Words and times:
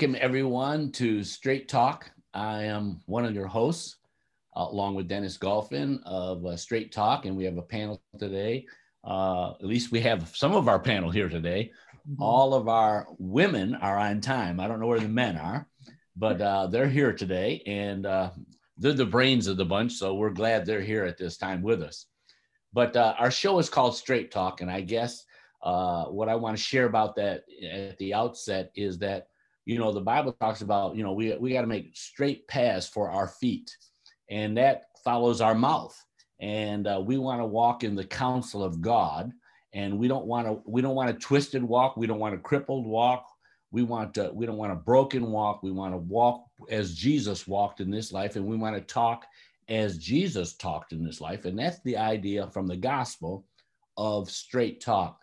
welcome 0.00 0.16
everyone 0.18 0.90
to 0.90 1.22
Straight 1.22 1.68
Talk. 1.68 2.10
I 2.32 2.62
am 2.62 3.02
one 3.04 3.26
of 3.26 3.34
your 3.34 3.46
hosts, 3.46 3.96
uh, 4.56 4.64
along 4.70 4.94
with 4.94 5.08
Dennis 5.08 5.36
Golphin 5.36 6.00
of 6.06 6.46
uh, 6.46 6.56
Straight 6.56 6.90
Talk, 6.90 7.26
and 7.26 7.36
we 7.36 7.44
have 7.44 7.58
a 7.58 7.62
panel 7.62 8.00
today. 8.18 8.64
Uh, 9.04 9.50
at 9.50 9.66
least 9.66 9.92
we 9.92 10.00
have 10.00 10.34
some 10.34 10.54
of 10.54 10.68
our 10.68 10.78
panel 10.78 11.10
here 11.10 11.28
today. 11.28 11.70
Mm-hmm. 12.10 12.22
All 12.22 12.54
of 12.54 12.66
our 12.66 13.08
women 13.18 13.74
are 13.74 13.98
on 13.98 14.22
time. 14.22 14.58
I 14.58 14.68
don't 14.68 14.80
know 14.80 14.86
where 14.86 15.00
the 15.00 15.06
men 15.06 15.36
are, 15.36 15.68
but 16.16 16.40
uh, 16.40 16.68
they're 16.68 16.88
here 16.88 17.12
today, 17.12 17.62
and 17.66 18.06
uh, 18.06 18.30
they're 18.78 18.94
the 18.94 19.04
brains 19.04 19.48
of 19.48 19.58
the 19.58 19.66
bunch. 19.66 19.92
So 19.92 20.14
we're 20.14 20.30
glad 20.30 20.64
they're 20.64 20.80
here 20.80 21.04
at 21.04 21.18
this 21.18 21.36
time 21.36 21.60
with 21.60 21.82
us. 21.82 22.06
But 22.72 22.96
uh, 22.96 23.16
our 23.18 23.30
show 23.30 23.58
is 23.58 23.68
called 23.68 23.94
Straight 23.96 24.30
Talk, 24.30 24.62
and 24.62 24.70
I 24.70 24.80
guess 24.80 25.26
what 25.60 26.30
I 26.30 26.36
want 26.36 26.56
to 26.56 26.62
share 26.62 26.86
about 26.86 27.16
that 27.16 27.44
at 27.70 27.98
the 27.98 28.14
outset 28.14 28.72
is 28.74 28.96
that 29.00 29.26
you 29.70 29.78
know 29.78 29.92
the 29.92 30.00
bible 30.00 30.32
talks 30.40 30.62
about 30.62 30.96
you 30.96 31.04
know 31.04 31.12
we, 31.12 31.34
we 31.36 31.52
got 31.52 31.60
to 31.60 31.66
make 31.66 31.90
straight 31.94 32.46
paths 32.48 32.88
for 32.88 33.08
our 33.08 33.28
feet 33.28 33.70
and 34.28 34.56
that 34.56 34.84
follows 35.04 35.40
our 35.40 35.54
mouth. 35.54 35.96
And 36.40 36.86
uh, 36.86 37.02
we 37.04 37.18
want 37.18 37.40
to 37.40 37.46
walk 37.46 37.84
in 37.84 37.94
the 37.94 38.04
counsel 38.04 38.64
of 38.64 38.80
god 38.80 39.30
and 39.72 39.98
we 39.98 40.08
don't 40.08 40.26
want 40.26 40.46
to 40.46 40.62
we 40.66 40.80
don't 40.80 40.94
want 40.94 41.10
a 41.10 41.14
twisted 41.14 41.62
walk 41.62 41.96
we 41.96 42.06
don't 42.06 42.18
want 42.18 42.34
a 42.34 42.38
crippled 42.38 42.86
walk. 42.86 43.26
We 43.72 43.82
want 43.84 44.14
to 44.14 44.30
we 44.34 44.46
don't 44.46 44.56
want 44.56 44.72
a 44.72 44.76
broken 44.76 45.30
walk 45.30 45.62
we 45.62 45.70
want 45.70 45.92
to 45.94 45.98
walk 45.98 46.44
as 46.70 46.94
jesus 46.94 47.46
walked 47.46 47.80
in 47.80 47.88
this 47.88 48.10
life 48.10 48.34
and 48.34 48.44
we 48.44 48.56
want 48.56 48.74
to 48.74 48.80
talk 48.80 49.26
as 49.68 49.98
jesus 49.98 50.54
talked 50.54 50.92
in 50.92 51.04
this 51.04 51.20
life 51.20 51.44
and 51.44 51.56
that's 51.56 51.80
the 51.84 51.96
idea 51.96 52.48
from 52.48 52.66
the 52.66 52.76
gospel 52.76 53.44
of 53.96 54.28
straight 54.30 54.80
talk. 54.80 55.20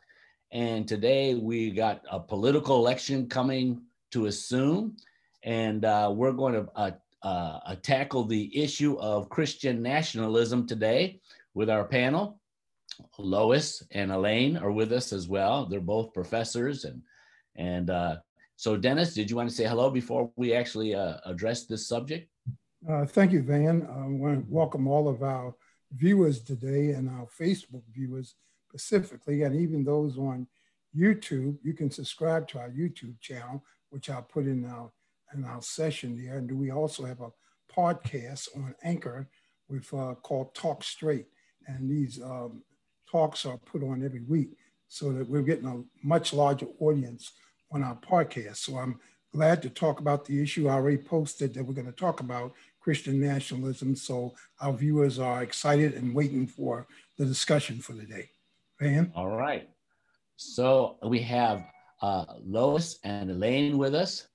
And 0.51 0.87
today 0.87 1.35
we 1.35 1.71
got 1.71 2.03
a 2.09 2.21
political 2.21 2.77
election 2.77 3.27
coming 3.27 3.81
to 4.11 4.25
assume. 4.25 4.97
And 5.43 5.85
uh, 5.85 6.11
we're 6.13 6.33
going 6.33 6.53
to 6.53 6.67
uh, 6.75 6.91
uh, 7.23 7.75
tackle 7.81 8.25
the 8.25 8.55
issue 8.57 8.97
of 8.99 9.29
Christian 9.29 9.81
nationalism 9.81 10.67
today 10.67 11.21
with 11.53 11.69
our 11.69 11.85
panel. 11.85 12.39
Lois 13.17 13.83
and 13.91 14.11
Alaine 14.11 14.57
are 14.57 14.71
with 14.71 14.91
us 14.91 15.13
as 15.13 15.27
well. 15.27 15.65
They're 15.65 15.79
both 15.79 16.13
professors. 16.13 16.85
And, 16.85 17.01
and 17.55 17.89
uh, 17.89 18.17
so, 18.55 18.75
Dennis, 18.75 19.13
did 19.13 19.29
you 19.29 19.35
want 19.35 19.49
to 19.49 19.55
say 19.55 19.65
hello 19.65 19.89
before 19.89 20.31
we 20.35 20.53
actually 20.53 20.95
uh, 20.95 21.17
address 21.25 21.65
this 21.65 21.87
subject? 21.87 22.29
Uh, 22.89 23.05
thank 23.05 23.31
you, 23.31 23.41
Van. 23.41 23.87
I 23.89 24.07
want 24.07 24.39
to 24.39 24.45
welcome 24.49 24.87
all 24.87 25.07
of 25.07 25.21
our 25.21 25.53
viewers 25.95 26.41
today 26.41 26.91
and 26.91 27.09
our 27.09 27.27
Facebook 27.39 27.83
viewers 27.93 28.35
specifically, 28.69 29.43
and 29.43 29.55
even 29.55 29.83
those 29.83 30.17
on 30.17 30.47
YouTube. 30.95 31.57
You 31.63 31.73
can 31.73 31.91
subscribe 31.91 32.47
to 32.49 32.59
our 32.59 32.69
YouTube 32.69 33.19
channel 33.19 33.63
which 33.89 34.09
I'll 34.09 34.21
put 34.21 34.45
in 34.45 34.65
our 34.65 34.91
in 35.33 35.43
our 35.43 35.61
session 35.61 36.23
there. 36.23 36.37
And 36.37 36.51
we 36.51 36.71
also 36.71 37.05
have 37.05 37.21
a 37.21 37.31
podcast 37.73 38.47
on 38.55 38.73
Anchor 38.83 39.27
with 39.69 39.93
uh, 39.93 40.15
called 40.15 40.55
Talk 40.55 40.83
Straight, 40.83 41.27
and 41.67 41.89
these 41.89 42.21
um, 42.21 42.63
talks 43.09 43.45
are 43.45 43.57
put 43.57 43.83
on 43.83 44.03
every 44.03 44.23
week 44.23 44.51
so 44.87 45.11
that 45.11 45.29
we're 45.29 45.41
getting 45.41 45.67
a 45.67 45.83
much 46.05 46.33
larger 46.33 46.67
audience 46.79 47.33
on 47.71 47.83
our 47.83 47.95
podcast. 47.95 48.57
So 48.57 48.77
I'm 48.77 48.99
glad 49.33 49.61
to 49.61 49.69
talk 49.69 49.99
about 49.99 50.25
the 50.25 50.41
issue 50.41 50.69
I 50.69 50.73
already 50.73 50.97
posted 50.97 51.53
that 51.53 51.63
we're 51.63 51.73
going 51.73 51.87
to 51.87 51.91
talk 51.91 52.21
about 52.21 52.53
Christian 52.79 53.19
nationalism. 53.19 53.95
So 53.95 54.33
our 54.61 54.71
viewers 54.71 55.19
are 55.19 55.43
excited 55.43 55.93
and 55.93 56.15
waiting 56.15 56.47
for 56.47 56.87
the 57.17 57.25
discussion 57.25 57.79
for 57.79 57.93
the 57.93 58.05
day. 58.05 58.29
Van? 58.79 59.11
All 59.15 59.27
right. 59.27 59.69
So 60.37 60.97
we 61.03 61.19
have 61.23 61.65
uh, 62.01 62.25
Lois 62.43 62.99
and 63.03 63.31
Alaine 63.31 63.77
with 63.77 63.95
us, 63.95 64.27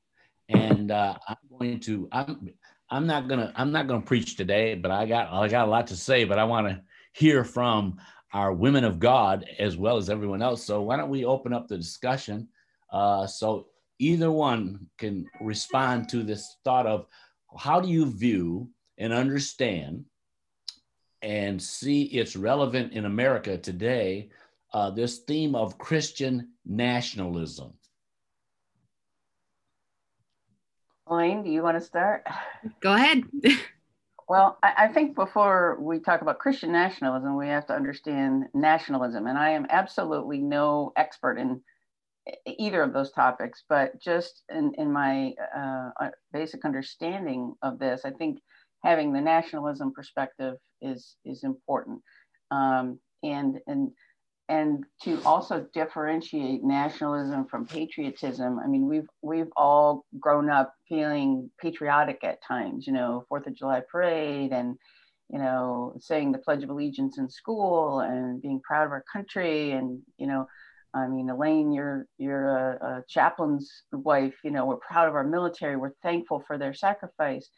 and 0.49 0.91
uh, 0.91 1.17
I'm 1.29 1.37
going 1.59 1.81
to 1.81 2.09
I'm 2.13 2.51
I'm 2.91 3.07
not 3.07 3.29
gonna 3.29 3.53
I'm 3.57 3.73
not 3.73 3.89
gonna 3.89 4.03
preach 4.03 4.37
today, 4.37 4.75
but 4.75 4.91
I 4.91 5.07
got 5.07 5.33
I 5.33 5.49
got 5.49 5.69
a 5.69 5.71
lot 5.71 5.87
to 5.89 5.97
say, 5.97 6.25
but 6.25 6.39
I 6.39 6.45
want 6.45 6.69
to 6.69 6.83
hear 7.13 7.45
from 7.45 7.99
our 8.33 8.53
women 8.53 8.85
of 8.85 8.99
God 8.99 9.45
as 9.59 9.77
well 9.77 9.97
as 9.97 10.09
everyone 10.09 10.43
else. 10.43 10.65
So 10.65 10.83
why 10.83 10.97
don't 10.97 11.11
we 11.11 11.25
open 11.25 11.53
up 11.53 11.69
the 11.69 11.77
discussion 11.77 12.49
uh, 12.93 13.27
so 13.27 13.69
either 13.99 14.31
one 14.31 14.87
can 14.99 15.27
respond 15.41 16.09
to 16.11 16.23
this 16.23 16.57
thought 16.65 16.87
of 16.87 17.07
how 17.57 17.81
do 17.81 17.89
you 17.89 18.07
view 18.07 18.69
and 18.99 19.13
understand 19.13 20.05
and 21.23 21.63
see 21.63 22.03
it's 22.05 22.37
relevant 22.37 22.93
in 22.93 23.05
America 23.05 23.57
today 23.57 24.29
uh, 24.75 24.91
this 24.91 25.19
theme 25.21 25.55
of 25.55 25.79
Christian 25.79 26.52
nationalism. 26.65 27.75
Alaine, 31.07 31.43
do 31.43 31.51
you 31.51 31.63
want 31.63 31.77
to 31.77 31.85
start? 31.85 32.27
Go 32.81 32.95
ahead. 32.95 33.25
well, 34.29 34.59
I, 34.63 34.73
I, 34.79 34.89
think 34.89 35.15
before 35.15 35.79
we 35.81 35.99
talk 35.99 36.23
about 36.23 36.39
Christian 36.39 36.73
nationalism, 36.73 37.37
we 37.37 37.49
have 37.49 37.67
to 37.67 37.75
understand 37.75 38.45
nationalism. 38.55 39.27
And 39.27 39.37
I 39.37 39.51
am 39.51 39.67
absolutely 39.69 40.39
no 40.39 40.93
expert 40.97 41.39
in 41.39 41.61
either 42.47 42.83
of 42.83 42.93
those 42.93 43.11
topics, 43.11 43.65
but 43.69 44.01
just 44.01 44.43
in, 44.49 44.73
in 44.79 44.93
my 44.93 45.35
uh, 45.55 45.91
uh 46.01 46.11
basic 46.33 46.65
understanding 46.65 47.55
of 47.63 47.79
this, 47.79 48.03
I 48.05 48.11
think 48.11 48.39
having 48.85 49.13
the 49.13 49.21
nationalism 49.21 49.93
perspective 49.93 50.55
is 50.81 51.17
is 51.25 51.45
important. 51.45 52.01
Um, 52.51 52.99
and 53.23 53.59
and 53.67 53.91
and 54.49 54.85
to 55.03 55.21
also 55.25 55.67
differentiate 55.73 56.65
nationalism 56.65 57.47
from 57.47 57.67
patriotism 57.67 58.59
i 58.59 58.67
mean 58.67 58.89
we've 58.89 59.09
we've 59.23 59.53
all 59.57 60.05
grown 60.19 60.51
up 60.51 60.75
feeling 60.89 61.51
patriotic 61.61 62.19
at 62.25 62.43
times 62.43 62.87
you 62.87 62.93
know 62.93 63.25
fourth 63.29 63.47
of 63.47 63.55
july 63.55 63.81
parade 63.91 64.53
and 64.53 64.77
you 65.31 65.39
know 65.39 65.95
saying 66.01 66.33
the 66.33 66.39
pledge 66.39 66.63
of 66.65 66.71
allegiance 66.71 67.19
in 67.19 67.29
school 67.29 68.01
and 68.01 68.43
being 68.43 68.61
proud 68.61 68.85
of 68.85 68.91
our 68.91 69.05
country 69.13 69.73
and 69.73 70.01
you 70.19 70.27
know 70.27 70.47
i 70.93 71.07
mean 71.07 71.31
alaine 71.31 71.73
you're 71.73 72.07
you're 72.19 72.49
a, 72.49 72.87
a 72.87 73.05
chaplain's 73.09 73.71
wife 73.93 74.35
you 74.43 74.51
know 74.51 74.67
we're 74.67 74.77
proud 74.77 75.09
of 75.09 75.15
our 75.15 75.25
military 75.25 75.77
we're 75.77 75.95
thankful 76.03 76.43
for 76.47 76.59
their 76.59 76.75
sacrifice 76.75 77.49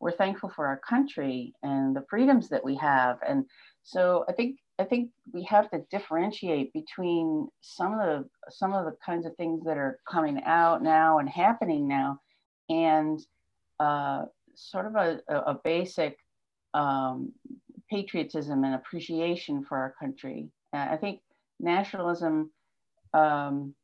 we're 0.00 0.12
thankful 0.12 0.50
for 0.50 0.66
our 0.66 0.80
country 0.86 1.54
and 1.62 1.96
the 1.96 2.04
freedoms 2.10 2.48
that 2.50 2.64
we 2.64 2.76
have. 2.76 3.18
And 3.26 3.44
so 3.84 4.24
i 4.28 4.32
think 4.32 4.58
I 4.78 4.84
think 4.84 5.10
we 5.32 5.44
have 5.44 5.70
to 5.70 5.84
differentiate 5.90 6.72
between 6.72 7.48
some 7.60 7.94
of 7.94 8.00
the 8.00 8.28
some 8.50 8.72
of 8.72 8.84
the 8.84 8.96
kinds 9.04 9.24
of 9.24 9.36
things 9.36 9.64
that 9.64 9.78
are 9.78 10.00
coming 10.10 10.42
out 10.44 10.82
now 10.82 11.18
and 11.18 11.28
happening 11.28 11.86
now, 11.86 12.20
and 12.68 13.20
uh, 13.78 14.24
sort 14.54 14.86
of 14.86 14.96
a, 14.96 15.20
a 15.28 15.54
basic 15.62 16.18
um, 16.74 17.32
patriotism 17.88 18.64
and 18.64 18.74
appreciation 18.74 19.64
for 19.64 19.78
our 19.78 19.94
country. 19.98 20.48
I 20.72 20.96
think 20.96 21.20
nationalism 21.60 22.50
um, 23.12 23.74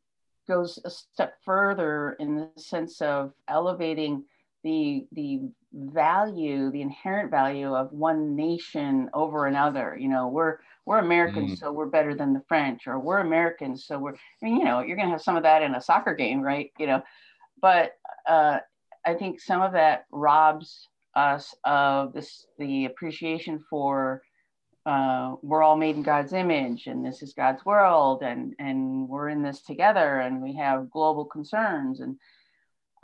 goes 0.49 0.81
a 0.84 0.91
step 0.91 1.34
further 1.45 2.17
in 2.19 2.34
the 2.34 2.61
sense 2.61 3.00
of 3.00 3.33
elevating 3.49 4.25
the 4.65 5.06
the 5.12 5.43
value, 5.73 6.71
the 6.71 6.83
inherent 6.83 7.31
value 7.31 7.75
of 7.75 7.93
one 7.93 8.34
nation 8.34 9.09
over 9.15 9.47
another. 9.47 9.97
You 9.99 10.09
know, 10.09 10.29
we're 10.29 10.59
we're 10.91 10.99
Americans, 10.99 11.53
mm. 11.53 11.59
so 11.61 11.71
we're 11.71 11.87
better 11.87 12.17
than 12.17 12.33
the 12.33 12.43
French, 12.49 12.89
or 12.89 12.99
we're 12.99 13.21
Americans, 13.21 13.87
so 13.87 13.97
we're. 13.97 14.15
I 14.15 14.17
mean, 14.43 14.56
you 14.56 14.65
know, 14.65 14.81
you're 14.81 14.97
going 14.97 15.06
to 15.06 15.12
have 15.12 15.23
some 15.23 15.37
of 15.37 15.45
that 15.45 15.62
in 15.62 15.77
a 15.77 15.81
soccer 15.81 16.17
game, 16.17 16.41
right? 16.41 16.73
You 16.81 16.89
know, 16.89 17.03
but 17.62 17.93
uh, 18.27 18.59
I 19.06 19.15
think 19.15 19.41
some 19.41 19.62
of 19.62 19.75
that 19.75 20.06
robs 20.11 20.89
us 21.15 21.55
of 21.65 22.12
this 22.12 22.45
the 22.59 22.87
appreciation 22.87 23.62
for 23.71 24.23
uh, 24.84 25.37
we're 25.43 25.62
all 25.62 25.77
made 25.77 25.95
in 25.95 26.03
God's 26.03 26.33
image, 26.33 26.89
and 26.89 27.06
this 27.06 27.23
is 27.23 27.34
God's 27.34 27.65
world, 27.65 28.25
and 28.25 28.56
and 28.59 29.09
we're 29.09 29.29
in 29.29 29.45
this 29.45 29.62
together, 29.62 30.19
and 30.19 30.43
we 30.43 30.56
have 30.56 30.91
global 30.91 31.25
concerns, 31.25 32.00
and 32.00 32.17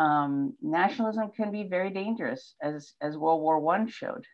um, 0.00 0.54
nationalism 0.60 1.30
can 1.30 1.52
be 1.52 1.62
very 1.68 1.90
dangerous, 1.90 2.56
as 2.60 2.94
as 3.00 3.16
World 3.16 3.42
War 3.42 3.60
One 3.60 3.86
showed, 3.86 4.24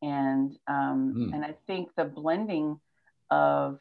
and 0.00 0.56
um, 0.66 1.14
mm. 1.14 1.34
and 1.34 1.44
I 1.44 1.54
think 1.66 1.90
the 1.98 2.04
blending 2.04 2.80
of 3.34 3.80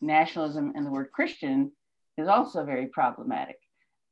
nationalism 0.00 0.72
and 0.74 0.86
the 0.86 0.90
word 0.90 1.10
Christian 1.12 1.72
is 2.16 2.28
also 2.28 2.64
very 2.64 2.86
problematic 2.86 3.56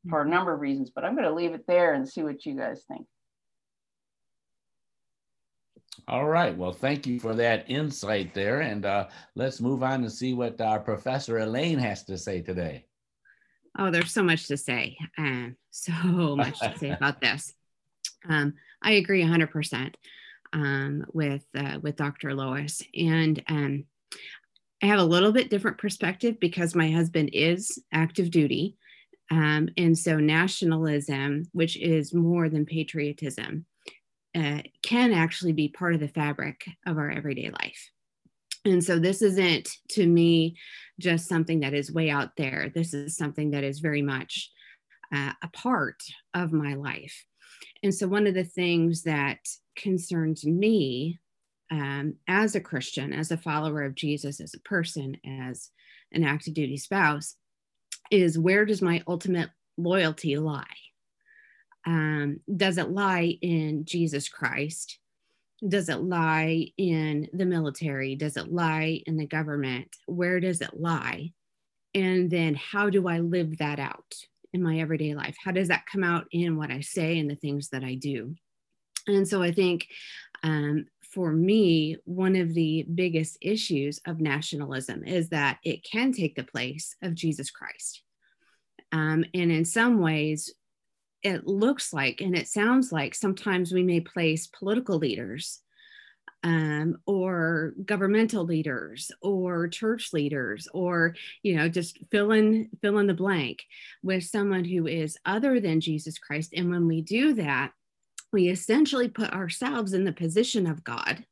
for 0.08 0.20
a 0.20 0.22
mm-hmm. 0.22 0.32
number 0.32 0.54
of 0.54 0.60
reasons. 0.60 0.90
But 0.94 1.04
I'm 1.04 1.14
going 1.14 1.28
to 1.28 1.34
leave 1.34 1.54
it 1.54 1.66
there 1.66 1.94
and 1.94 2.08
see 2.08 2.22
what 2.22 2.44
you 2.44 2.56
guys 2.56 2.82
think. 2.88 3.06
All 6.06 6.26
right. 6.26 6.56
Well, 6.56 6.72
thank 6.72 7.06
you 7.06 7.18
for 7.18 7.34
that 7.34 7.68
insight 7.68 8.32
there. 8.32 8.60
And 8.60 8.86
uh, 8.86 9.08
let's 9.34 9.60
move 9.60 9.82
on 9.82 10.02
and 10.02 10.12
see 10.12 10.32
what 10.32 10.60
our 10.60 10.78
Professor 10.80 11.38
Alaine 11.38 11.78
has 11.78 12.04
to 12.04 12.16
say 12.16 12.40
today. 12.40 12.84
Oh, 13.78 13.90
there's 13.90 14.12
so 14.12 14.22
much 14.22 14.46
to 14.48 14.56
say. 14.56 14.96
Um, 15.18 15.56
so 15.70 16.36
much 16.36 16.58
to 16.60 16.78
say 16.78 16.90
about 16.90 17.20
this. 17.20 17.52
Um, 18.28 18.54
I 18.82 18.92
agree 18.92 19.22
100% 19.22 19.94
um, 20.52 21.04
with, 21.12 21.44
uh, 21.56 21.78
with 21.82 21.96
Dr. 21.96 22.34
Lois. 22.34 22.82
And 22.96 23.42
um, 23.48 23.84
I 24.82 24.86
have 24.86 25.00
a 25.00 25.04
little 25.04 25.32
bit 25.32 25.50
different 25.50 25.78
perspective 25.78 26.38
because 26.40 26.74
my 26.74 26.90
husband 26.90 27.30
is 27.32 27.82
active 27.92 28.30
duty. 28.30 28.76
Um, 29.30 29.68
and 29.76 29.98
so 29.98 30.18
nationalism, 30.18 31.48
which 31.52 31.76
is 31.76 32.14
more 32.14 32.48
than 32.48 32.64
patriotism, 32.64 33.66
uh, 34.34 34.62
can 34.82 35.12
actually 35.12 35.52
be 35.52 35.68
part 35.68 35.94
of 35.94 36.00
the 36.00 36.08
fabric 36.08 36.64
of 36.86 36.96
our 36.96 37.10
everyday 37.10 37.50
life. 37.50 37.90
And 38.64 38.82
so 38.82 38.98
this 38.98 39.22
isn't 39.22 39.68
to 39.90 40.06
me 40.06 40.56
just 41.00 41.28
something 41.28 41.60
that 41.60 41.74
is 41.74 41.92
way 41.92 42.10
out 42.10 42.36
there. 42.36 42.70
This 42.74 42.94
is 42.94 43.16
something 43.16 43.50
that 43.50 43.64
is 43.64 43.80
very 43.80 44.02
much 44.02 44.50
uh, 45.14 45.32
a 45.42 45.48
part 45.48 46.02
of 46.34 46.52
my 46.52 46.74
life. 46.74 47.24
And 47.82 47.94
so 47.94 48.06
one 48.06 48.26
of 48.26 48.34
the 48.34 48.44
things 48.44 49.02
that 49.02 49.38
concerns 49.76 50.44
me 50.44 51.18
um, 51.70 52.14
as 52.26 52.54
a 52.54 52.60
Christian, 52.60 53.12
as 53.12 53.30
a 53.30 53.36
follower 53.36 53.84
of 53.84 53.94
Jesus, 53.94 54.40
as 54.40 54.54
a 54.54 54.60
person, 54.60 55.16
as 55.26 55.70
an 56.12 56.24
active 56.24 56.54
duty 56.54 56.76
spouse, 56.76 57.36
is 58.10 58.38
where 58.38 58.64
does 58.64 58.80
my 58.80 59.02
ultimate 59.06 59.50
loyalty 59.76 60.36
lie? 60.36 60.64
Um, 61.86 62.40
does 62.54 62.78
it 62.78 62.90
lie 62.90 63.38
in 63.40 63.84
Jesus 63.84 64.28
Christ? 64.28 64.98
Does 65.66 65.88
it 65.88 66.02
lie 66.02 66.68
in 66.76 67.28
the 67.32 67.46
military? 67.46 68.14
Does 68.14 68.36
it 68.36 68.52
lie 68.52 69.02
in 69.06 69.16
the 69.16 69.26
government? 69.26 69.88
Where 70.06 70.40
does 70.40 70.60
it 70.60 70.78
lie? 70.78 71.32
And 71.94 72.30
then 72.30 72.54
how 72.54 72.90
do 72.90 73.08
I 73.08 73.20
live 73.20 73.58
that 73.58 73.78
out 73.78 74.14
in 74.52 74.62
my 74.62 74.78
everyday 74.78 75.14
life? 75.14 75.36
How 75.42 75.50
does 75.50 75.68
that 75.68 75.86
come 75.90 76.04
out 76.04 76.26
in 76.30 76.56
what 76.56 76.70
I 76.70 76.80
say 76.80 77.18
and 77.18 77.28
the 77.28 77.36
things 77.36 77.70
that 77.70 77.82
I 77.82 77.94
do? 77.94 78.34
And 79.06 79.26
so 79.26 79.42
I 79.42 79.52
think 79.52 79.88
um, 80.42 80.86
for 81.18 81.32
me, 81.32 81.96
one 82.04 82.36
of 82.36 82.54
the 82.54 82.86
biggest 82.94 83.38
issues 83.40 84.00
of 84.06 84.20
nationalism 84.20 85.02
is 85.02 85.30
that 85.30 85.58
it 85.64 85.82
can 85.82 86.12
take 86.12 86.36
the 86.36 86.44
place 86.44 86.94
of 87.02 87.16
Jesus 87.16 87.50
Christ. 87.50 88.04
Um, 88.92 89.24
and 89.34 89.50
in 89.50 89.64
some 89.64 89.98
ways, 89.98 90.54
it 91.24 91.44
looks 91.44 91.92
like 91.92 92.20
and 92.20 92.38
it 92.38 92.46
sounds 92.46 92.92
like 92.92 93.16
sometimes 93.16 93.72
we 93.72 93.82
may 93.82 93.98
place 93.98 94.46
political 94.46 94.96
leaders 94.96 95.60
um, 96.44 96.98
or 97.04 97.72
governmental 97.84 98.44
leaders 98.44 99.10
or 99.20 99.66
church 99.66 100.12
leaders 100.12 100.68
or 100.72 101.16
you 101.42 101.56
know 101.56 101.68
just 101.68 101.98
fill 102.12 102.30
in 102.30 102.68
fill 102.80 102.98
in 102.98 103.08
the 103.08 103.12
blank 103.14 103.64
with 104.04 104.22
someone 104.22 104.64
who 104.64 104.86
is 104.86 105.18
other 105.26 105.58
than 105.58 105.80
jesus 105.80 106.16
christ 106.16 106.54
and 106.56 106.70
when 106.70 106.86
we 106.86 107.02
do 107.02 107.34
that 107.34 107.72
we 108.32 108.48
essentially 108.48 109.08
put 109.08 109.32
ourselves 109.32 109.94
in 109.94 110.04
the 110.04 110.12
position 110.12 110.66
of 110.66 110.84
God, 110.84 111.24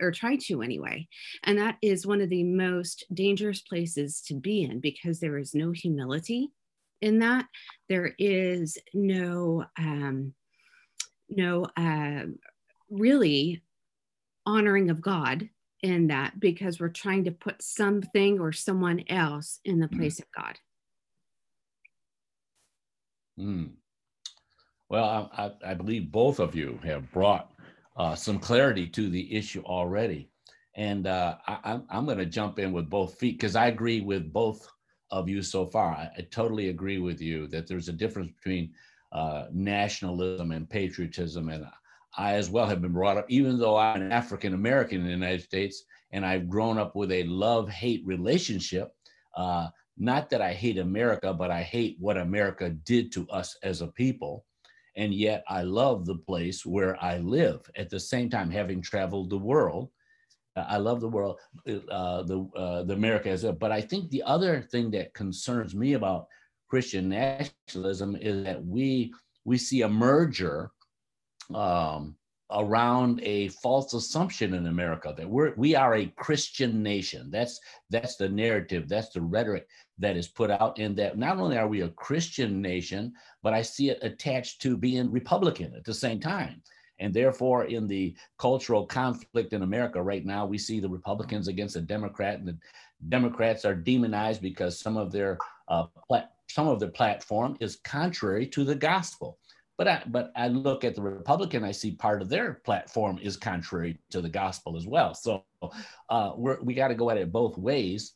or 0.00 0.12
try 0.12 0.36
to 0.36 0.62
anyway. 0.62 1.08
And 1.42 1.58
that 1.58 1.76
is 1.82 2.06
one 2.06 2.20
of 2.20 2.30
the 2.30 2.44
most 2.44 3.04
dangerous 3.12 3.60
places 3.60 4.20
to 4.26 4.34
be 4.34 4.62
in 4.62 4.80
because 4.80 5.20
there 5.20 5.38
is 5.38 5.54
no 5.54 5.72
humility 5.72 6.50
in 7.00 7.18
that. 7.20 7.46
There 7.88 8.14
is 8.18 8.78
no, 8.92 9.64
um, 9.78 10.34
no, 11.28 11.66
uh, 11.76 12.26
really 12.90 13.62
honoring 14.46 14.90
of 14.90 15.00
God 15.00 15.48
in 15.82 16.06
that 16.08 16.38
because 16.38 16.78
we're 16.78 16.88
trying 16.88 17.24
to 17.24 17.30
put 17.30 17.62
something 17.62 18.40
or 18.40 18.52
someone 18.52 19.04
else 19.08 19.60
in 19.64 19.80
the 19.80 19.88
mm. 19.88 19.98
place 19.98 20.18
of 20.18 20.26
God. 20.34 20.58
Mm. 23.38 23.72
Well, 24.88 25.30
I, 25.36 25.50
I, 25.66 25.74
believe 25.74 26.12
both 26.12 26.38
of 26.38 26.54
you 26.54 26.78
have 26.84 27.10
brought 27.10 27.52
uh, 27.96 28.14
some 28.14 28.38
clarity 28.38 28.86
to 28.88 29.08
the 29.08 29.34
issue 29.34 29.62
already. 29.64 30.28
And 30.76 31.06
uh, 31.06 31.36
I, 31.46 31.80
am 31.90 32.04
going 32.04 32.18
to 32.18 32.26
jump 32.26 32.58
in 32.58 32.72
with 32.72 32.90
both 32.90 33.18
feet 33.18 33.38
because 33.38 33.56
I 33.56 33.68
agree 33.68 34.00
with 34.00 34.32
both 34.32 34.68
of 35.10 35.28
you 35.28 35.42
so 35.42 35.66
far. 35.66 35.92
I, 35.92 36.10
I, 36.18 36.26
totally 36.30 36.68
agree 36.68 36.98
with 36.98 37.20
you 37.20 37.46
that 37.48 37.66
there's 37.66 37.88
a 37.88 37.92
difference 37.92 38.32
between 38.32 38.72
uh, 39.12 39.46
nationalism 39.52 40.50
and 40.50 40.68
patriotism. 40.68 41.48
And 41.48 41.66
I, 42.18 42.34
as 42.34 42.50
well, 42.50 42.66
have 42.66 42.82
been 42.82 42.92
brought 42.92 43.16
up, 43.16 43.26
even 43.28 43.58
though 43.58 43.76
I'm 43.76 44.02
an 44.02 44.12
African 44.12 44.54
American 44.54 44.98
in 44.98 45.06
the 45.06 45.10
United 45.12 45.42
States 45.42 45.84
and 46.14 46.24
I've 46.24 46.48
grown 46.48 46.78
up 46.78 46.94
with 46.94 47.10
a 47.10 47.24
love 47.24 47.68
hate 47.68 48.02
relationship. 48.06 48.94
Uh, 49.36 49.68
not 49.98 50.30
that 50.30 50.40
I 50.40 50.52
hate 50.52 50.78
America, 50.78 51.34
but 51.34 51.50
I 51.50 51.62
hate 51.62 51.96
what 51.98 52.16
America 52.16 52.70
did 52.70 53.12
to 53.12 53.28
us 53.30 53.56
as 53.62 53.80
a 53.80 53.88
people 53.88 54.44
and 54.96 55.12
yet 55.14 55.44
I 55.48 55.62
love 55.62 56.06
the 56.06 56.16
place 56.16 56.64
where 56.64 57.02
I 57.02 57.18
live. 57.18 57.68
At 57.76 57.90
the 57.90 58.00
same 58.00 58.30
time, 58.30 58.50
having 58.50 58.80
traveled 58.80 59.30
the 59.30 59.38
world, 59.38 59.90
uh, 60.56 60.66
I 60.68 60.76
love 60.76 61.00
the 61.00 61.08
world, 61.08 61.38
uh, 61.66 62.22
the 62.22 62.48
uh, 62.56 62.82
the 62.84 62.94
America 62.94 63.28
as 63.30 63.44
a. 63.44 63.52
But 63.52 63.72
I 63.72 63.80
think 63.80 64.10
the 64.10 64.22
other 64.22 64.60
thing 64.60 64.90
that 64.92 65.14
concerns 65.14 65.74
me 65.74 65.94
about 65.94 66.28
Christian 66.68 67.08
nationalism 67.08 68.16
is 68.16 68.44
that 68.44 68.64
we 68.64 69.12
we 69.44 69.58
see 69.58 69.82
a 69.82 69.88
merger 69.88 70.70
um, 71.54 72.16
around 72.54 73.20
a 73.22 73.48
false 73.48 73.94
assumption 73.94 74.54
in 74.54 74.66
America 74.66 75.14
that 75.16 75.28
we're 75.28 75.54
we 75.56 75.74
are 75.74 75.96
a 75.96 76.06
Christian 76.16 76.82
nation. 76.82 77.30
That's 77.30 77.60
that's 77.90 78.16
the 78.16 78.28
narrative. 78.28 78.88
That's 78.88 79.10
the 79.10 79.20
rhetoric 79.20 79.66
that 79.98 80.16
is 80.16 80.28
put 80.28 80.50
out 80.50 80.78
in 80.78 80.94
that 80.96 81.18
not 81.18 81.38
only 81.38 81.56
are 81.56 81.68
we 81.68 81.82
a 81.82 81.88
Christian 81.88 82.60
nation, 82.62 83.12
but 83.42 83.54
I 83.54 83.62
see 83.62 83.90
it 83.90 83.98
attached 84.02 84.62
to 84.62 84.76
being 84.76 85.10
Republican 85.10 85.74
at 85.74 85.84
the 85.84 85.94
same 85.94 86.20
time. 86.20 86.62
And 87.00 87.12
therefore, 87.12 87.64
in 87.64 87.88
the 87.88 88.14
cultural 88.38 88.86
conflict 88.86 89.52
in 89.52 89.62
America 89.62 90.00
right 90.00 90.24
now, 90.24 90.46
we 90.46 90.58
see 90.58 90.78
the 90.78 90.88
Republicans 90.88 91.48
against 91.48 91.74
the 91.74 91.80
Democrat, 91.80 92.38
and 92.38 92.46
the 92.46 92.58
Democrats 93.08 93.64
are 93.64 93.74
demonized 93.74 94.40
because 94.40 94.78
some 94.78 94.96
of 94.96 95.10
their 95.10 95.38
uh, 95.68 95.86
some 96.48 96.68
of 96.68 96.78
their 96.78 96.90
platform 96.90 97.56
is 97.60 97.80
contrary 97.84 98.46
to 98.46 98.64
the 98.64 98.76
gospel. 98.76 99.38
But 99.76 99.88
I, 99.88 100.02
but 100.06 100.32
I 100.36 100.48
look 100.48 100.84
at 100.84 100.94
the 100.94 101.02
Republican, 101.02 101.64
I 101.64 101.72
see 101.72 101.92
part 101.92 102.22
of 102.22 102.28
their 102.28 102.54
platform 102.64 103.18
is 103.20 103.36
contrary 103.36 103.98
to 104.10 104.20
the 104.20 104.28
gospel 104.28 104.76
as 104.76 104.86
well. 104.86 105.14
So 105.14 105.44
uh, 106.08 106.32
we're, 106.36 106.60
we 106.62 106.74
got 106.74 106.88
to 106.88 106.94
go 106.94 107.10
at 107.10 107.16
it 107.16 107.32
both 107.32 107.58
ways. 107.58 108.12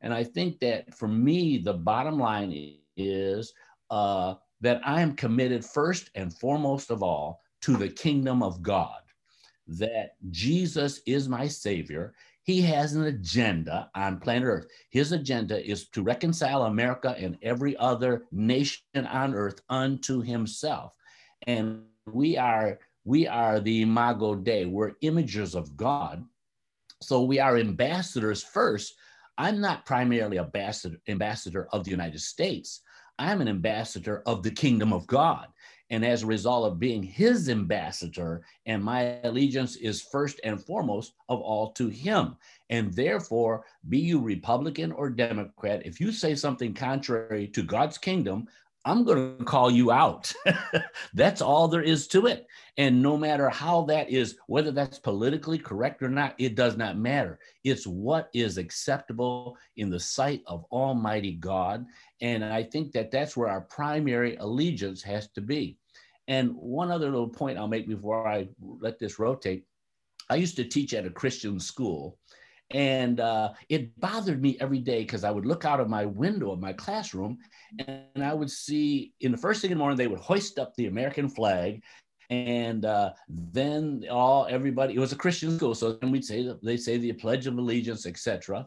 And 0.00 0.12
I 0.12 0.24
think 0.24 0.58
that 0.60 0.94
for 0.94 1.08
me, 1.08 1.58
the 1.58 1.72
bottom 1.72 2.18
line 2.18 2.78
is 2.96 3.52
uh, 3.90 4.34
that 4.60 4.80
I 4.84 5.00
am 5.00 5.14
committed 5.14 5.64
first 5.64 6.10
and 6.14 6.36
foremost 6.36 6.90
of 6.90 7.02
all 7.02 7.40
to 7.62 7.76
the 7.76 7.88
kingdom 7.88 8.42
of 8.42 8.62
God, 8.62 9.00
that 9.68 10.16
Jesus 10.30 11.00
is 11.06 11.28
my 11.28 11.46
Savior. 11.46 12.14
He 12.46 12.62
has 12.62 12.94
an 12.94 13.04
agenda 13.04 13.90
on 13.94 14.20
planet 14.20 14.46
Earth. 14.46 14.66
His 14.90 15.12
agenda 15.12 15.64
is 15.68 15.88
to 15.88 16.02
reconcile 16.02 16.62
America 16.62 17.14
and 17.18 17.36
every 17.42 17.76
other 17.76 18.24
nation 18.30 18.82
on 18.94 19.34
earth 19.34 19.60
unto 19.68 20.22
himself. 20.22 20.92
And 21.46 21.82
we 22.06 22.38
are 22.38 22.78
we 23.04 23.26
are 23.26 23.60
the 23.60 23.82
imago 23.82 24.34
Dei. 24.34 24.64
We're 24.64 24.92
imagers 25.02 25.54
of 25.54 25.76
God. 25.76 26.24
So 27.02 27.22
we 27.22 27.38
are 27.40 27.56
ambassadors 27.56 28.42
first 28.42 28.94
I'm 29.38 29.60
not 29.60 29.84
primarily 29.84 30.38
ambassador, 30.38 30.98
ambassador 31.08 31.68
of 31.72 31.84
the 31.84 31.90
United 31.90 32.20
States. 32.20 32.80
I'm 33.18 33.40
an 33.40 33.48
ambassador 33.48 34.22
of 34.26 34.42
the 34.42 34.50
kingdom 34.50 34.92
of 34.92 35.06
God. 35.06 35.48
And 35.90 36.04
as 36.04 36.22
a 36.22 36.26
result 36.26 36.70
of 36.70 36.80
being 36.80 37.02
his 37.02 37.48
ambassador, 37.48 38.42
and 38.66 38.82
my 38.82 39.20
allegiance 39.22 39.76
is 39.76 40.02
first 40.02 40.40
and 40.42 40.60
foremost 40.60 41.14
of 41.28 41.40
all 41.40 41.70
to 41.72 41.88
him. 41.88 42.36
And 42.70 42.92
therefore, 42.92 43.64
be 43.88 43.98
you 43.98 44.20
Republican 44.20 44.90
or 44.90 45.10
Democrat, 45.10 45.86
if 45.86 46.00
you 46.00 46.10
say 46.10 46.34
something 46.34 46.74
contrary 46.74 47.46
to 47.48 47.62
God's 47.62 47.98
kingdom, 47.98 48.48
I'm 48.86 49.02
going 49.02 49.36
to 49.36 49.44
call 49.44 49.68
you 49.68 49.90
out. 49.90 50.32
that's 51.14 51.42
all 51.42 51.66
there 51.66 51.82
is 51.82 52.06
to 52.08 52.26
it. 52.26 52.46
And 52.78 53.02
no 53.02 53.16
matter 53.16 53.48
how 53.48 53.82
that 53.86 54.10
is, 54.10 54.38
whether 54.46 54.70
that's 54.70 55.00
politically 55.00 55.58
correct 55.58 56.02
or 56.02 56.08
not, 56.08 56.36
it 56.38 56.54
does 56.54 56.76
not 56.76 56.96
matter. 56.96 57.40
It's 57.64 57.84
what 57.84 58.30
is 58.32 58.58
acceptable 58.58 59.56
in 59.76 59.90
the 59.90 59.98
sight 59.98 60.42
of 60.46 60.64
Almighty 60.70 61.32
God. 61.32 61.84
And 62.20 62.44
I 62.44 62.62
think 62.62 62.92
that 62.92 63.10
that's 63.10 63.36
where 63.36 63.48
our 63.48 63.62
primary 63.62 64.36
allegiance 64.36 65.02
has 65.02 65.28
to 65.32 65.40
be. 65.40 65.78
And 66.28 66.54
one 66.54 66.92
other 66.92 67.10
little 67.10 67.28
point 67.28 67.58
I'll 67.58 67.66
make 67.66 67.88
before 67.88 68.28
I 68.28 68.48
let 68.60 69.00
this 69.00 69.18
rotate 69.18 69.64
I 70.28 70.36
used 70.36 70.56
to 70.56 70.64
teach 70.64 70.92
at 70.94 71.06
a 71.06 71.10
Christian 71.10 71.60
school. 71.60 72.18
And 72.70 73.20
uh, 73.20 73.52
it 73.68 73.98
bothered 74.00 74.42
me 74.42 74.56
every 74.60 74.80
day 74.80 75.00
because 75.00 75.22
I 75.22 75.30
would 75.30 75.46
look 75.46 75.64
out 75.64 75.80
of 75.80 75.88
my 75.88 76.04
window 76.04 76.50
of 76.50 76.58
my 76.58 76.72
classroom 76.72 77.38
and 77.78 78.24
I 78.24 78.34
would 78.34 78.50
see 78.50 79.12
in 79.20 79.30
the 79.30 79.38
first 79.38 79.62
thing 79.62 79.70
in 79.70 79.78
the 79.78 79.78
morning, 79.78 79.96
they 79.96 80.08
would 80.08 80.18
hoist 80.18 80.58
up 80.58 80.74
the 80.74 80.86
American 80.86 81.28
flag. 81.28 81.82
And 82.28 82.84
uh, 82.84 83.12
then 83.28 84.04
all 84.10 84.48
everybody, 84.50 84.94
it 84.94 84.98
was 84.98 85.12
a 85.12 85.16
Christian 85.16 85.56
school. 85.56 85.76
So 85.76 85.92
then 85.92 86.10
we'd 86.10 86.24
say, 86.24 86.50
they 86.60 86.76
say 86.76 86.98
the 86.98 87.12
Pledge 87.12 87.46
of 87.46 87.56
Allegiance, 87.56 88.04
etc. 88.04 88.66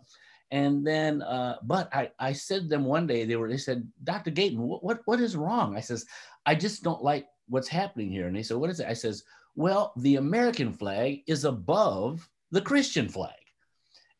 And 0.51 0.87
then, 0.87 1.21
uh, 1.21 1.57
but 1.63 1.93
I, 1.93 2.09
I 2.19 2.31
said 2.31 2.63
to 2.63 2.67
them 2.69 2.85
one 2.85 3.05
day, 3.05 3.25
they 3.25 3.35
were, 3.35 3.49
they 3.49 3.57
said, 3.57 3.85
Dr. 4.05 4.31
Gayton, 4.31 4.59
what, 4.59 4.83
what, 4.83 5.01
what 5.05 5.19
is 5.19 5.35
wrong? 5.35 5.75
I 5.75 5.81
says, 5.81 6.05
I 6.45 6.55
just 6.55 6.83
don't 6.83 7.03
like 7.03 7.27
what's 7.49 7.67
happening 7.67 8.09
here. 8.09 8.27
And 8.27 8.35
they 8.35 8.43
said, 8.43 8.57
what 8.57 8.69
is 8.69 8.79
it? 8.79 8.87
I 8.87 8.93
says, 8.93 9.23
well, 9.55 9.93
the 9.97 10.15
American 10.15 10.71
flag 10.71 11.21
is 11.27 11.43
above 11.43 12.27
the 12.51 12.61
Christian 12.61 13.09
flag. 13.09 13.33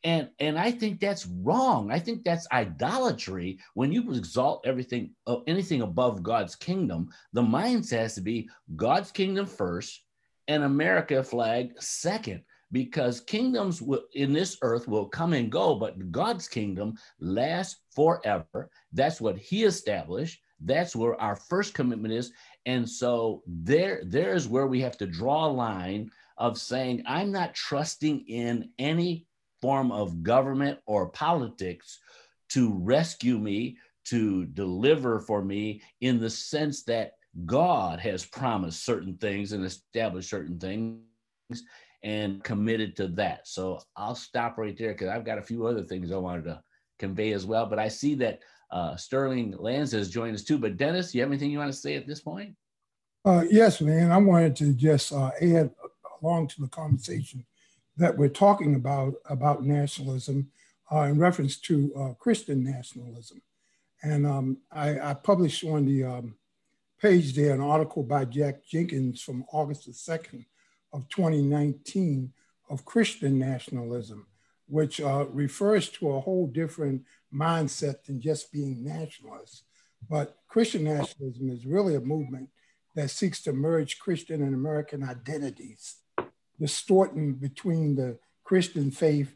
And, 0.02 0.30
and 0.38 0.58
I 0.58 0.70
think 0.70 0.98
that's 0.98 1.26
wrong. 1.26 1.90
I 1.90 1.98
think 1.98 2.24
that's 2.24 2.48
idolatry. 2.52 3.58
When 3.74 3.92
you 3.92 4.12
exalt 4.12 4.66
everything, 4.66 5.14
uh, 5.26 5.38
anything 5.46 5.82
above 5.82 6.22
God's 6.22 6.56
kingdom, 6.56 7.10
the 7.32 7.42
mindset 7.42 7.98
has 7.98 8.14
to 8.14 8.22
be 8.22 8.48
God's 8.76 9.12
kingdom 9.12 9.46
first 9.46 10.02
and 10.48 10.64
America 10.64 11.22
flag 11.22 11.72
second 11.80 12.42
because 12.72 13.20
kingdoms 13.20 13.82
in 14.14 14.32
this 14.32 14.56
earth 14.62 14.88
will 14.88 15.06
come 15.06 15.32
and 15.32 15.50
go, 15.50 15.74
but 15.74 16.10
God's 16.10 16.48
kingdom 16.48 16.96
lasts 17.18 17.80
forever. 17.94 18.70
That's 18.92 19.20
what 19.20 19.36
He 19.36 19.64
established. 19.64 20.40
That's 20.60 20.94
where 20.94 21.20
our 21.20 21.36
first 21.36 21.74
commitment 21.74 22.14
is. 22.14 22.32
And 22.66 22.88
so 22.88 23.42
there, 23.46 24.02
there 24.04 24.34
is 24.34 24.48
where 24.48 24.66
we 24.66 24.80
have 24.80 24.96
to 24.98 25.06
draw 25.06 25.46
a 25.46 25.48
line 25.48 26.10
of 26.36 26.58
saying, 26.58 27.02
I'm 27.06 27.32
not 27.32 27.54
trusting 27.54 28.26
in 28.28 28.70
any 28.78 29.26
form 29.60 29.92
of 29.92 30.22
government 30.22 30.78
or 30.86 31.08
politics 31.08 31.98
to 32.50 32.72
rescue 32.74 33.38
me, 33.38 33.76
to 34.06 34.46
deliver 34.46 35.20
for 35.20 35.42
me, 35.42 35.82
in 36.00 36.18
the 36.18 36.30
sense 36.30 36.82
that 36.84 37.12
God 37.46 38.00
has 38.00 38.24
promised 38.26 38.84
certain 38.84 39.16
things 39.18 39.52
and 39.52 39.64
established 39.64 40.30
certain 40.30 40.58
things 40.58 41.00
and 42.02 42.42
committed 42.42 42.96
to 42.96 43.08
that. 43.08 43.46
So 43.46 43.80
I'll 43.96 44.14
stop 44.14 44.58
right 44.58 44.76
there 44.76 44.92
because 44.92 45.08
I've 45.08 45.24
got 45.24 45.38
a 45.38 45.42
few 45.42 45.66
other 45.66 45.84
things 45.84 46.10
I 46.10 46.16
wanted 46.16 46.44
to 46.44 46.62
convey 46.98 47.32
as 47.32 47.46
well. 47.46 47.66
But 47.66 47.78
I 47.78 47.88
see 47.88 48.14
that 48.16 48.40
uh, 48.72 48.96
Sterling 48.96 49.54
Lands 49.58 49.92
has 49.92 50.10
joined 50.10 50.34
us 50.34 50.44
too. 50.44 50.58
But 50.58 50.76
Dennis, 50.76 51.14
you 51.14 51.20
have 51.20 51.30
anything 51.30 51.50
you 51.50 51.58
want 51.58 51.72
to 51.72 51.78
say 51.78 51.94
at 51.94 52.06
this 52.06 52.20
point? 52.20 52.54
Uh, 53.24 53.44
yes, 53.50 53.80
man. 53.80 54.10
I 54.10 54.16
wanted 54.16 54.56
to 54.56 54.72
just 54.72 55.12
uh, 55.12 55.30
add 55.40 55.70
along 56.22 56.48
to 56.48 56.62
the 56.62 56.68
conversation 56.68 57.44
that 57.96 58.16
we're 58.16 58.28
talking 58.28 58.74
about 58.74 59.14
about 59.26 59.64
nationalism 59.64 60.50
uh, 60.92 61.02
in 61.02 61.18
reference 61.18 61.56
to 61.56 61.92
uh, 61.96 62.14
Christian 62.14 62.64
nationalism. 62.64 63.42
And 64.02 64.26
um, 64.26 64.58
I, 64.72 65.10
I, 65.10 65.14
published 65.14 65.62
on 65.64 65.84
the 65.84 66.04
um, 66.04 66.34
page 67.00 67.34
there 67.34 67.54
an 67.54 67.60
article 67.60 68.02
by 68.02 68.24
Jack 68.24 68.64
Jenkins 68.64 69.20
from 69.22 69.44
August 69.52 69.86
the 69.86 69.92
2nd 69.92 70.46
of 70.92 71.08
2019 71.08 72.32
of 72.70 72.84
Christian 72.84 73.38
nationalism, 73.38 74.26
which 74.68 75.00
uh, 75.00 75.26
refers 75.30 75.88
to 75.90 76.12
a 76.12 76.20
whole 76.20 76.46
different 76.46 77.02
mindset 77.32 78.04
than 78.04 78.20
just 78.20 78.52
being 78.52 78.82
nationalists. 78.84 79.64
But 80.08 80.36
Christian 80.48 80.84
nationalism 80.84 81.50
is 81.50 81.66
really 81.66 81.94
a 81.94 82.00
movement 82.00 82.48
that 82.94 83.10
seeks 83.10 83.42
to 83.42 83.52
merge 83.52 83.98
Christian 83.98 84.42
and 84.42 84.54
American 84.54 85.02
identities, 85.02 85.96
distorting 86.60 87.34
between 87.34 87.96
the 87.96 88.18
Christian 88.44 88.90
faith 88.90 89.34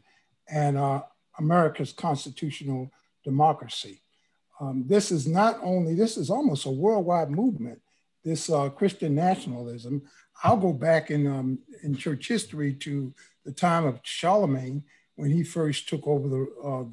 and 0.49 0.77
uh, 0.77 1.01
America's 1.39 1.91
constitutional 1.91 2.91
democracy. 3.23 4.01
Um, 4.61 4.85
this 4.87 5.11
is 5.11 5.27
not 5.27 5.59
only, 5.63 5.95
this 5.95 6.15
is 6.15 6.29
almost 6.29 6.65
a 6.65 6.71
worldwide 6.71 7.31
movement, 7.31 7.81
this 8.23 8.49
uh, 8.49 8.69
Christian 8.69 9.15
nationalism. 9.15 10.03
I'll 10.43 10.57
go 10.57 10.71
back 10.71 11.11
in, 11.11 11.27
um, 11.27 11.59
in 11.83 11.95
church 11.95 12.27
history 12.27 12.73
to 12.75 13.13
the 13.43 13.51
time 13.51 13.85
of 13.85 13.99
Charlemagne 14.03 14.83
when 15.15 15.31
he 15.31 15.43
first 15.43 15.89
took 15.89 16.07
over 16.07 16.27
the, 16.29 16.47
uh, 16.63 16.83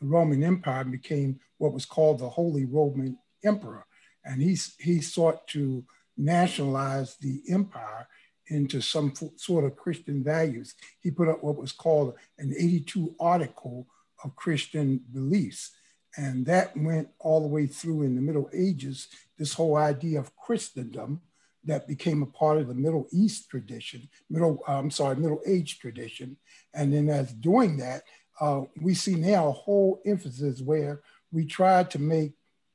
the 0.00 0.06
Roman 0.06 0.42
Empire 0.42 0.82
and 0.82 0.92
became 0.92 1.40
what 1.58 1.72
was 1.72 1.84
called 1.84 2.18
the 2.18 2.28
Holy 2.28 2.64
Roman 2.64 3.18
Emperor. 3.44 3.86
And 4.24 4.40
he, 4.42 4.58
he 4.78 5.00
sought 5.00 5.46
to 5.48 5.84
nationalize 6.16 7.16
the 7.16 7.42
empire 7.50 8.06
into 8.50 8.80
some 8.80 9.12
sort 9.36 9.64
of 9.64 9.76
Christian 9.76 10.22
values. 10.22 10.74
He 11.00 11.10
put 11.10 11.28
up 11.28 11.42
what 11.42 11.56
was 11.56 11.72
called 11.72 12.14
an 12.38 12.52
82 12.56 13.14
article 13.18 13.86
of 14.22 14.36
Christian 14.36 15.00
beliefs. 15.12 15.70
And 16.16 16.44
that 16.46 16.76
went 16.76 17.08
all 17.18 17.40
the 17.40 17.46
way 17.46 17.66
through 17.66 18.02
in 18.02 18.16
the 18.16 18.20
Middle 18.20 18.50
Ages, 18.52 19.08
this 19.38 19.54
whole 19.54 19.76
idea 19.76 20.18
of 20.18 20.36
Christendom 20.36 21.22
that 21.64 21.86
became 21.86 22.22
a 22.22 22.26
part 22.26 22.58
of 22.58 22.68
the 22.68 22.74
Middle 22.74 23.06
East 23.12 23.48
tradition, 23.50 24.08
Middle, 24.28 24.62
uh, 24.66 24.78
I'm 24.78 24.90
sorry, 24.90 25.16
Middle 25.16 25.42
Age 25.46 25.78
tradition. 25.78 26.36
And 26.74 26.92
then 26.92 27.08
as 27.08 27.32
doing 27.32 27.76
that, 27.78 28.02
uh, 28.40 28.62
we 28.80 28.94
see 28.94 29.14
now 29.14 29.48
a 29.48 29.52
whole 29.52 30.00
emphasis 30.06 30.62
where 30.62 31.02
we 31.30 31.44
try 31.44 31.84
to 31.84 31.98
make 31.98 32.32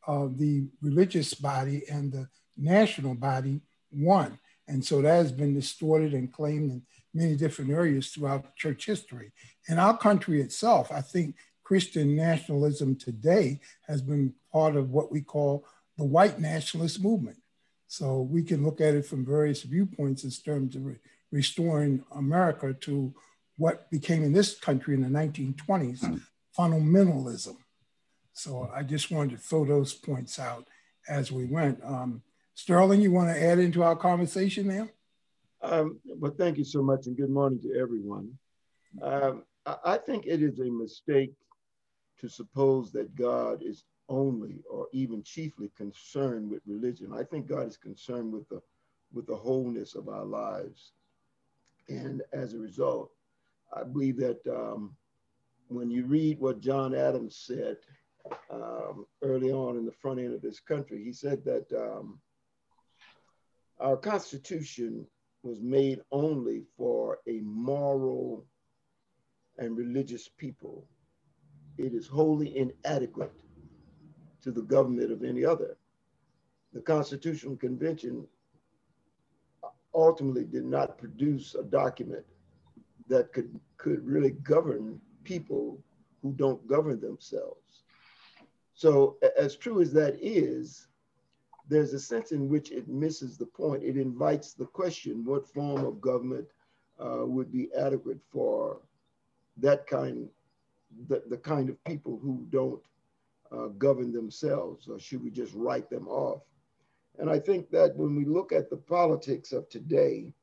uh, 0.07 0.27
the 0.35 0.67
religious 0.81 1.33
body 1.33 1.83
and 1.91 2.11
the 2.11 2.29
national 2.57 3.15
body 3.15 3.61
one. 3.89 4.39
And 4.67 4.83
so 4.83 5.01
that 5.01 5.15
has 5.15 5.31
been 5.31 5.53
distorted 5.53 6.13
and 6.13 6.31
claimed 6.31 6.71
in 6.71 6.81
many 7.13 7.35
different 7.35 7.71
areas 7.71 8.09
throughout 8.09 8.55
church 8.55 8.85
history. 8.85 9.31
In 9.67 9.79
our 9.79 9.97
country 9.97 10.41
itself, 10.41 10.91
I 10.91 11.01
think 11.01 11.35
Christian 11.63 12.15
nationalism 12.15 12.95
today 12.95 13.59
has 13.87 14.01
been 14.01 14.33
part 14.51 14.75
of 14.75 14.91
what 14.91 15.11
we 15.11 15.21
call 15.21 15.65
the 15.97 16.05
white 16.05 16.39
nationalist 16.39 17.01
movement. 17.01 17.37
So 17.87 18.21
we 18.21 18.43
can 18.43 18.63
look 18.63 18.81
at 18.81 18.93
it 18.93 19.05
from 19.05 19.25
various 19.25 19.63
viewpoints 19.63 20.23
in 20.23 20.31
terms 20.31 20.75
of 20.75 20.85
re 20.85 20.95
restoring 21.31 22.03
America 22.15 22.73
to 22.73 23.13
what 23.57 23.89
became 23.89 24.23
in 24.23 24.31
this 24.31 24.57
country 24.57 24.93
in 24.93 25.01
the 25.01 25.09
1920s 25.09 26.21
fundamentalism. 26.57 27.57
So 28.33 28.69
I 28.73 28.83
just 28.83 29.11
wanted 29.11 29.31
to 29.31 29.37
throw 29.37 29.65
those 29.65 29.93
points 29.93 30.39
out 30.39 30.67
as 31.09 31.31
we 31.31 31.45
went. 31.45 31.83
Um, 31.83 32.21
Sterling, 32.55 33.01
you 33.01 33.11
want 33.11 33.29
to 33.29 33.43
add 33.43 33.59
into 33.59 33.83
our 33.83 33.97
conversation 33.97 34.67
now? 34.67 34.87
Um, 35.61 35.99
well, 36.05 36.33
thank 36.37 36.57
you 36.57 36.63
so 36.63 36.81
much, 36.81 37.05
and 37.05 37.17
good 37.17 37.29
morning 37.29 37.59
to 37.61 37.77
everyone. 37.77 38.31
Um, 39.01 39.43
I 39.83 39.97
think 39.97 40.25
it 40.25 40.41
is 40.41 40.59
a 40.59 40.71
mistake 40.71 41.33
to 42.21 42.29
suppose 42.29 42.93
that 42.93 43.13
God 43.13 43.61
is 43.61 43.83
only 44.07 44.63
or 44.69 44.87
even 44.93 45.21
chiefly 45.21 45.69
concerned 45.75 46.49
with 46.49 46.61
religion. 46.65 47.11
I 47.13 47.23
think 47.23 47.47
God 47.47 47.67
is 47.67 47.75
concerned 47.75 48.31
with 48.31 48.47
the 48.47 48.61
with 49.13 49.27
the 49.27 49.35
wholeness 49.35 49.95
of 49.95 50.07
our 50.07 50.25
lives, 50.25 50.93
and 51.89 52.21
as 52.31 52.53
a 52.53 52.59
result, 52.59 53.11
I 53.75 53.83
believe 53.83 54.17
that 54.17 54.39
um, 54.47 54.95
when 55.67 55.89
you 55.89 56.05
read 56.05 56.39
what 56.39 56.61
John 56.61 56.95
Adams 56.95 57.35
said 57.45 57.77
um, 58.49 59.05
early 59.21 59.51
on 59.51 59.77
in 59.77 59.85
the 59.85 59.91
front 59.91 60.19
end 60.19 60.33
of 60.33 60.41
this 60.41 60.61
country, 60.61 61.03
he 61.03 61.11
said 61.11 61.43
that 61.43 61.65
um, 61.73 62.19
our 63.79 63.97
Constitution 63.97 65.05
was 65.43 65.59
made 65.61 66.01
only 66.11 66.63
for 66.77 67.19
a 67.27 67.39
moral 67.41 68.45
and 69.57 69.77
religious 69.77 70.27
people. 70.27 70.87
It 71.77 71.93
is 71.93 72.07
wholly 72.07 72.57
inadequate 72.57 73.33
to 74.41 74.51
the 74.51 74.61
government 74.61 75.11
of 75.11 75.23
any 75.23 75.45
other. 75.45 75.77
The 76.73 76.81
Constitutional 76.81 77.57
Convention 77.57 78.27
ultimately 79.93 80.43
did 80.43 80.65
not 80.65 80.97
produce 80.97 81.55
a 81.55 81.63
document 81.63 82.25
that 83.07 83.31
could, 83.33 83.59
could 83.77 84.05
really 84.05 84.31
govern 84.31 84.99
people 85.23 85.79
who 86.21 86.33
don't 86.33 86.65
govern 86.67 86.99
themselves. 86.99 87.83
So, 88.73 89.17
as 89.37 89.55
true 89.55 89.81
as 89.81 89.93
that 89.93 90.17
is, 90.21 90.87
there's 91.67 91.93
a 91.93 91.99
sense 91.99 92.31
in 92.31 92.49
which 92.49 92.71
it 92.71 92.87
misses 92.87 93.37
the 93.37 93.45
point. 93.45 93.83
It 93.83 93.97
invites 93.97 94.53
the 94.53 94.65
question 94.65 95.25
what 95.25 95.47
form 95.47 95.85
of 95.85 96.01
government 96.01 96.47
uh, 96.99 97.25
would 97.25 97.51
be 97.51 97.69
adequate 97.73 98.19
for 98.31 98.79
that 99.57 99.87
kind, 99.87 100.29
the, 101.07 101.23
the 101.29 101.37
kind 101.37 101.69
of 101.69 101.83
people 101.85 102.19
who 102.21 102.45
don't 102.49 102.81
uh, 103.51 103.67
govern 103.77 104.11
themselves, 104.11 104.87
or 104.87 104.99
should 104.99 105.23
we 105.23 105.31
just 105.31 105.53
write 105.53 105.89
them 105.89 106.07
off? 106.07 106.41
And 107.17 107.29
I 107.29 107.39
think 107.39 107.69
that 107.71 107.95
when 107.95 108.15
we 108.15 108.25
look 108.25 108.51
at 108.51 108.69
the 108.69 108.77
politics 108.77 109.51
of 109.51 109.69
today, 109.69 110.33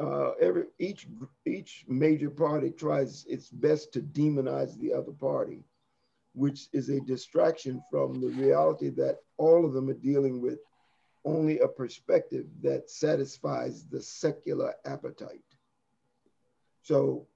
uh, 0.00 0.32
every 0.40 0.64
each 0.78 1.06
each 1.46 1.84
major 1.88 2.28
party 2.28 2.70
tries 2.70 3.24
its 3.26 3.48
best 3.48 3.92
to 3.92 4.00
demonize 4.00 4.76
the 4.78 4.92
other 4.92 5.12
party 5.12 5.62
which 6.34 6.66
is 6.72 6.88
a 6.88 7.00
distraction 7.00 7.82
from 7.90 8.20
the 8.20 8.28
reality 8.28 8.90
that 8.90 9.20
all 9.38 9.64
of 9.64 9.72
them 9.72 9.88
are 9.88 9.94
dealing 9.94 10.40
with 10.40 10.58
only 11.24 11.60
a 11.60 11.68
perspective 11.68 12.46
that 12.62 12.90
satisfies 12.90 13.86
the 13.86 14.00
secular 14.00 14.74
appetite. 14.84 15.40
So 16.82 17.26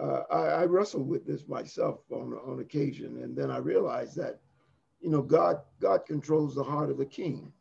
uh, 0.00 0.22
I, 0.30 0.46
I 0.46 0.64
wrestled 0.64 1.08
with 1.08 1.26
this 1.26 1.46
myself 1.46 2.00
on, 2.10 2.32
on 2.46 2.60
occasion, 2.60 3.22
and 3.22 3.36
then 3.36 3.50
I 3.50 3.58
realized 3.58 4.16
that, 4.16 4.40
you 5.00 5.10
know, 5.10 5.22
God 5.22 5.60
God 5.80 6.06
controls 6.06 6.54
the 6.54 6.64
heart 6.64 6.90
of 6.90 6.96
the 6.98 7.04
king, 7.04 7.52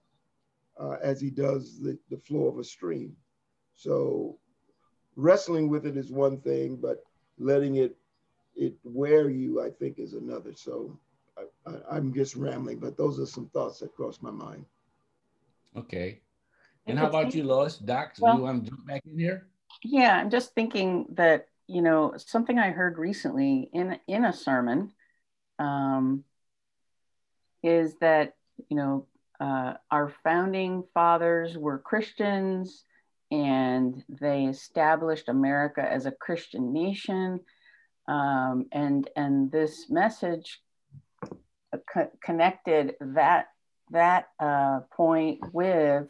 uh, 0.80 0.98
as 1.02 1.20
He 1.20 1.30
does 1.30 1.82
the, 1.82 1.98
the 2.10 2.18
flow 2.18 2.48
of 2.48 2.60
a 2.60 2.64
stream. 2.64 3.16
So 3.76 4.38
wrestling 5.16 5.68
with 5.68 5.86
it 5.86 5.98
is 5.98 6.12
one 6.12 6.40
thing, 6.40 6.78
but 6.78 7.04
letting 7.38 7.76
it 7.76 7.98
it 8.56 8.76
wear 8.84 9.30
you, 9.30 9.62
I 9.62 9.70
think, 9.70 10.00
is 10.00 10.14
another. 10.14 10.54
So 10.56 10.98
I, 11.66 11.98
am 11.98 12.14
just 12.14 12.36
rambling, 12.36 12.80
but 12.80 12.98
those 12.98 13.20
are 13.20 13.26
some 13.26 13.48
thoughts 13.50 13.80
that 13.80 13.96
cross 13.96 14.20
my 14.22 14.32
mind. 14.32 14.66
Okay. 15.76 16.20
And 16.86 17.00
how 17.00 17.08
about 17.08 17.34
you, 17.34 17.44
Lois? 17.44 17.78
Doc, 17.78 18.14
well, 18.20 18.36
you 18.36 18.44
want 18.44 18.66
to 18.66 18.70
jump 18.70 18.86
back 18.86 19.02
in 19.10 19.18
here? 19.18 19.48
Yeah, 19.84 20.18
I'm 20.18 20.30
just 20.30 20.54
thinking 20.54 21.06
that 21.14 21.48
you 21.68 21.82
know, 21.82 22.14
something 22.18 22.60
I 22.60 22.72
heard 22.72 22.98
recently 22.98 23.70
in 23.74 24.00
in 24.08 24.26
a 24.26 24.34
sermon 24.34 24.92
um, 25.60 26.24
is 27.62 27.96
that 28.02 28.34
you 28.70 28.78
know 28.78 29.08
uh, 29.40 29.74
our 29.90 30.14
founding 30.24 30.84
fathers 30.94 31.58
were 31.58 31.80
Christians 31.80 32.84
and 33.32 34.04
they 34.10 34.44
established 34.46 35.30
America 35.30 35.82
as 35.82 36.06
a 36.06 36.12
Christian 36.12 36.72
nation. 36.74 37.40
Um, 38.08 38.66
and 38.72 39.10
and 39.16 39.52
this 39.52 39.90
message 39.90 40.62
co- 41.92 42.12
connected 42.24 42.96
that 43.00 43.48
that 43.92 44.28
uh, 44.40 44.82
point 44.92 45.40
with 45.54 46.08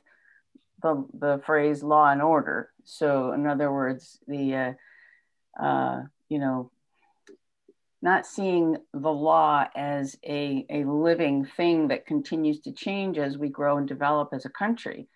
the 0.82 1.08
the 1.14 1.42
phrase 1.46 1.84
law 1.84 2.10
and 2.10 2.22
order. 2.22 2.70
So 2.84 3.32
in 3.34 3.48
other 3.48 3.72
words, 3.72 4.20
the 4.28 4.56
uh, 4.56 5.64
uh, 5.64 6.04
you 6.30 6.40
know 6.40 6.72
not 8.04 8.26
seeing 8.26 8.76
the 8.94 9.12
law 9.12 9.66
as 9.76 10.18
a, 10.26 10.66
a 10.70 10.84
living 10.84 11.46
thing 11.46 11.88
that 11.88 12.06
continues 12.06 12.60
to 12.60 12.74
change 12.74 13.18
as 13.18 13.38
we 13.38 13.48
grow 13.48 13.78
and 13.78 13.88
develop 13.88 14.30
as 14.34 14.44
a 14.44 14.50
country. 14.50 15.08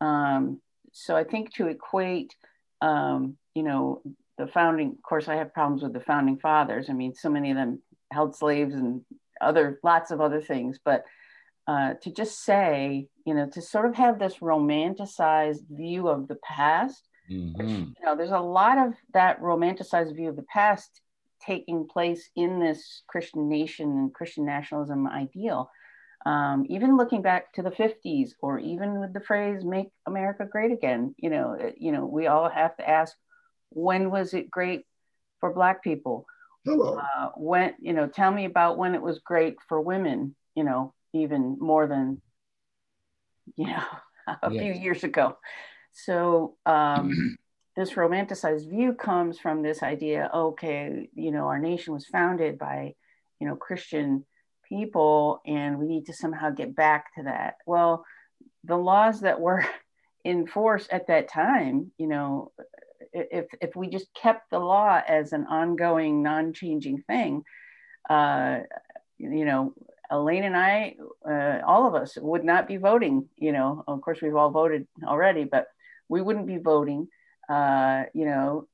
Um, 0.00 0.62
so 0.92 1.14
I 1.14 1.24
think 1.24 1.52
to 1.54 1.66
equate, 1.66 2.34
um, 2.80 3.36
you 3.54 3.62
know, 3.62 4.00
the 4.38 4.46
founding, 4.46 4.90
of 4.90 5.02
course, 5.02 5.28
I 5.28 5.36
have 5.36 5.54
problems 5.54 5.82
with 5.82 5.92
the 5.92 6.00
founding 6.00 6.38
fathers. 6.38 6.86
I 6.88 6.92
mean, 6.92 7.14
so 7.14 7.28
many 7.28 7.50
of 7.50 7.56
them 7.56 7.82
held 8.10 8.36
slaves 8.36 8.74
and 8.74 9.02
other, 9.40 9.78
lots 9.82 10.10
of 10.10 10.20
other 10.20 10.40
things, 10.40 10.78
but 10.84 11.04
uh, 11.66 11.94
to 12.02 12.10
just 12.10 12.44
say, 12.44 13.08
you 13.24 13.34
know, 13.34 13.48
to 13.50 13.62
sort 13.62 13.86
of 13.86 13.94
have 13.94 14.18
this 14.18 14.38
romanticized 14.38 15.68
view 15.70 16.08
of 16.08 16.28
the 16.28 16.38
past. 16.42 17.08
Mm-hmm. 17.30 17.68
You 17.68 17.94
know, 18.04 18.16
there's 18.16 18.30
a 18.30 18.40
lot 18.40 18.78
of 18.78 18.94
that 19.14 19.40
romanticized 19.40 20.14
view 20.16 20.28
of 20.28 20.36
the 20.36 20.46
past 20.52 21.00
taking 21.44 21.86
place 21.86 22.30
in 22.36 22.60
this 22.60 23.02
Christian 23.06 23.48
nation 23.48 23.90
and 23.90 24.14
Christian 24.14 24.44
nationalism 24.44 25.06
ideal. 25.06 25.70
Um, 26.24 26.66
even 26.68 26.96
looking 26.96 27.22
back 27.22 27.52
to 27.54 27.62
the 27.62 27.70
50s, 27.70 28.30
or 28.40 28.58
even 28.58 29.00
with 29.00 29.12
the 29.12 29.20
phrase 29.20 29.64
"Make 29.64 29.88
America 30.06 30.46
Great 30.50 30.70
Again," 30.70 31.14
you 31.18 31.30
know, 31.30 31.72
you 31.76 31.90
know, 31.90 32.06
we 32.06 32.28
all 32.28 32.48
have 32.48 32.76
to 32.76 32.88
ask, 32.88 33.16
when 33.74 34.10
was 34.10 34.34
it 34.34 34.50
great 34.50 34.84
for 35.40 35.52
Black 35.52 35.82
people? 35.82 36.26
Hello. 36.64 36.98
Uh, 36.98 37.28
when 37.36 37.74
you 37.80 37.92
know, 37.92 38.06
tell 38.06 38.30
me 38.30 38.44
about 38.44 38.78
when 38.78 38.94
it 38.94 39.02
was 39.02 39.18
great 39.18 39.56
for 39.68 39.80
women. 39.80 40.34
You 40.54 40.64
know, 40.64 40.94
even 41.12 41.56
more 41.60 41.86
than 41.86 42.20
you 43.56 43.66
know 43.66 43.84
a 44.42 44.52
yes. 44.52 44.62
few 44.62 44.72
years 44.72 45.04
ago. 45.04 45.36
So 45.92 46.56
um, 46.66 47.36
this 47.76 47.92
romanticized 47.92 48.68
view 48.68 48.92
comes 48.92 49.38
from 49.38 49.62
this 49.62 49.82
idea 49.82 50.30
okay 50.32 51.08
you 51.14 51.30
know 51.30 51.46
our 51.46 51.58
nation 51.58 51.94
was 51.94 52.06
founded 52.06 52.58
by 52.58 52.94
you 53.40 53.46
know 53.46 53.56
christian 53.56 54.24
people 54.68 55.40
and 55.46 55.78
we 55.78 55.86
need 55.86 56.06
to 56.06 56.12
somehow 56.12 56.50
get 56.50 56.74
back 56.74 57.14
to 57.14 57.24
that 57.24 57.54
well 57.66 58.04
the 58.64 58.76
laws 58.76 59.20
that 59.20 59.40
were 59.40 59.64
in 60.24 60.46
force 60.46 60.86
at 60.92 61.08
that 61.08 61.28
time 61.28 61.90
you 61.98 62.06
know 62.06 62.52
if 63.12 63.46
if 63.60 63.76
we 63.76 63.88
just 63.88 64.12
kept 64.14 64.50
the 64.50 64.58
law 64.58 65.00
as 65.06 65.32
an 65.32 65.46
ongoing 65.46 66.22
non-changing 66.22 67.02
thing 67.02 67.44
uh 68.10 68.60
you 69.18 69.44
know 69.44 69.74
alaine 70.10 70.44
and 70.44 70.56
i 70.56 70.94
uh, 71.28 71.60
all 71.66 71.86
of 71.86 71.94
us 71.94 72.16
would 72.20 72.44
not 72.44 72.66
be 72.66 72.76
voting 72.76 73.28
you 73.36 73.52
know 73.52 73.84
of 73.86 74.00
course 74.00 74.20
we've 74.20 74.36
all 74.36 74.50
voted 74.50 74.86
already 75.04 75.44
but 75.44 75.66
we 76.08 76.20
wouldn't 76.20 76.46
be 76.46 76.58
voting 76.58 77.08
uh, 77.48 78.04
you 78.14 78.24
know, 78.24 78.66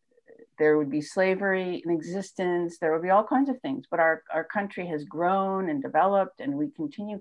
there 0.59 0.77
would 0.77 0.91
be 0.91 1.01
slavery 1.01 1.83
in 1.85 1.91
existence. 1.91 2.79
There 2.79 2.93
would 2.93 3.03
be 3.03 3.11
all 3.11 3.25
kinds 3.25 3.49
of 3.49 3.61
things. 3.61 3.87
But 3.91 4.01
our, 4.01 4.23
our 4.33 4.45
country 4.45 4.87
has 4.89 5.05
grown 5.05 5.69
and 5.69 5.83
developed, 5.83 6.41
and 6.41 6.55
we 6.55 6.71
continue 6.71 7.19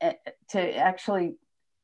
eh, 0.00 0.14
to 0.50 0.76
actually 0.76 1.34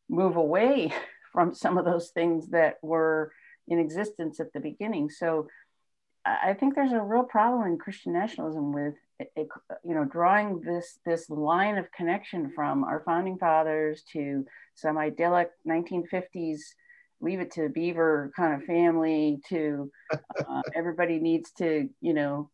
move 0.08 0.36
away 0.36 0.92
from 1.32 1.54
some 1.54 1.78
of 1.78 1.84
those 1.84 2.10
things 2.10 2.48
that 2.48 2.76
were 2.82 3.32
in 3.68 3.78
existence 3.78 4.40
at 4.40 4.52
the 4.52 4.60
beginning. 4.60 5.10
So 5.10 5.48
I 6.26 6.54
think 6.54 6.74
there's 6.74 6.92
a 6.92 7.00
real 7.00 7.22
problem 7.22 7.66
in 7.66 7.78
Christian 7.78 8.12
nationalism 8.12 8.72
with 8.72 8.94
you 9.38 9.94
know 9.94 10.04
drawing 10.04 10.60
this 10.60 10.98
this 11.06 11.30
line 11.30 11.78
of 11.78 11.90
connection 11.92 12.50
from 12.50 12.84
our 12.84 13.02
founding 13.04 13.38
fathers 13.38 14.02
to 14.12 14.44
some 14.74 14.98
idyllic 14.98 15.50
1950s 15.66 16.60
leave 17.20 17.40
it 17.40 17.52
to 17.52 17.70
beaver 17.70 18.30
kind 18.36 18.54
of 18.54 18.66
family 18.66 19.40
to 19.48 19.90
uh, 20.12 20.62
everybody 20.74 21.18
needs 21.18 21.50
to 21.52 21.88
you 22.00 22.12
know 22.12 22.50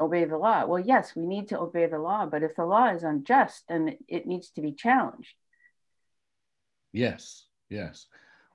obey 0.00 0.24
the 0.24 0.36
law. 0.36 0.66
Well 0.66 0.80
yes 0.80 1.14
we 1.14 1.26
need 1.26 1.48
to 1.48 1.60
obey 1.60 1.86
the 1.86 1.98
law 1.98 2.26
but 2.26 2.42
if 2.42 2.56
the 2.56 2.66
law 2.66 2.88
is 2.88 3.04
unjust 3.04 3.64
then 3.68 3.96
it 4.08 4.26
needs 4.26 4.50
to 4.50 4.60
be 4.60 4.72
challenged. 4.72 5.34
Yes 6.92 7.46
yes 7.70 8.06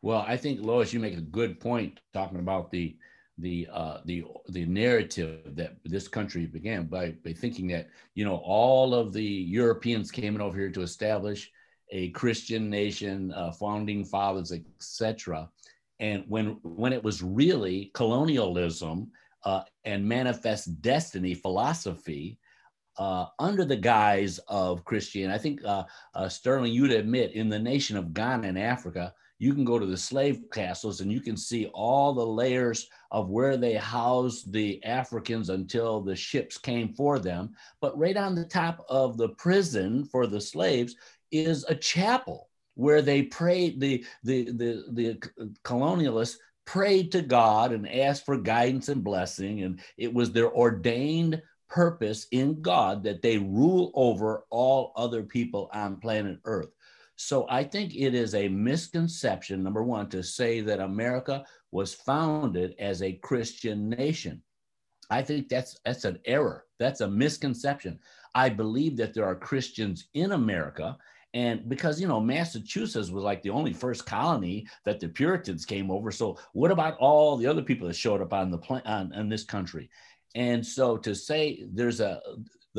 well 0.02 0.24
i 0.28 0.36
think 0.38 0.62
lois 0.62 0.94
you 0.94 1.00
make 1.00 1.18
a 1.18 1.22
good 1.22 1.60
point 1.60 2.00
talking 2.14 2.40
about 2.40 2.72
the 2.72 2.96
the 3.40 3.68
uh, 3.72 4.00
the 4.06 4.24
the 4.50 4.66
narrative 4.66 5.56
that 5.56 5.78
this 5.86 6.08
country 6.08 6.46
began 6.46 6.86
by, 6.86 7.12
by 7.24 7.34
thinking 7.34 7.68
that 7.68 7.88
you 8.14 8.26
know 8.26 8.42
all 8.44 8.94
of 8.94 9.14
the 9.14 9.24
Europeans 9.24 10.12
came 10.12 10.40
over 10.40 10.58
here 10.58 10.72
to 10.72 10.82
establish 10.82 11.52
a 11.92 12.10
Christian 12.10 12.70
nation, 12.70 13.34
uh, 13.34 13.52
founding 13.52 14.04
fathers, 14.04 14.52
etc. 14.52 15.50
And 16.00 16.24
when 16.28 16.60
when 16.64 16.94
it 16.94 17.04
was 17.04 17.24
really 17.24 17.92
colonialism 17.94 19.12
uh, 19.44 19.64
and 19.86 20.08
manifest 20.08 20.82
destiny 20.82 21.34
philosophy 21.34 22.38
uh, 22.98 23.28
under 23.40 23.64
the 23.64 23.78
guise 23.78 24.40
of 24.50 24.84
Christian, 24.84 25.32
I 25.32 25.38
think 25.38 25.64
uh, 25.64 25.86
uh, 26.14 26.28
Sterling, 26.28 26.74
you'd 26.74 26.92
admit, 26.92 27.32
in 27.32 27.48
the 27.48 27.60
nation 27.60 27.96
of 27.96 28.14
Ghana 28.14 28.48
in 28.48 28.58
Africa, 28.58 29.14
you 29.40 29.54
can 29.54 29.64
go 29.64 29.80
to 29.80 29.86
the 29.86 29.98
slave 29.98 30.44
castles 30.52 31.00
and 31.02 31.12
you 31.12 31.22
can 31.22 31.38
see 31.38 31.68
all 31.74 32.14
the 32.14 32.26
layers 32.26 32.88
of 33.12 33.30
where 33.30 33.58
they 33.58 33.74
housed 33.74 34.52
the 34.52 34.84
Africans 34.84 35.50
until 35.50 36.02
the 36.02 36.16
ships 36.16 36.58
came 36.58 36.94
for 36.94 37.18
them. 37.18 37.54
But 37.82 37.98
right 37.98 38.18
on 38.18 38.36
the 38.36 38.46
top 38.46 38.86
of 38.90 39.18
the 39.18 39.30
prison 39.30 40.06
for 40.06 40.28
the 40.28 40.42
slaves, 40.42 40.96
is 41.32 41.66
a 41.68 41.76
chapel 41.76 42.50
where 42.76 43.02
they 43.02 43.24
prayed, 43.24 43.80
the, 43.80 44.06
the, 44.24 44.46
the, 44.52 44.84
the 44.92 45.54
colonialists 45.64 46.38
prayed 46.66 47.12
to 47.12 47.22
God 47.22 47.72
and 47.72 47.90
asked 47.90 48.26
for 48.26 48.38
guidance 48.38 48.90
and 48.90 49.04
blessing. 49.04 49.64
And 49.64 49.80
it 49.98 50.14
was 50.14 50.32
their 50.32 50.52
ordained 50.52 51.42
purpose 51.70 52.28
in 52.32 52.62
God 52.62 53.04
that 53.04 53.22
they 53.22 53.38
rule 53.38 53.92
over 53.94 54.44
all 54.50 54.92
other 54.96 55.24
people 55.24 55.70
on 55.74 55.98
planet 55.98 56.40
Earth. 56.46 56.70
So 57.22 57.46
I 57.50 57.66
think 57.66 57.96
it 57.96 58.16
is 58.16 58.34
a 58.34 58.48
misconception, 58.48 59.62
number 59.62 59.84
one, 59.84 60.08
to 60.10 60.24
say 60.24 60.62
that 60.62 60.80
America 60.80 61.44
was 61.70 61.94
founded 61.94 62.76
as 62.80 63.02
a 63.02 63.12
Christian 63.12 63.90
nation. 63.90 64.42
I 65.10 65.22
think 65.22 65.50
that's 65.50 65.78
that's 65.84 66.06
an 66.06 66.20
error. 66.24 66.66
That's 66.80 67.02
a 67.02 67.10
misconception. 67.10 68.00
I 68.36 68.48
believe 68.48 68.96
that 68.98 69.14
there 69.14 69.26
are 69.26 69.36
Christians 69.36 70.08
in 70.14 70.32
America 70.32 70.98
and 71.34 71.68
because, 71.68 72.00
you 72.00 72.08
know, 72.08 72.22
Massachusetts 72.22 73.10
was 73.10 73.24
like 73.24 73.42
the 73.42 73.50
only 73.50 73.74
first 73.74 74.06
colony 74.06 74.66
that 74.86 75.02
the 75.02 75.10
Puritans 75.10 75.66
came 75.66 75.92
over. 75.92 76.12
So 76.12 76.40
what 76.54 76.72
about 76.72 76.98
all 77.00 77.36
the 77.36 77.48
other 77.48 77.62
people 77.62 77.88
that 77.90 77.96
showed 77.96 78.22
up 78.22 78.32
on 78.32 78.50
the 78.50 78.58
planet 78.58 78.88
on, 78.88 79.14
on 79.14 79.28
this 79.28 79.44
country? 79.44 79.90
And 80.36 80.66
so 80.66 80.96
to 80.98 81.14
say 81.14 81.66
there's 81.70 82.00
a, 82.00 82.22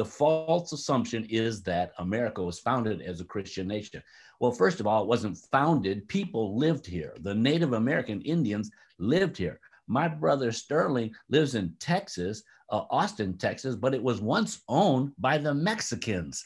the 0.01 0.05
false 0.07 0.73
assumption 0.73 1.27
is 1.29 1.63
that 1.63 1.93
America 1.99 2.43
was 2.43 2.59
founded 2.59 3.03
as 3.03 3.21
a 3.21 3.25
Christian 3.27 3.69
nation. 3.69 4.03
Well, 4.41 4.51
first 4.51 4.81
of 4.81 4.87
all, 4.87 5.03
it 5.03 5.09
wasn't 5.09 5.37
founded. 5.37 6.09
People 6.09 6.57
lived 6.57 6.87
here. 6.87 7.15
The 7.21 7.35
Native 7.35 7.75
American 7.75 8.23
Indians 8.23 8.71
lived 8.99 9.37
here. 9.37 9.61
My 9.89 10.09
brother 10.09 10.53
Sterling 10.53 11.15
lives 11.29 11.55
in 11.55 11.75
Texas, 11.81 12.43
uh, 12.71 12.85
Austin, 12.89 13.37
Texas, 13.37 13.77
but 13.77 13.93
it 13.93 14.03
was 14.03 14.23
once 14.23 14.63
owned 14.69 15.13
by 15.19 15.37
the 15.37 15.53
Mexicans, 15.53 16.43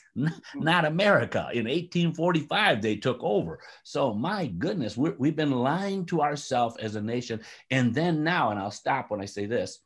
not 0.57 0.85
America. 0.85 1.49
In 1.53 1.67
1845, 1.67 2.83
they 2.83 2.97
took 2.97 3.23
over. 3.23 3.61
So, 3.85 4.13
my 4.15 4.49
goodness, 4.49 4.97
we 4.97 5.29
have 5.29 5.37
been 5.37 5.53
lying 5.53 6.07
to 6.07 6.23
ourselves 6.23 6.77
as 6.79 6.97
a 6.97 7.01
nation. 7.01 7.39
And 7.71 7.95
then 7.95 8.25
now, 8.25 8.51
and 8.51 8.59
I'll 8.59 8.73
stop 8.73 9.13
when 9.13 9.21
I 9.21 9.27
say 9.27 9.47
this 9.47 9.84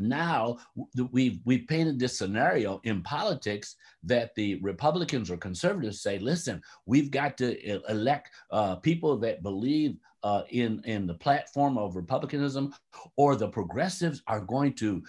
now 0.00 0.56
we've 1.12 1.40
we've 1.44 1.66
painted 1.66 1.98
this 1.98 2.18
scenario 2.18 2.80
in 2.84 3.02
politics 3.02 3.76
that 4.02 4.34
the 4.34 4.56
republicans 4.56 5.30
or 5.30 5.36
conservatives 5.36 6.00
say 6.00 6.18
listen 6.18 6.60
we've 6.86 7.10
got 7.10 7.36
to 7.36 7.58
elect 7.90 8.30
uh, 8.50 8.76
people 8.76 9.16
that 9.16 9.42
believe 9.42 9.96
uh, 10.22 10.42
in 10.50 10.82
in 10.84 11.06
the 11.06 11.14
platform 11.14 11.78
of 11.78 11.96
republicanism 11.96 12.74
or 13.16 13.36
the 13.36 13.48
progressives 13.48 14.22
are 14.26 14.40
going 14.40 14.72
to 14.72 15.02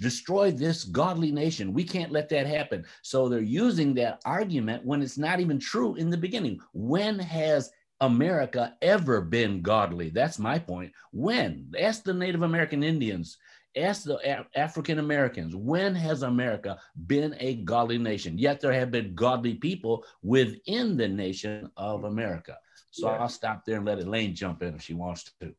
destroy 0.00 0.50
this 0.50 0.84
godly 0.84 1.30
nation. 1.30 1.72
We 1.72 1.84
can't 1.84 2.12
let 2.12 2.28
that 2.30 2.46
happen. 2.46 2.84
So 3.02 3.28
they're 3.28 3.40
using 3.40 3.94
that 3.94 4.20
argument 4.24 4.84
when 4.84 5.02
it's 5.02 5.18
not 5.18 5.40
even 5.40 5.58
true 5.58 5.94
in 5.94 6.10
the 6.10 6.16
beginning. 6.16 6.60
When 6.72 7.18
has 7.18 7.70
America 8.00 8.76
ever 8.82 9.20
been 9.20 9.62
godly? 9.62 10.10
That's 10.10 10.38
my 10.38 10.58
point. 10.58 10.92
When? 11.12 11.72
Ask 11.78 12.04
the 12.04 12.14
Native 12.14 12.42
American 12.42 12.82
Indians. 12.82 13.38
Ask 13.80 14.04
the 14.04 14.46
African 14.54 14.98
Americans, 14.98 15.54
when 15.54 15.94
has 15.94 16.22
America 16.22 16.78
been 17.06 17.34
a 17.38 17.56
godly 17.56 17.98
nation? 17.98 18.38
Yet 18.38 18.60
there 18.60 18.72
have 18.72 18.90
been 18.90 19.14
godly 19.14 19.54
people 19.54 20.04
within 20.22 20.96
the 20.96 21.08
nation 21.08 21.70
of 21.76 22.04
America. 22.04 22.58
So 22.90 23.08
yeah. 23.08 23.18
I'll 23.18 23.28
stop 23.28 23.64
there 23.64 23.76
and 23.76 23.86
let 23.86 23.98
Alaine 23.98 24.34
jump 24.34 24.62
in 24.62 24.74
if 24.74 24.82
she 24.82 24.94
wants 24.94 25.30
to. 25.40 25.54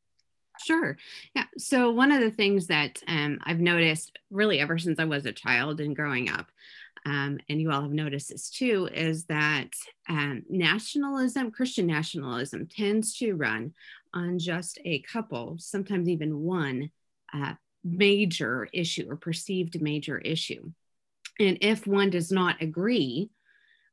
Sure. 0.65 0.97
Yeah. 1.35 1.45
So 1.57 1.91
one 1.91 2.11
of 2.11 2.19
the 2.19 2.31
things 2.31 2.67
that 2.67 3.01
um, 3.07 3.39
I've 3.43 3.61
noticed 3.61 4.17
really 4.29 4.59
ever 4.59 4.77
since 4.77 4.99
I 4.99 5.05
was 5.05 5.25
a 5.25 5.31
child 5.31 5.79
and 5.79 5.95
growing 5.95 6.29
up, 6.29 6.47
um, 7.05 7.39
and 7.47 7.61
you 7.61 7.71
all 7.71 7.83
have 7.83 7.91
noticed 7.91 8.29
this 8.29 8.49
too, 8.49 8.89
is 8.93 9.25
that 9.25 9.69
um, 10.09 10.43
nationalism, 10.49 11.51
Christian 11.51 11.87
nationalism, 11.87 12.67
tends 12.67 13.17
to 13.19 13.35
run 13.35 13.73
on 14.13 14.37
just 14.37 14.79
a 14.83 14.99
couple, 15.03 15.55
sometimes 15.59 16.09
even 16.09 16.41
one 16.41 16.91
uh, 17.33 17.53
major 17.83 18.67
issue 18.73 19.05
or 19.09 19.15
perceived 19.15 19.81
major 19.81 20.17
issue. 20.17 20.71
And 21.39 21.57
if 21.61 21.87
one 21.87 22.09
does 22.09 22.31
not 22.31 22.61
agree 22.61 23.29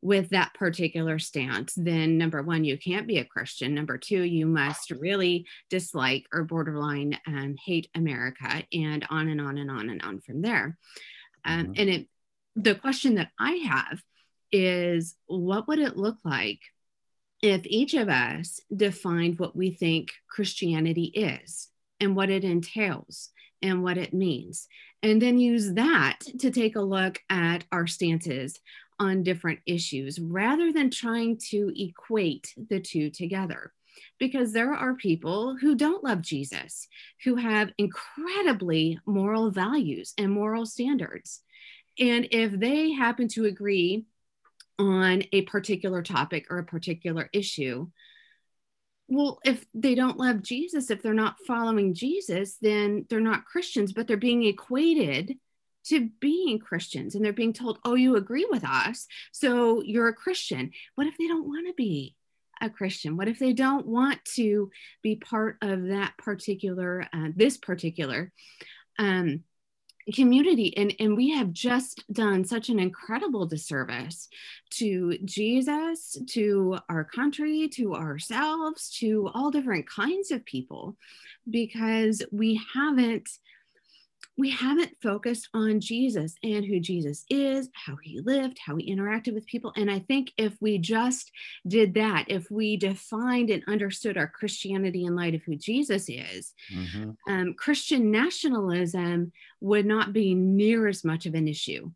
with 0.03 0.31
that 0.31 0.55
particular 0.55 1.19
stance, 1.19 1.75
then 1.77 2.19
number 2.19 2.43
one, 2.43 2.65
you 2.65 2.77
can't 2.77 3.07
be 3.07 3.19
a 3.19 3.25
Christian. 3.25 3.75
Number 3.75 3.99
two, 3.99 4.23
you 4.23 4.47
must 4.47 4.91
really 4.91 5.47
dislike 5.71 6.27
or 6.33 6.45
borderline 6.45 7.19
um, 7.27 7.57
hate 7.65 7.89
America, 7.95 8.63
and 8.73 9.07
on 9.11 9.29
and 9.29 9.41
on 9.41 9.59
and 9.59 9.71
on 9.71 9.89
and 9.89 10.03
on 10.03 10.21
from 10.21 10.43
there. 10.43 10.77
Um, 11.45 11.63
mm-hmm. 11.63 11.73
And 11.77 11.91
it, 11.91 12.09
the 12.57 12.75
question 12.75 13.15
that 13.17 13.31
I 13.39 13.53
have 13.53 14.03
is 14.53 15.17
what 15.27 15.67
would 15.69 15.79
it 15.79 15.97
look 15.97 16.19
like 16.25 16.61
if 17.43 17.63
each 17.65 17.95
of 17.95 18.09
us 18.09 18.61
defined 18.75 19.39
what 19.39 19.57
we 19.57 19.71
think 19.71 20.13
Christianity 20.29 21.05
is 21.05 21.69
and 22.01 22.15
what 22.15 22.31
it 22.31 22.45
entails? 22.45 23.31
And 23.67 23.83
what 23.83 23.99
it 23.99 24.15
means. 24.15 24.69
And 25.03 25.21
then 25.21 25.39
use 25.39 25.75
that 25.75 26.21
to 26.39 26.51
take 26.51 26.77
a 26.77 26.81
look 26.81 27.21
at 27.29 27.65
our 27.73 27.87
stances 27.87 28.59
on 28.99 29.25
different 29.25 29.61
issues 29.67 30.19
rather 30.19 30.73
than 30.73 30.91
trying 30.91 31.39
to 31.51 31.73
equate 31.77 32.55
the 32.71 32.81
two 32.81 33.11
together. 33.11 33.73
Because 34.19 34.53
there 34.53 34.73
are 34.73 34.95
people 34.95 35.57
who 35.57 35.75
don't 35.75 36.05
love 36.05 36.23
Jesus, 36.23 36.87
who 37.25 37.37
have 37.37 37.73
incredibly 37.77 38.99
moral 39.07 39.51
values 39.51 40.15
and 40.17 40.31
moral 40.31 40.65
standards. 40.67 41.43
And 41.99 42.29
if 42.31 42.53
they 42.53 42.93
happen 42.93 43.29
to 43.29 43.47
agree 43.47 44.05
on 44.79 45.25
a 45.33 45.43
particular 45.43 46.03
topic 46.03 46.47
or 46.51 46.59
a 46.59 46.65
particular 46.65 47.29
issue, 47.33 47.89
well, 49.09 49.39
if 49.45 49.65
they 49.75 49.95
don't 49.95 50.19
love 50.19 50.43
Jesus, 50.43 50.91
if 50.91 51.03
they're 51.03 51.15
not 51.15 51.37
following 51.47 51.95
Jesus, 51.95 52.57
then 52.61 53.07
they're 53.09 53.21
not 53.21 53.45
Christians, 53.45 53.93
but 53.93 54.07
they're 54.09 54.17
being 54.17 54.45
equated 54.45 55.37
to 55.87 56.11
being 56.21 56.59
Christians 56.59 57.15
and 57.15 57.25
they're 57.25 57.33
being 57.33 57.53
told, 57.53 57.79
oh, 57.85 57.95
you 57.95 58.17
agree 58.17 58.47
with 58.51 58.65
us, 58.65 59.07
so 59.33 59.83
you're 59.83 60.09
a 60.09 60.15
Christian. 60.15 60.73
What 60.97 61.07
if 61.07 61.17
they 61.17 61.29
don't 61.29 61.47
want 61.47 61.69
to 61.69 61.75
be 61.75 62.17
a 62.61 62.69
Christian? 62.69 63.17
What 63.17 63.29
if 63.29 63.39
they 63.39 63.53
don't 63.53 63.87
want 63.87 64.25
to 64.35 64.71
be 65.03 65.17
part 65.17 65.59
of 65.63 65.89
that 65.89 66.15
particular, 66.19 67.07
uh, 67.13 67.29
this 67.37 67.57
particular 67.57 68.33
um, 68.99 69.45
community 70.15 70.77
and 70.77 70.95
and 71.01 71.17
we 71.17 71.31
have 71.31 71.53
just 71.53 72.05
done 72.13 72.45
such 72.45 72.69
an 72.69 72.79
incredible 72.79 73.45
disservice 73.45 74.29
to 74.71 75.19
jesus 75.25 76.17
to 76.29 76.79
our 76.89 77.03
country 77.03 77.69
to 77.69 77.95
ourselves 77.95 78.91
to 78.91 79.29
all 79.35 79.51
different 79.51 79.89
kinds 79.89 80.31
of 80.31 80.45
people 80.45 80.97
because 81.51 82.23
we 82.31 82.61
haven't 82.73 83.29
we 84.39 84.51
haven't 84.51 84.97
focused 85.03 85.49
on 85.55 85.81
Jesus 85.81 86.35
and 86.43 86.65
who 86.65 86.79
Jesus 86.79 87.25
is, 87.31 87.69
how 87.73 87.97
he 88.03 88.21
lived, 88.21 88.59
how 88.65 88.77
he 88.77 88.95
interacted 88.95 89.33
with 89.33 89.47
people. 89.47 89.73
And 89.77 89.91
I 89.91 90.01
think 90.01 90.33
if 90.37 90.55
we 90.61 90.79
just 90.79 91.31
did 91.67 91.95
that, 91.95 92.27
if 92.29 92.51
we 92.51 92.77
defined 92.77 93.51
and 93.51 93.63
understood 93.67 94.19
our 94.19 94.29
Christianity 94.29 95.05
in 95.05 95.17
light 95.17 95.35
of 95.35 95.43
who 95.43 95.57
Jesus 95.57 96.09
is, 96.09 96.53
mm-hmm. 96.73 97.11
um, 97.33 97.55
Christian 97.55 98.11
nationalism 98.11 99.33
would 99.61 99.87
not 99.87 100.13
be 100.13 100.35
near 100.35 100.87
as 100.87 101.03
much 101.03 101.25
of 101.27 101.35
an 101.35 101.49
issue 101.49 101.91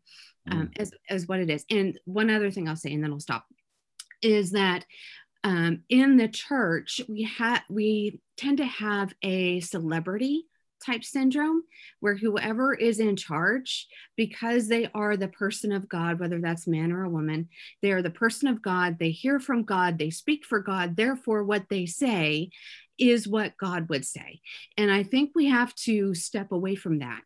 um, 0.49 0.67
mm. 0.67 0.81
as, 0.81 0.91
as 1.09 1.27
what 1.27 1.39
it 1.39 1.49
is. 1.49 1.63
And 1.69 1.99
one 2.05 2.29
other 2.29 2.49
thing 2.49 2.67
I'll 2.67 2.75
say, 2.75 2.93
and 2.93 3.03
then 3.03 3.11
I'll 3.11 3.19
stop, 3.19 3.45
is 4.21 4.51
that 4.51 4.85
um, 5.43 5.83
in 5.89 6.17
the 6.17 6.27
church, 6.27 7.01
we 7.09 7.23
have 7.23 7.63
we 7.69 8.19
tend 8.37 8.57
to 8.57 8.65
have 8.65 9.13
a 9.23 9.59
celebrity 9.61 10.45
type 10.85 11.03
syndrome, 11.03 11.63
where 11.99 12.15
whoever 12.15 12.73
is 12.73 12.99
in 12.99 13.15
charge, 13.15 13.87
because 14.15 14.67
they 14.67 14.89
are 14.93 15.15
the 15.15 15.27
person 15.27 15.71
of 15.71 15.87
God, 15.87 16.19
whether 16.19 16.39
that's 16.39 16.67
man 16.67 16.91
or 16.91 17.03
a 17.03 17.09
woman, 17.09 17.49
they 17.81 17.91
are 17.91 18.01
the 18.01 18.09
person 18.09 18.47
of 18.47 18.61
God, 18.61 18.97
they 18.99 19.11
hear 19.11 19.39
from 19.39 19.63
God, 19.63 19.97
they 19.97 20.09
speak 20.09 20.45
for 20.45 20.59
God, 20.59 20.95
therefore, 20.95 21.43
what 21.43 21.65
they 21.69 21.85
say 21.85 22.49
is 22.97 23.27
what 23.27 23.57
God 23.57 23.89
would 23.89 24.05
say. 24.05 24.41
And 24.77 24.91
I 24.91 25.03
think 25.03 25.31
we 25.33 25.47
have 25.47 25.73
to 25.75 26.13
step 26.13 26.51
away 26.51 26.75
from 26.75 26.99
that. 26.99 27.21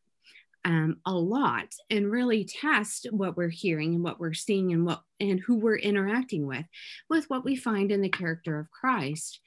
Um, 0.64 0.98
a 1.06 1.14
lot 1.14 1.68
and 1.92 2.10
really 2.10 2.44
test 2.44 3.06
what 3.12 3.38
we're 3.38 3.50
hearing 3.50 3.94
and 3.94 4.04
what 4.04 4.20
we're 4.20 4.34
seeing 4.34 4.74
and 4.74 4.84
what 4.84 5.04
and 5.20 5.40
who 5.40 5.58
we're 5.58 5.78
interacting 5.78 6.48
with 6.48 6.66
with 7.08 7.30
what 7.30 7.46
we 7.46 7.56
find 7.56 7.92
in 7.92 8.02
the 8.02 8.10
character 8.10 8.58
of 8.58 8.72
christ 8.72 9.42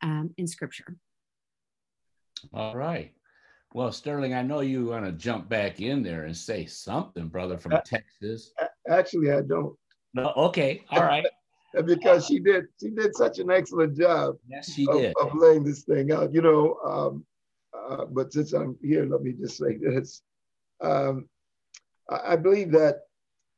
um, 0.00 0.32
in 0.38 0.46
scripture 0.46 0.96
all 2.54 2.74
right 2.74 3.12
well, 3.74 3.92
Sterling, 3.92 4.34
I 4.34 4.42
know 4.42 4.60
you 4.60 4.86
want 4.86 5.04
to 5.04 5.12
jump 5.12 5.48
back 5.48 5.80
in 5.80 6.02
there 6.02 6.24
and 6.24 6.36
say 6.36 6.66
something, 6.66 7.28
brother, 7.28 7.56
from 7.56 7.72
uh, 7.72 7.80
Texas. 7.84 8.52
Actually, 8.88 9.32
I 9.32 9.42
don't. 9.42 9.76
No, 10.14 10.32
okay, 10.36 10.84
all 10.90 11.02
right. 11.02 11.26
because 11.86 12.26
she 12.26 12.38
did, 12.38 12.66
she 12.80 12.90
did 12.90 13.16
such 13.16 13.38
an 13.38 13.50
excellent 13.50 13.96
job. 13.96 14.36
Yes, 14.46 14.70
she 14.70 14.86
of, 14.88 14.98
did 14.98 15.14
of 15.20 15.34
laying 15.34 15.64
this 15.64 15.82
thing 15.82 16.12
out. 16.12 16.34
You 16.34 16.42
know, 16.42 16.76
um, 16.84 17.24
uh, 17.72 18.04
but 18.06 18.32
since 18.32 18.52
I'm 18.52 18.76
here, 18.82 19.06
let 19.06 19.22
me 19.22 19.32
just 19.32 19.56
say 19.56 19.76
this: 19.76 20.22
um, 20.82 21.28
I, 22.10 22.32
I 22.32 22.36
believe 22.36 22.70
that 22.72 23.00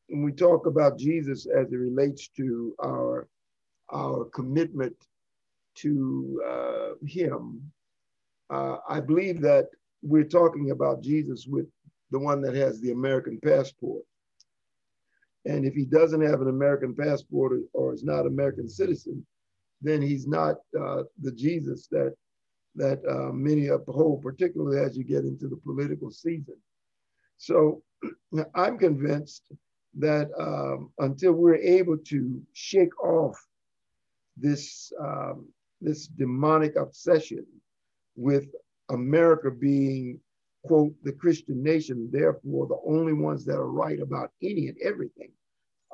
when 0.09 0.22
we 0.22 0.33
talk 0.33 0.66
about 0.66 0.98
Jesus 0.98 1.46
as 1.46 1.72
it 1.72 1.77
relates 1.77 2.29
to 2.37 2.74
our 2.85 3.29
our 3.90 4.27
commitment 4.27 4.94
to 5.77 6.42
uh, 6.48 7.07
Him, 7.07 7.72
uh, 8.50 8.77
I 8.88 9.00
believe 9.00 9.40
that 9.40 9.70
we're 10.05 10.25
talking 10.25 10.71
about 10.71 11.03
Jesus 11.03 11.47
with 11.47 11.67
the 12.11 12.19
one 12.19 12.40
that 12.43 12.55
has 12.55 12.81
the 12.81 12.93
American 12.93 13.40
passport. 13.40 14.03
And 15.47 15.64
if 15.64 15.75
he 15.75 15.85
doesn't 15.85 16.23
have 16.23 16.40
an 16.40 16.49
American 16.49 16.95
passport 16.95 17.53
or, 17.53 17.61
or 17.73 17.95
is 17.95 18.05
not 18.05 18.27
American 18.27 18.69
citizen, 18.69 19.27
then 19.81 20.01
he's 20.01 20.27
not 20.27 20.57
uh, 20.79 21.03
the 21.21 21.33
Jesus 21.33 21.87
that 21.88 22.14
that 22.77 23.01
uh, 23.09 23.33
many 23.33 23.69
uphold, 23.69 24.21
particularly 24.21 24.81
as 24.81 24.97
you 24.97 25.05
get 25.05 25.25
into 25.25 25.47
the 25.49 25.57
political 25.57 26.11
season. 26.11 26.57
So 27.37 27.83
I'm 28.55 28.79
convinced 28.79 29.53
that 29.97 30.29
um, 30.38 30.90
until 30.99 31.33
we're 31.33 31.55
able 31.55 31.97
to 31.97 32.43
shake 32.53 32.99
off 33.03 33.38
this 34.37 34.93
um, 35.01 35.47
this 35.81 36.07
demonic 36.07 36.77
obsession 36.77 37.47
with 38.17 38.47
America 38.90 39.51
being, 39.51 40.20
quote, 40.64 40.94
the 41.03 41.12
Christian 41.12 41.62
nation, 41.62 42.09
therefore 42.12 42.66
the 42.66 42.81
only 42.87 43.12
ones 43.12 43.44
that 43.44 43.57
are 43.57 43.70
right 43.70 44.01
about 44.01 44.31
any 44.42 44.68
and 44.68 44.77
everything, 44.83 45.31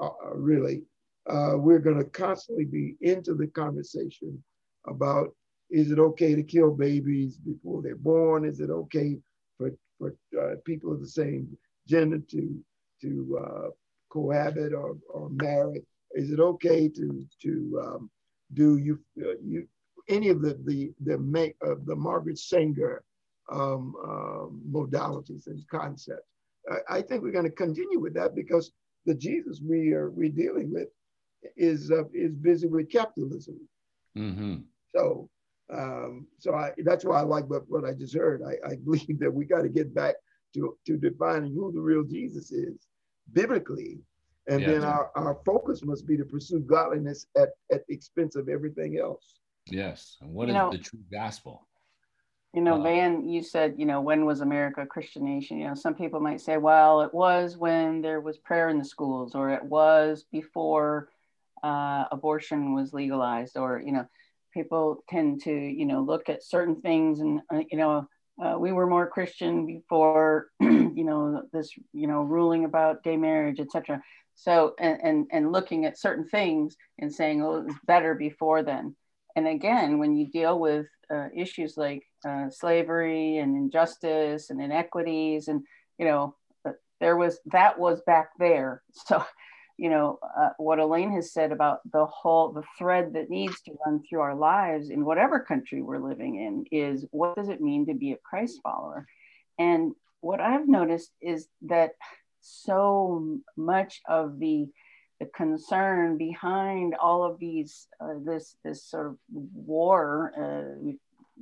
uh, 0.01 0.07
uh 0.07 0.35
really, 0.35 0.83
uh, 1.29 1.55
we're 1.57 1.79
going 1.79 1.99
to 1.99 2.05
constantly 2.05 2.65
be 2.65 2.97
into 3.01 3.35
the 3.35 3.47
conversation 3.49 4.43
about 4.87 5.29
is 5.71 5.93
it 5.93 5.99
okay 5.99 6.35
to 6.35 6.43
kill 6.43 6.73
babies 6.73 7.37
before 7.37 7.81
they're 7.83 7.95
born? 7.95 8.45
Is 8.45 8.61
it 8.61 8.71
okay 8.71 9.19
for, 9.57 9.71
for 9.99 10.15
uh, 10.39 10.57
people 10.65 10.93
of 10.93 11.01
the 11.01 11.09
same 11.09 11.57
gender 11.87 12.19
to, 12.19 12.65
to 13.03 13.41
uh, 13.41 13.69
cohabit 14.09 14.73
or, 14.73 14.97
or 15.09 15.31
marry? 15.31 15.85
Is 16.13 16.33
it 16.33 16.41
okay 16.41 16.89
to, 16.89 17.25
to 17.43 17.83
um, 17.85 18.11
do 18.53 18.79
you, 18.79 18.99
uh, 19.23 19.35
you 19.45 19.69
any 20.09 20.29
of 20.29 20.43
the 20.43 20.59
the 20.65 20.93
the, 21.05 21.19
make, 21.19 21.57
uh, 21.67 21.75
the 21.85 21.97
Margaret 21.97 22.39
Sanger 22.39 23.03
um, 23.51 23.95
uh, 24.03 24.47
modalities 24.71 25.47
and 25.47 25.63
concepts. 25.71 26.27
I, 26.71 26.99
I 26.99 27.03
think 27.03 27.23
we're 27.23 27.33
going 27.33 27.45
to 27.45 27.51
continue 27.51 28.01
with 28.01 28.15
that 28.15 28.35
because 28.35 28.73
the 29.07 29.15
Jesus 29.15 29.61
we 29.67 29.93
are 29.93 30.11
we 30.11 30.29
dealing 30.29 30.73
with 30.73 30.89
is 31.57 31.91
uh, 31.91 32.05
is 32.13 32.35
busy 32.35 32.67
with 32.67 32.91
capitalism. 32.91 33.59
Mm-hmm. 34.17 34.57
So 34.95 35.29
um, 35.73 36.27
so 36.39 36.55
I, 36.55 36.73
that's 36.79 37.05
why 37.05 37.21
I 37.21 37.23
like 37.23 37.49
what, 37.49 37.63
what 37.69 37.85
I 37.85 37.93
just 37.93 38.15
heard. 38.15 38.43
I, 38.43 38.69
I 38.69 38.77
believe 38.85 39.19
that 39.21 39.33
we 39.33 39.45
got 39.45 39.63
to 39.63 39.69
get 39.69 39.95
back 39.95 40.17
to, 40.55 40.77
to 40.87 40.97
defining 40.97 41.55
who 41.55 41.73
the 41.73 41.81
real 41.81 42.03
Jesus 42.03 42.51
is 42.51 42.87
biblically. 43.33 44.01
And 44.49 44.63
yeah, 44.63 44.69
then 44.69 44.85
our, 44.85 45.11
our 45.15 45.39
focus 45.47 45.85
must 45.85 46.07
be 46.07 46.17
to 46.17 46.25
pursue 46.25 46.61
godliness 46.61 47.27
at, 47.37 47.51
at 47.71 47.87
the 47.87 47.95
expense 47.95 48.35
of 48.37 48.49
everything 48.49 48.99
else. 48.99 49.40
Yes. 49.67 50.17
And 50.21 50.33
what 50.33 50.49
you 50.49 50.55
is 50.55 50.59
know, 50.59 50.71
the 50.71 50.79
true 50.79 51.01
gospel? 51.11 51.67
You 52.53 52.63
know, 52.63 52.81
Uh, 52.81 52.83
Van, 52.83 53.29
you 53.29 53.43
said, 53.43 53.75
you 53.79 53.87
know, 53.87 54.01
when 54.01 54.25
was 54.25 54.41
America 54.41 54.83
a 54.83 54.87
Christian 54.87 55.25
nation? 55.25 55.59
You 55.59 55.69
know, 55.69 55.75
some 55.75 55.95
people 55.95 56.19
might 56.19 56.41
say, 56.41 56.57
well, 56.57 57.03
it 57.03 57.15
was 57.15 57.57
when 57.57 58.03
there 58.03 58.21
was 58.21 58.39
prayer 58.39 58.69
in 58.69 58.79
the 58.79 58.85
schools, 58.85 59.35
or 59.35 59.51
it 59.51 59.63
was 59.63 60.25
before 60.33 61.09
uh, 61.63 62.07
abortion 62.11 62.75
was 62.75 62.93
legalized, 62.93 63.57
or, 63.57 63.81
you 63.81 63.93
know, 63.93 64.07
people 64.53 65.05
tend 65.09 65.43
to, 65.43 65.53
you 65.53 65.87
know, 65.87 66.01
look 66.01 66.29
at 66.29 66.43
certain 66.43 66.81
things 66.81 67.21
and, 67.21 67.41
uh, 67.55 67.63
you 67.71 67.79
know, 67.79 68.09
uh, 68.43 68.59
we 68.59 68.73
were 68.73 68.87
more 68.87 69.07
Christian 69.07 69.67
before, 69.67 70.49
you 70.61 71.05
know, 71.05 71.43
this, 71.53 71.71
you 71.93 72.07
know, 72.09 72.23
ruling 72.23 72.65
about 72.65 73.05
gay 73.05 73.17
marriage, 73.17 73.61
etc. 73.61 74.03
So, 74.35 74.75
and, 74.79 74.99
and, 75.03 75.27
and 75.31 75.53
looking 75.53 75.85
at 75.85 75.99
certain 75.99 76.27
things 76.27 76.77
and 76.99 77.13
saying, 77.13 77.43
oh, 77.43 77.57
it 77.57 77.67
was 77.67 77.77
better 77.87 78.15
before 78.15 78.63
then. 78.63 78.97
And 79.37 79.47
again, 79.47 79.99
when 79.99 80.17
you 80.17 80.27
deal 80.27 80.59
with 80.59 80.87
uh, 81.13 81.29
issues 81.35 81.77
like 81.77 82.05
uh, 82.27 82.51
slavery 82.51 83.39
and 83.39 83.57
injustice 83.57 84.51
and 84.51 84.61
inequities, 84.61 85.49
and 85.49 85.63
you 85.99 86.07
know, 86.07 86.35
uh, 86.67 86.73
there 87.01 87.17
was 87.17 87.39
that 87.47 87.79
was 87.79 88.01
back 88.03 88.31
there. 88.39 88.83
So, 89.07 89.25
you 89.77 89.89
know, 89.89 90.19
uh, 90.39 90.51
what 90.59 90.79
Alaine 90.79 91.13
has 91.13 91.33
said 91.33 91.53
about 91.53 91.81
the 91.91 92.05
whole 92.05 92.53
the 92.53 92.65
thread 92.79 93.15
that 93.15 93.31
needs 93.31 93.61
to 93.63 93.77
run 93.85 94.03
through 94.03 94.21
our 94.21 94.35
lives 94.35 94.91
in 94.91 95.07
whatever 95.07 95.41
country 95.41 95.81
we're 95.81 96.07
living 96.07 96.37
in 96.37 96.67
is 96.71 97.07
what 97.13 97.35
does 97.37 97.49
it 97.49 97.63
mean 97.63 97.87
to 97.87 97.95
be 97.95 98.13
a 98.13 98.19
Christ 98.19 98.61
follower? 98.63 99.07
And 99.59 99.95
what 100.21 100.41
I've 100.41 100.69
noticed 100.69 101.13
is 101.23 101.49
that 101.63 101.93
so 102.43 103.39
much 103.57 104.01
of 104.09 104.39
the 104.39 104.69
the 105.21 105.27
concern 105.27 106.17
behind 106.17 106.95
all 106.95 107.23
of 107.23 107.39
these 107.39 107.87
uh, 108.01 108.15
this 108.25 108.57
this 108.65 108.83
sort 108.85 109.07
of 109.07 109.17
war 109.31 110.33
uh, 110.37 110.75
we, 110.81 110.99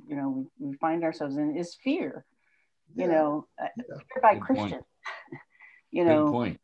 you 0.07 0.15
know 0.15 0.29
we, 0.59 0.67
we, 0.67 0.77
find 0.77 1.03
ourselves 1.03 1.37
in 1.37 1.55
is 1.55 1.77
fear 1.83 2.25
you 2.95 3.07
Yeah. 3.07 3.13
know 3.13 3.47
uh, 3.61 3.67
Yeah. 3.77 3.95
fear 4.13 4.21
by 4.21 4.33
Good 4.35 4.41
point. 4.41 4.45
christian 4.45 4.81
you 5.91 6.03
Good 6.03 6.11
know 6.11 6.29
point. 6.29 6.59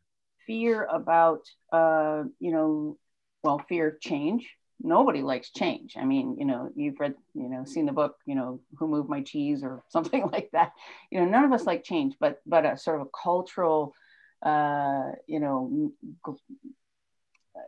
fear 0.46 0.84
about 0.84 1.40
uh, 1.72 2.24
you 2.38 2.52
know 2.52 2.98
well 3.42 3.58
fear 3.68 3.88
of 3.88 4.00
change 4.00 4.48
nobody 4.78 5.22
likes 5.22 5.50
change 5.52 5.96
i 5.96 6.04
mean 6.04 6.36
you 6.38 6.44
know 6.44 6.70
you've 6.76 7.00
read 7.00 7.14
you 7.34 7.48
know 7.48 7.64
seen 7.64 7.86
the 7.86 7.92
book 7.92 8.16
you 8.26 8.34
know 8.34 8.60
who 8.78 8.86
moved 8.86 9.08
my 9.08 9.22
cheese 9.22 9.62
or 9.62 9.82
something 9.88 10.28
like 10.32 10.50
that 10.52 10.72
you 11.10 11.18
know 11.18 11.24
none 11.26 11.44
of 11.44 11.52
us 11.52 11.64
like 11.64 11.82
change 11.82 12.14
but 12.20 12.40
but 12.46 12.66
a 12.66 12.76
sort 12.76 13.00
of 13.00 13.06
a 13.06 13.10
cultural 13.22 13.94
uh, 14.42 15.12
you 15.26 15.40
know 15.40 15.90
g- 16.26 16.32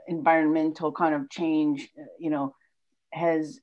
environmental 0.07 0.92
kind 0.92 1.14
of 1.14 1.31
change 1.31 1.88
uh, 1.98 2.05
you 2.18 2.31
know 2.31 2.55
has 3.12 3.61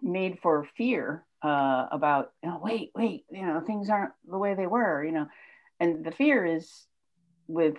made 0.00 0.38
for 0.42 0.66
fear 0.76 1.24
uh, 1.42 1.86
about 1.90 2.32
you 2.42 2.50
know, 2.50 2.60
wait 2.62 2.90
wait 2.94 3.24
you 3.30 3.44
know 3.46 3.60
things 3.60 3.88
aren't 3.90 4.12
the 4.28 4.38
way 4.38 4.54
they 4.54 4.66
were 4.66 5.04
you 5.04 5.12
know. 5.12 5.26
And 5.80 6.04
the 6.04 6.12
fear 6.12 6.44
is 6.44 6.86
with 7.48 7.74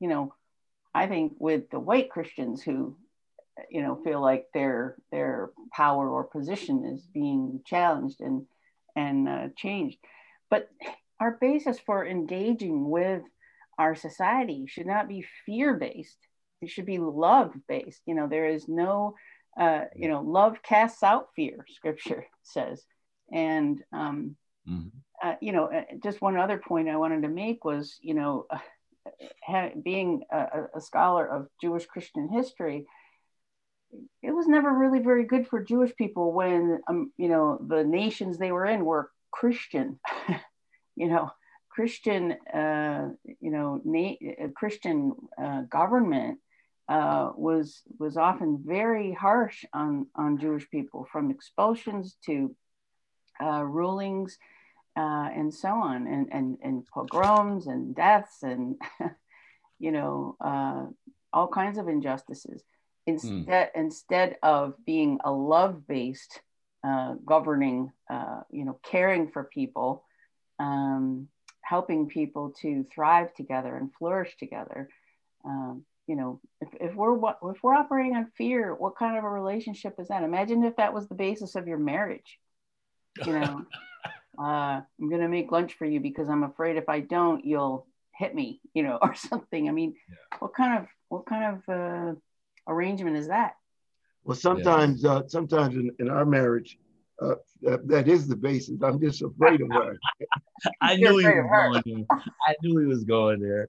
you 0.00 0.08
know 0.08 0.34
i 0.94 1.06
think 1.06 1.32
with 1.38 1.70
the 1.70 1.80
white 1.80 2.10
christians 2.10 2.62
who 2.62 2.96
you 3.70 3.82
know 3.82 4.00
feel 4.04 4.20
like 4.20 4.46
their 4.52 4.96
their 5.10 5.50
power 5.72 6.08
or 6.08 6.24
position 6.24 6.84
is 6.84 7.06
being 7.12 7.60
challenged 7.64 8.20
and 8.20 8.46
and 8.94 9.28
uh, 9.28 9.48
changed. 9.56 9.98
But 10.50 10.68
our 11.20 11.38
basis 11.40 11.78
for 11.78 12.06
engaging 12.06 12.88
with 12.88 13.22
our 13.78 13.94
society 13.94 14.66
should 14.66 14.86
not 14.86 15.08
be 15.08 15.26
fear 15.44 15.74
based 15.74 16.18
it 16.62 16.70
should 16.70 16.86
be 16.86 16.98
love 16.98 17.52
based 17.68 18.00
you 18.06 18.14
know 18.14 18.26
there 18.26 18.46
is 18.46 18.68
no 18.68 19.14
uh, 19.58 19.84
you 19.94 20.08
know 20.08 20.20
love 20.20 20.62
casts 20.62 21.02
out 21.02 21.28
fear 21.34 21.64
scripture 21.74 22.26
says. 22.42 22.84
And 23.32 23.82
um, 23.92 24.36
Mhm. 24.68 24.90
uh, 25.22 25.34
you 25.40 25.52
know, 25.52 25.66
uh, 25.66 25.84
just 26.02 26.20
one 26.20 26.36
other 26.36 26.58
point 26.58 26.88
I 26.88 26.96
wanted 26.96 27.22
to 27.22 27.28
make 27.28 27.64
was, 27.64 27.98
you 28.00 28.14
know, 28.14 28.46
uh, 28.50 28.58
ha- 29.46 29.70
being 29.82 30.22
a, 30.30 30.64
a 30.74 30.80
scholar 30.80 31.26
of 31.26 31.48
Jewish 31.60 31.86
Christian 31.86 32.28
history, 32.28 32.86
it 34.22 34.32
was 34.32 34.46
never 34.46 34.70
really 34.72 34.98
very 34.98 35.24
good 35.24 35.46
for 35.46 35.62
Jewish 35.62 35.94
people 35.96 36.32
when, 36.32 36.80
um, 36.88 37.12
you 37.16 37.28
know, 37.28 37.58
the 37.66 37.84
nations 37.84 38.38
they 38.38 38.52
were 38.52 38.66
in 38.66 38.84
were 38.84 39.10
Christian, 39.30 39.98
you 40.96 41.08
know, 41.08 41.30
Christian, 41.70 42.32
uh, 42.52 43.08
you 43.40 43.50
know, 43.50 43.80
na- 43.84 44.44
uh, 44.44 44.48
Christian 44.54 45.12
uh, 45.42 45.62
government 45.62 46.38
uh, 46.88 47.32
was 47.36 47.82
was 47.98 48.16
often 48.16 48.62
very 48.64 49.12
harsh 49.12 49.64
on 49.72 50.06
on 50.14 50.38
Jewish 50.38 50.68
people, 50.70 51.06
from 51.10 51.30
expulsions 51.30 52.16
to 52.26 52.54
uh, 53.42 53.62
rulings 53.62 54.38
uh, 54.96 55.28
and 55.34 55.52
so 55.52 55.68
on, 55.68 56.06
and, 56.06 56.28
and, 56.32 56.58
and 56.62 56.86
pogroms 56.86 57.66
and 57.66 57.94
deaths 57.94 58.42
and, 58.42 58.76
you 59.78 59.92
know, 59.92 60.36
uh, 60.40 60.86
all 61.32 61.48
kinds 61.48 61.76
of 61.76 61.88
injustices. 61.88 62.62
Instead, 63.06 63.70
instead 63.74 64.36
of 64.42 64.74
being 64.84 65.18
a 65.24 65.30
love-based 65.30 66.40
uh, 66.82 67.14
governing, 67.24 67.92
uh, 68.10 68.40
you 68.50 68.64
know, 68.64 68.80
caring 68.82 69.28
for 69.28 69.44
people, 69.44 70.04
um, 70.58 71.28
helping 71.60 72.08
people 72.08 72.54
to 72.62 72.84
thrive 72.92 73.34
together 73.34 73.76
and 73.76 73.92
flourish 73.98 74.34
together. 74.38 74.88
Um, 75.44 75.84
you 76.06 76.16
know, 76.16 76.40
if, 76.60 76.68
if 76.80 76.94
we're 76.94 77.14
what 77.14 77.38
if 77.42 77.62
we're 77.62 77.74
operating 77.74 78.14
on 78.16 78.30
fear, 78.36 78.74
what 78.74 78.96
kind 78.96 79.18
of 79.18 79.24
a 79.24 79.28
relationship 79.28 79.94
is 79.98 80.08
that? 80.08 80.22
Imagine 80.22 80.64
if 80.64 80.76
that 80.76 80.94
was 80.94 81.08
the 81.08 81.14
basis 81.14 81.54
of 81.56 81.66
your 81.66 81.78
marriage. 81.78 82.38
You 83.24 83.38
know, 83.38 83.62
uh, 84.38 84.80
I'm 85.00 85.10
gonna 85.10 85.28
make 85.28 85.50
lunch 85.50 85.74
for 85.74 85.84
you 85.84 86.00
because 86.00 86.28
I'm 86.28 86.44
afraid 86.44 86.76
if 86.76 86.88
I 86.88 87.00
don't, 87.00 87.44
you'll 87.44 87.86
hit 88.14 88.34
me, 88.34 88.60
you 88.74 88.82
know, 88.82 88.98
or 89.02 89.14
something. 89.14 89.68
I 89.68 89.72
mean, 89.72 89.94
what 90.38 90.54
kind 90.54 90.78
of 90.78 90.86
what 91.08 91.26
kind 91.26 91.56
of 91.56 91.74
uh, 91.74 92.14
arrangement 92.68 93.16
is 93.16 93.28
that? 93.28 93.56
Well, 94.24 94.36
sometimes, 94.36 95.04
uh, 95.04 95.22
sometimes 95.28 95.76
in, 95.76 95.90
in 96.00 96.10
our 96.10 96.26
marriage, 96.26 96.78
uh, 97.22 97.36
that, 97.62 97.86
that 97.86 98.08
is 98.08 98.26
the 98.26 98.34
basis. 98.34 98.82
I'm 98.82 99.00
just 99.00 99.22
afraid 99.22 99.60
of 99.60 99.68
her. 99.72 99.96
I 100.80 100.96
knew 100.96 101.16
he 101.18 101.26
was 101.26 101.34
going 101.34 101.82
there. 101.86 102.04
I 102.48 102.54
knew 102.62 102.78
he 102.78 102.86
was 102.86 103.04
going 103.04 103.40
there. 103.40 103.68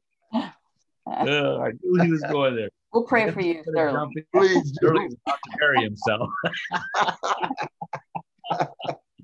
Ugh, 1.19 1.61
I 1.61 1.71
knew 1.81 2.03
he 2.03 2.11
was 2.11 2.21
going 2.23 2.55
there. 2.55 2.69
We'll 2.93 3.03
pray 3.03 3.29
for 3.29 3.41
you, 3.41 3.55
Gonna 3.55 3.89
Sterling. 3.89 4.13
Please 4.33 4.71
do. 4.71 4.73
Sterling's 4.75 5.15
about 5.27 5.39
to 5.51 5.57
bury 5.59 5.83
himself. 5.83 6.29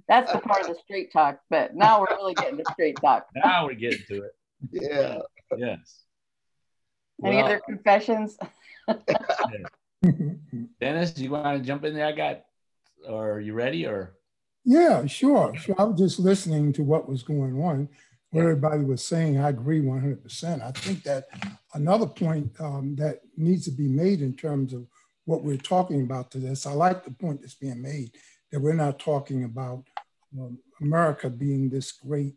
That's 0.07 0.31
the 0.33 0.39
part 0.39 0.61
of 0.63 0.67
the 0.67 0.75
straight 0.83 1.13
talk, 1.13 1.39
but 1.49 1.73
now 1.73 2.01
we're 2.01 2.15
really 2.17 2.33
getting 2.33 2.57
to 2.57 2.65
straight 2.73 2.97
talk. 2.99 3.25
now 3.43 3.65
we're 3.65 3.73
getting 3.75 4.03
to 4.09 4.23
it. 4.23 4.35
Yeah. 4.69 5.19
Yes. 5.57 6.03
Any 7.23 7.37
Well, 7.37 7.45
other 7.45 7.61
confessions? 7.65 8.37
Dennis, 10.81 11.17
you 11.17 11.31
want 11.31 11.57
to 11.57 11.65
jump 11.65 11.85
in 11.85 11.95
there? 11.95 12.05
I 12.05 12.11
got, 12.11 12.41
or 13.07 13.31
are 13.35 13.39
you 13.39 13.53
ready? 13.53 13.87
Or 13.87 14.17
Yeah, 14.65 15.05
sure. 15.05 15.55
sure. 15.55 15.75
I 15.79 15.85
was 15.85 15.97
just 15.97 16.19
listening 16.19 16.73
to 16.73 16.83
what 16.83 17.07
was 17.09 17.23
going 17.23 17.59
on. 17.63 17.87
What 18.33 18.45
everybody 18.45 18.83
was 18.83 19.05
saying, 19.05 19.37
I 19.37 19.49
agree 19.49 19.79
100%. 19.79 20.63
I 20.63 20.71
think 20.71 21.03
that 21.03 21.25
another 21.75 22.07
point 22.07 22.49
um, 22.59 22.95
that 22.95 23.19
needs 23.37 23.65
to 23.65 23.71
be 23.71 23.87
made 23.87 24.23
in 24.23 24.35
terms 24.35 24.73
of 24.73 24.87
what 25.25 25.43
we're 25.43 25.55
talking 25.55 26.01
about 26.01 26.31
to 26.31 26.39
this, 26.39 26.65
I 26.65 26.71
like 26.71 27.03
the 27.03 27.11
point 27.11 27.41
that's 27.41 27.53
being 27.53 27.79
made 27.79 28.09
that 28.51 28.59
we're 28.59 28.73
not 28.73 28.97
talking 28.97 29.43
about 29.43 29.83
um, 30.35 30.57
America 30.81 31.29
being 31.29 31.69
this 31.69 31.91
great, 31.91 32.33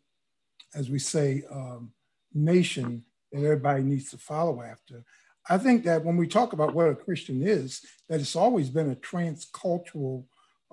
as 0.75 0.91
we 0.91 0.99
say, 0.99 1.45
um, 1.51 1.93
nation 2.35 3.03
that 3.33 3.43
everybody 3.43 3.83
needs 3.83 4.11
to 4.11 4.19
follow 4.19 4.61
after. 4.61 5.03
I 5.49 5.57
think 5.57 5.83
that 5.85 6.05
when 6.05 6.19
we 6.19 6.27
talk 6.27 6.53
about 6.53 6.75
what 6.75 6.91
a 6.91 6.95
Christian 6.95 7.43
is, 7.43 7.81
that 8.11 8.21
it's 8.21 8.37
always 8.37 8.69
been 8.69 8.91
a 8.91 8.97
transcultural 8.97 10.25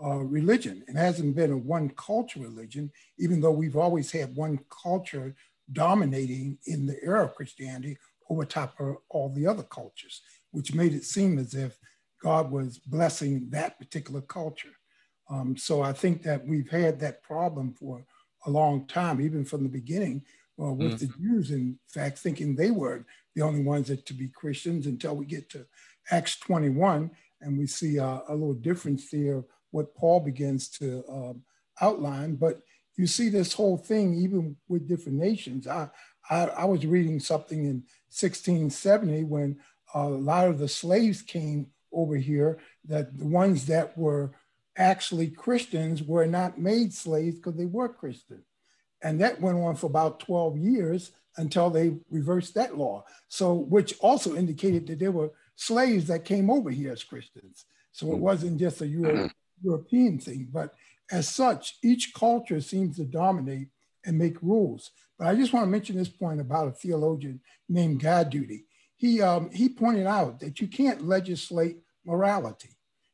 uh, 0.01 0.17
religion. 0.17 0.83
It 0.87 0.95
hasn't 0.95 1.35
been 1.35 1.51
a 1.51 1.57
one 1.57 1.89
culture 1.89 2.39
religion, 2.39 2.91
even 3.19 3.41
though 3.41 3.51
we've 3.51 3.77
always 3.77 4.11
had 4.11 4.35
one 4.35 4.59
culture 4.69 5.35
dominating 5.71 6.57
in 6.65 6.85
the 6.85 6.97
era 7.03 7.25
of 7.25 7.35
Christianity 7.35 7.97
over 8.29 8.45
top 8.45 8.79
of 8.79 8.97
all 9.09 9.29
the 9.29 9.47
other 9.47 9.63
cultures, 9.63 10.21
which 10.51 10.73
made 10.73 10.93
it 10.93 11.03
seem 11.03 11.37
as 11.37 11.53
if 11.53 11.77
God 12.21 12.51
was 12.51 12.77
blessing 12.77 13.49
that 13.49 13.77
particular 13.77 14.21
culture. 14.21 14.73
Um, 15.29 15.55
so 15.57 15.81
I 15.81 15.93
think 15.93 16.23
that 16.23 16.45
we've 16.45 16.69
had 16.69 16.99
that 16.99 17.23
problem 17.23 17.73
for 17.73 18.05
a 18.45 18.49
long 18.49 18.87
time, 18.87 19.21
even 19.21 19.45
from 19.45 19.63
the 19.63 19.69
beginning, 19.69 20.23
uh, 20.61 20.71
with 20.71 20.99
the 20.99 21.07
Jews, 21.19 21.51
in 21.51 21.79
fact, 21.87 22.19
thinking 22.19 22.55
they 22.55 22.71
were 22.71 23.05
the 23.35 23.41
only 23.41 23.63
ones 23.63 23.87
that 23.87 24.05
to 24.05 24.13
be 24.13 24.27
Christians 24.27 24.85
until 24.85 25.15
we 25.15 25.25
get 25.25 25.49
to 25.51 25.65
Acts 26.11 26.37
21 26.39 27.09
and 27.41 27.57
we 27.57 27.67
see 27.67 27.99
uh, 27.99 28.19
a 28.27 28.33
little 28.33 28.53
difference 28.53 29.09
there, 29.09 29.43
what 29.73 29.95
Paul 29.95 30.19
begins 30.19 30.69
to 30.69 31.03
um, 31.09 31.41
outline. 31.81 32.35
But 32.35 32.61
you 32.95 33.07
see 33.07 33.29
this 33.29 33.53
whole 33.53 33.77
thing, 33.77 34.13
even 34.13 34.55
with 34.67 34.87
different 34.87 35.17
nations. 35.17 35.67
I, 35.67 35.89
I, 36.29 36.45
I 36.45 36.65
was 36.65 36.85
reading 36.85 37.19
something 37.19 37.59
in 37.59 37.83
1670 38.11 39.23
when 39.23 39.57
a 39.95 40.07
lot 40.07 40.47
of 40.47 40.59
the 40.59 40.67
slaves 40.67 41.21
came 41.23 41.67
over 41.91 42.15
here, 42.15 42.59
that 42.85 43.17
the 43.17 43.25
ones 43.25 43.65
that 43.65 43.97
were 43.97 44.31
actually 44.77 45.29
Christians 45.29 46.03
were 46.03 46.25
not 46.25 46.59
made 46.59 46.93
slaves 46.93 47.37
because 47.37 47.55
they 47.55 47.65
were 47.65 47.89
Christian. 47.89 48.43
And 49.01 49.19
that 49.21 49.41
went 49.41 49.57
on 49.57 49.75
for 49.75 49.87
about 49.87 50.19
12 50.19 50.57
years 50.57 51.11
until 51.37 51.69
they 51.69 51.97
reversed 52.11 52.53
that 52.55 52.77
law. 52.77 53.05
So, 53.27 53.53
which 53.53 53.95
also 53.99 54.35
indicated 54.35 54.87
that 54.87 54.99
there 54.99 55.11
were 55.11 55.31
slaves 55.55 56.07
that 56.07 56.25
came 56.25 56.49
over 56.49 56.69
here 56.69 56.91
as 56.91 57.03
Christians. 57.03 57.65
So 57.91 58.11
it 58.11 58.17
wasn't 58.19 58.59
just 58.59 58.81
a 58.81 58.87
Euro- 58.87 59.29
European 59.63 60.19
thing, 60.19 60.47
but 60.51 60.73
as 61.11 61.27
such, 61.27 61.77
each 61.83 62.13
culture 62.13 62.61
seems 62.61 62.97
to 62.97 63.05
dominate 63.05 63.67
and 64.05 64.17
make 64.17 64.41
rules. 64.41 64.91
But 65.17 65.27
I 65.27 65.35
just 65.35 65.53
want 65.53 65.65
to 65.65 65.69
mention 65.69 65.95
this 65.95 66.09
point 66.09 66.41
about 66.41 66.67
a 66.67 66.71
theologian 66.71 67.39
named 67.69 68.01
Guy 68.01 68.23
Duty. 68.23 68.65
He, 68.97 69.21
um, 69.21 69.49
he 69.51 69.69
pointed 69.69 70.07
out 70.07 70.39
that 70.39 70.59
you 70.59 70.67
can't 70.67 71.05
legislate 71.05 71.77
morality. 72.05 72.69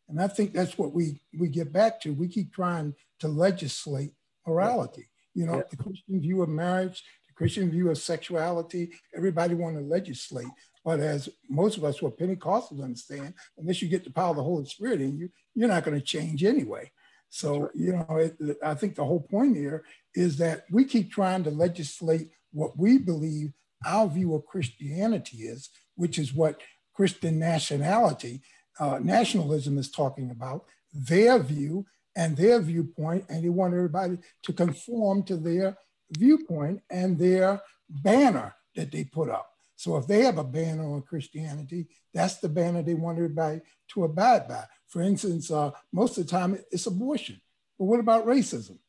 And 0.07 0.21
I 0.21 0.27
think 0.27 0.53
that's 0.53 0.77
what 0.77 0.93
we, 0.93 1.21
we 1.37 1.49
get 1.49 1.71
back 1.71 2.01
to. 2.01 2.13
We 2.13 2.27
keep 2.27 2.53
trying 2.53 2.95
to 3.19 3.27
legislate 3.27 4.13
morality. 4.45 5.09
You 5.35 5.45
know, 5.45 5.57
yeah. 5.57 5.63
the 5.69 5.77
Christian 5.77 6.21
view 6.21 6.41
of 6.41 6.49
marriage, 6.49 7.03
the 7.27 7.33
Christian 7.33 7.69
view 7.69 7.89
of 7.89 7.97
sexuality, 7.97 8.91
everybody 9.15 9.53
want 9.53 9.75
to 9.75 9.81
legislate. 9.81 10.47
But 10.89 11.01
as 11.01 11.29
most 11.47 11.77
of 11.77 11.83
us 11.83 11.99
who 11.99 12.07
are 12.07 12.11
Pentecostals 12.11 12.83
understand, 12.83 13.35
unless 13.59 13.79
you 13.79 13.87
get 13.87 14.03
the 14.03 14.09
power 14.09 14.31
of 14.31 14.37
the 14.37 14.43
Holy 14.43 14.65
Spirit 14.65 15.01
in 15.01 15.19
you, 15.19 15.29
you're 15.53 15.67
not 15.67 15.83
going 15.83 15.95
to 15.95 16.03
change 16.03 16.43
anyway. 16.43 16.89
So, 17.29 17.59
right. 17.59 17.71
you 17.75 17.91
know, 17.91 18.15
it, 18.15 18.57
I 18.63 18.73
think 18.73 18.95
the 18.95 19.05
whole 19.05 19.19
point 19.19 19.55
here 19.55 19.83
is 20.15 20.37
that 20.37 20.65
we 20.71 20.85
keep 20.85 21.11
trying 21.11 21.43
to 21.43 21.51
legislate 21.51 22.29
what 22.53 22.75
we 22.75 22.97
believe 22.97 23.53
our 23.85 24.07
view 24.07 24.33
of 24.33 24.47
Christianity 24.47 25.43
is, 25.43 25.69
which 25.93 26.17
is 26.17 26.33
what 26.33 26.59
Christian 26.95 27.37
nationality, 27.37 28.41
uh, 28.79 28.97
nationalism 28.99 29.77
is 29.77 29.91
talking 29.91 30.31
about, 30.31 30.65
their 30.91 31.37
view 31.37 31.85
and 32.15 32.35
their 32.35 32.59
viewpoint, 32.59 33.25
and 33.29 33.43
they 33.43 33.49
want 33.49 33.75
everybody 33.75 34.17
to 34.41 34.53
conform 34.53 35.21
to 35.25 35.37
their 35.37 35.77
viewpoint 36.17 36.81
and 36.89 37.19
their 37.19 37.61
banner 37.87 38.55
that 38.75 38.91
they 38.91 39.03
put 39.03 39.29
up. 39.29 39.51
So 39.79 39.95
if 39.95 40.07
they 40.07 40.23
have 40.23 40.37
a 40.37 40.43
banner 40.43 40.83
on 40.83 41.03
Christianity, 41.03 41.87
that's 42.13 42.35
the 42.35 42.49
banner 42.49 42.81
they 42.81 42.95
want 42.95 43.17
everybody 43.17 43.61
to 43.93 44.03
abide 44.03 44.45
by. 44.45 44.65
For 44.89 45.01
instance, 45.01 45.49
uh, 45.51 45.71
most 45.93 46.17
of 46.17 46.25
the 46.25 46.29
time 46.29 46.59
it's 46.69 46.85
abortion. 46.85 47.39
But 47.77 47.85
what 47.85 48.01
about 48.01 48.25
racism? 48.25 48.79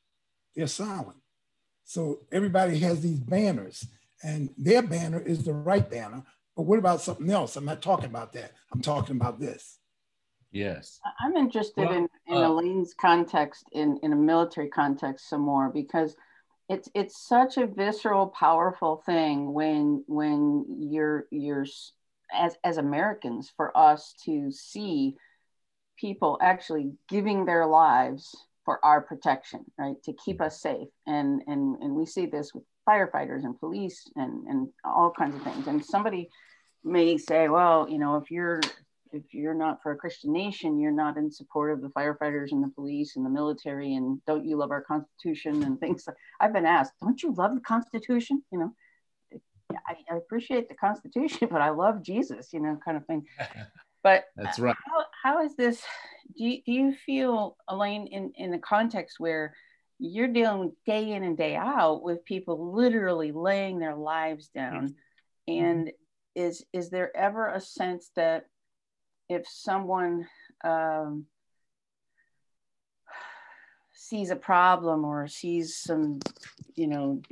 They're 0.56 0.66
silent. 0.66 1.18
So 1.84 2.22
everybody 2.32 2.80
has 2.80 3.00
these 3.00 3.20
banners, 3.20 3.86
and 4.24 4.50
their 4.58 4.82
banner 4.82 5.20
is 5.20 5.44
the 5.44 5.52
right 5.52 5.88
banner. 5.88 6.24
But 6.56 6.64
what 6.64 6.80
about 6.80 7.02
something 7.02 7.30
else? 7.30 7.54
I'm 7.54 7.64
not 7.64 7.82
talking 7.82 8.06
about 8.06 8.32
that. 8.32 8.50
I'm 8.72 8.82
talking 8.82 9.14
about 9.14 9.38
this. 9.38 9.78
Yes. 10.50 10.98
I'm 11.24 11.36
interested 11.36 11.86
well, 11.86 11.92
in, 11.98 12.08
in 12.26 12.36
uh, 12.36 12.48
Alaine's 12.48 12.94
context, 12.94 13.64
in, 13.70 14.00
in 14.02 14.12
a 14.12 14.16
military 14.16 14.68
context, 14.68 15.28
some 15.28 15.42
more 15.42 15.70
because 15.70 16.16
it's 16.70 16.88
it's 16.94 17.20
such 17.20 17.56
a 17.56 17.66
visceral, 17.66 18.28
powerful 18.28 19.02
thing 19.04 19.52
when 19.52 20.04
when 20.06 20.64
you're 20.78 21.26
you're 21.32 21.66
as 22.32 22.56
as 22.62 22.76
Americans 22.78 23.52
for 23.56 23.76
us 23.76 24.14
to 24.24 24.52
see 24.52 25.16
people 25.98 26.38
actually 26.40 26.92
giving 27.08 27.44
their 27.44 27.66
lives 27.66 28.36
for 28.64 28.82
our 28.84 29.00
protection, 29.00 29.64
right? 29.76 30.00
To 30.04 30.12
keep 30.12 30.36
mm-hmm. 30.36 30.46
us 30.46 30.62
safe. 30.62 30.86
And 31.08 31.42
and 31.48 31.76
and 31.82 31.92
we 31.92 32.06
see 32.06 32.26
this 32.26 32.54
with 32.54 32.62
firefighters 32.88 33.44
and 33.44 33.58
police 33.58 34.08
and 34.14 34.46
and 34.46 34.68
all 34.84 35.10
kinds 35.10 35.34
of 35.34 35.42
things. 35.42 35.66
And 35.66 35.84
somebody 35.84 36.30
may 36.84 37.18
say, 37.18 37.48
well, 37.48 37.88
you 37.90 37.98
know, 37.98 38.14
if 38.14 38.30
you're 38.30 38.60
if 39.12 39.32
you're 39.32 39.54
not 39.54 39.82
for 39.82 39.92
a 39.92 39.96
Christian 39.96 40.32
nation, 40.32 40.78
you're 40.78 40.92
not 40.92 41.16
in 41.16 41.30
support 41.30 41.72
of 41.72 41.82
the 41.82 41.88
firefighters 41.88 42.52
and 42.52 42.62
the 42.62 42.72
police 42.74 43.16
and 43.16 43.24
the 43.24 43.30
military, 43.30 43.94
and 43.94 44.24
don't 44.26 44.44
you 44.44 44.56
love 44.56 44.70
our 44.70 44.82
Constitution 44.82 45.62
and 45.62 45.78
things. 45.78 46.04
Like, 46.06 46.16
I've 46.40 46.52
been 46.52 46.66
asked, 46.66 46.92
don't 47.00 47.22
you 47.22 47.32
love 47.32 47.54
the 47.54 47.60
Constitution? 47.60 48.42
You 48.52 48.58
know, 48.58 48.74
I, 49.86 49.96
I 50.10 50.16
appreciate 50.16 50.68
the 50.68 50.74
Constitution, 50.74 51.48
but 51.52 51.60
I 51.60 51.70
love 51.70 52.02
Jesus. 52.02 52.52
You 52.52 52.60
know, 52.60 52.78
kind 52.84 52.96
of 52.96 53.06
thing. 53.06 53.26
But 54.02 54.24
that's 54.34 54.58
right. 54.58 54.74
How, 54.86 55.04
how 55.22 55.44
is 55.44 55.56
this? 55.56 55.82
Do 56.34 56.44
you, 56.44 56.62
do 56.64 56.72
you 56.72 56.94
feel, 56.94 57.58
Alaine, 57.68 58.06
in, 58.06 58.32
in 58.34 58.54
a 58.54 58.58
context 58.58 59.20
where 59.20 59.54
you're 59.98 60.28
dealing 60.28 60.72
day 60.86 61.12
in 61.12 61.22
and 61.22 61.36
day 61.36 61.54
out 61.54 62.02
with 62.02 62.24
people 62.24 62.72
literally 62.72 63.30
laying 63.30 63.78
their 63.78 63.94
lives 63.94 64.48
down? 64.48 64.94
Mm-hmm. 65.46 65.64
And 65.64 65.92
is 66.34 66.64
is 66.72 66.90
there 66.90 67.14
ever 67.16 67.48
a 67.48 67.60
sense 67.60 68.10
that 68.16 68.46
if 69.30 69.46
someone 69.48 70.26
um, 70.64 71.24
sees 73.92 74.30
a 74.30 74.36
problem 74.36 75.04
or 75.04 75.28
sees 75.28 75.76
some, 75.76 76.18
you 76.74 76.88
know, 76.88 77.22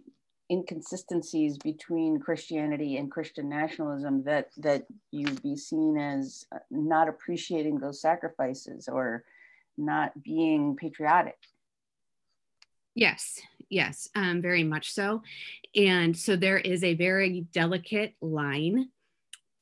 inconsistencies 0.50 1.58
between 1.58 2.20
Christianity 2.20 2.96
and 2.96 3.10
Christian 3.10 3.48
nationalism 3.50 4.22
that 4.24 4.48
that 4.58 4.86
you 5.10 5.26
be 5.42 5.56
seen 5.56 5.98
as 5.98 6.46
uh, 6.54 6.58
not 6.70 7.08
appreciating 7.08 7.78
those 7.78 8.00
sacrifices 8.00 8.88
or 8.88 9.24
not 9.76 10.22
being 10.22 10.76
patriotic. 10.76 11.36
Yes, 12.94 13.40
yes, 13.68 14.08
um, 14.14 14.40
very 14.40 14.64
much 14.64 14.92
so. 14.92 15.22
And 15.74 16.16
so 16.16 16.36
there 16.36 16.58
is 16.58 16.82
a 16.82 16.94
very 16.94 17.46
delicate 17.52 18.14
line. 18.20 18.88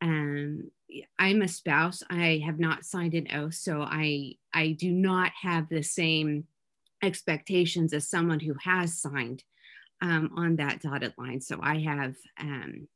Um, 0.00 0.70
I'm 1.18 1.42
a 1.42 1.48
spouse. 1.48 2.02
I 2.10 2.42
have 2.44 2.58
not 2.58 2.84
signed 2.84 3.14
an 3.14 3.28
oath, 3.32 3.54
so 3.54 3.82
I 3.82 4.34
I 4.54 4.72
do 4.72 4.90
not 4.90 5.32
have 5.42 5.68
the 5.68 5.82
same 5.82 6.44
expectations 7.02 7.92
as 7.92 8.08
someone 8.08 8.40
who 8.40 8.54
has 8.62 8.98
signed 8.98 9.42
um, 10.00 10.30
on 10.36 10.56
that 10.56 10.80
dotted 10.80 11.14
line. 11.18 11.40
So 11.40 11.58
I 11.62 11.78
have, 11.80 12.14
um, 12.40 12.88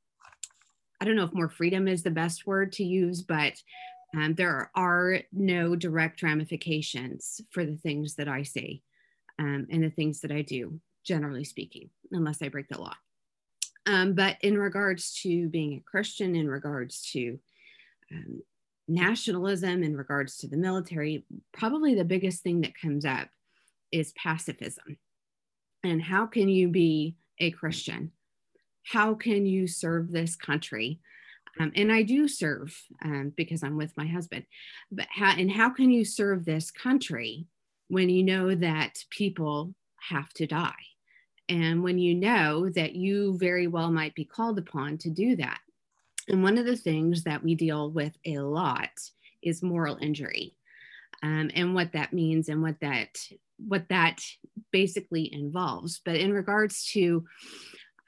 I 1.01 1.05
don't 1.05 1.17
know 1.17 1.25
if 1.25 1.35
more 1.35 1.49
freedom 1.49 1.89
is 1.89 2.03
the 2.03 2.11
best 2.11 2.47
word 2.47 2.73
to 2.73 2.85
use, 2.85 3.23
but 3.23 3.55
um, 4.15 4.35
there 4.35 4.71
are 4.75 5.21
no 5.33 5.77
direct 5.77 6.23
ramifications 6.23 7.41
for 7.51 7.65
the 7.65 7.77
things 7.77 8.17
that 8.17 8.29
I 8.29 8.43
say 8.43 8.83
um, 9.39 9.67
and 9.71 9.83
the 9.83 9.91
things 9.91 10.21
that 10.21 10.33
I 10.33 10.43
do, 10.43 10.81
generally 11.05 11.45
speaking, 11.45 11.91
unless 12.11 12.43
I 12.43 12.49
break 12.49 12.69
the 12.69 12.81
law. 12.81 12.95
Um, 13.87 14.15
but 14.15 14.37
in 14.43 14.59
regards 14.59 15.19
to 15.23 15.49
being 15.49 15.75
a 15.75 15.91
Christian, 15.91 16.37
in 16.37 16.49
regards 16.49 17.11
to 17.13 17.39
um, 18.13 18.43
nationalism, 18.89 19.83
in 19.83 19.97
regards 19.97 20.37
to 20.39 20.49
the 20.49 20.57
military, 20.57 21.25
probably 21.53 21.95
the 21.95 22.05
biggest 22.05 22.43
thing 22.43 22.61
that 22.63 22.79
comes 22.81 23.05
up 23.05 23.29
is 23.93 24.13
pacifism 24.13 24.97
and 25.83 26.03
how 26.03 26.27
can 26.27 26.49
you 26.49 26.69
be 26.69 27.17
a 27.39 27.51
Christian? 27.51 28.13
How 28.85 29.15
can 29.15 29.47
you 29.47 29.67
serve 29.67 30.11
this 30.11 30.37
country? 30.37 31.01
Um, 31.59 31.73
and 31.75 31.91
I 31.91 32.03
do 32.03 32.29
serve 32.29 32.77
um, 33.05 33.33
because 33.37 33.63
I'm 33.63 33.77
with 33.77 33.97
my 33.97 34.07
husband. 34.07 34.45
But 34.91 35.07
how 35.11 35.35
and 35.37 35.51
how 35.51 35.71
can 35.71 35.91
you 35.91 36.05
serve 36.05 36.45
this 36.45 36.71
country 36.71 37.47
when 37.89 38.09
you 38.09 38.23
know 38.23 38.55
that 38.55 38.99
people 39.11 39.75
have 40.09 40.33
to 40.35 40.47
die, 40.47 40.73
and 41.49 41.83
when 41.83 41.99
you 41.99 42.15
know 42.15 42.69
that 42.71 42.95
you 42.95 43.37
very 43.39 43.67
well 43.67 43.91
might 43.91 44.15
be 44.15 44.25
called 44.25 44.59
upon 44.59 44.99
to 44.99 45.11
do 45.11 45.37
that? 45.37 45.59
And 46.31 46.43
one 46.43 46.59
of 46.59 46.65
the 46.65 46.77
things 46.77 47.25
that 47.25 47.43
we 47.43 47.55
deal 47.57 47.91
with 47.91 48.13
a 48.25 48.39
lot 48.39 48.91
is 49.43 49.63
moral 49.63 49.99
injury, 50.01 50.55
um, 51.23 51.51
and 51.55 51.75
what 51.75 51.93
that 51.93 52.13
means, 52.13 52.49
and 52.49 52.63
what 52.63 52.77
that 52.81 53.19
what 53.59 53.89
that 53.89 54.21
basically 54.71 55.29
involves. 55.33 56.01
But 56.05 56.17
in 56.17 56.33
regards 56.33 56.87
to 56.93 57.25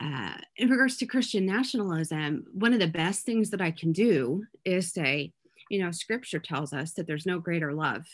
uh, 0.01 0.35
in 0.57 0.71
regards 0.71 0.97
to 0.99 1.07
Christian 1.07 1.47
nationalism, 1.47 2.45
one 2.53 2.73
of 2.73 2.81
the 2.81 2.87
best 2.87 3.25
things 3.25 3.51
that 3.51 3.61
I 3.61 3.71
can 3.71 3.93
do 3.93 4.45
is 4.65 4.93
say, 4.93 5.33
you 5.69 5.81
know, 5.81 5.91
Scripture 5.91 6.39
tells 6.41 6.73
us 6.73 6.93
that 6.95 7.07
there's 7.07 7.27
no 7.27 7.39
greater 7.39 7.73
love 7.73 8.05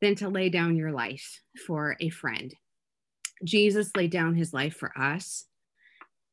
than 0.00 0.14
to 0.16 0.28
lay 0.28 0.48
down 0.48 0.76
your 0.76 0.92
life 0.92 1.40
for 1.66 1.96
a 2.00 2.10
friend. 2.10 2.54
Jesus 3.44 3.90
laid 3.96 4.10
down 4.10 4.34
his 4.34 4.52
life 4.52 4.76
for 4.76 4.92
us. 4.98 5.44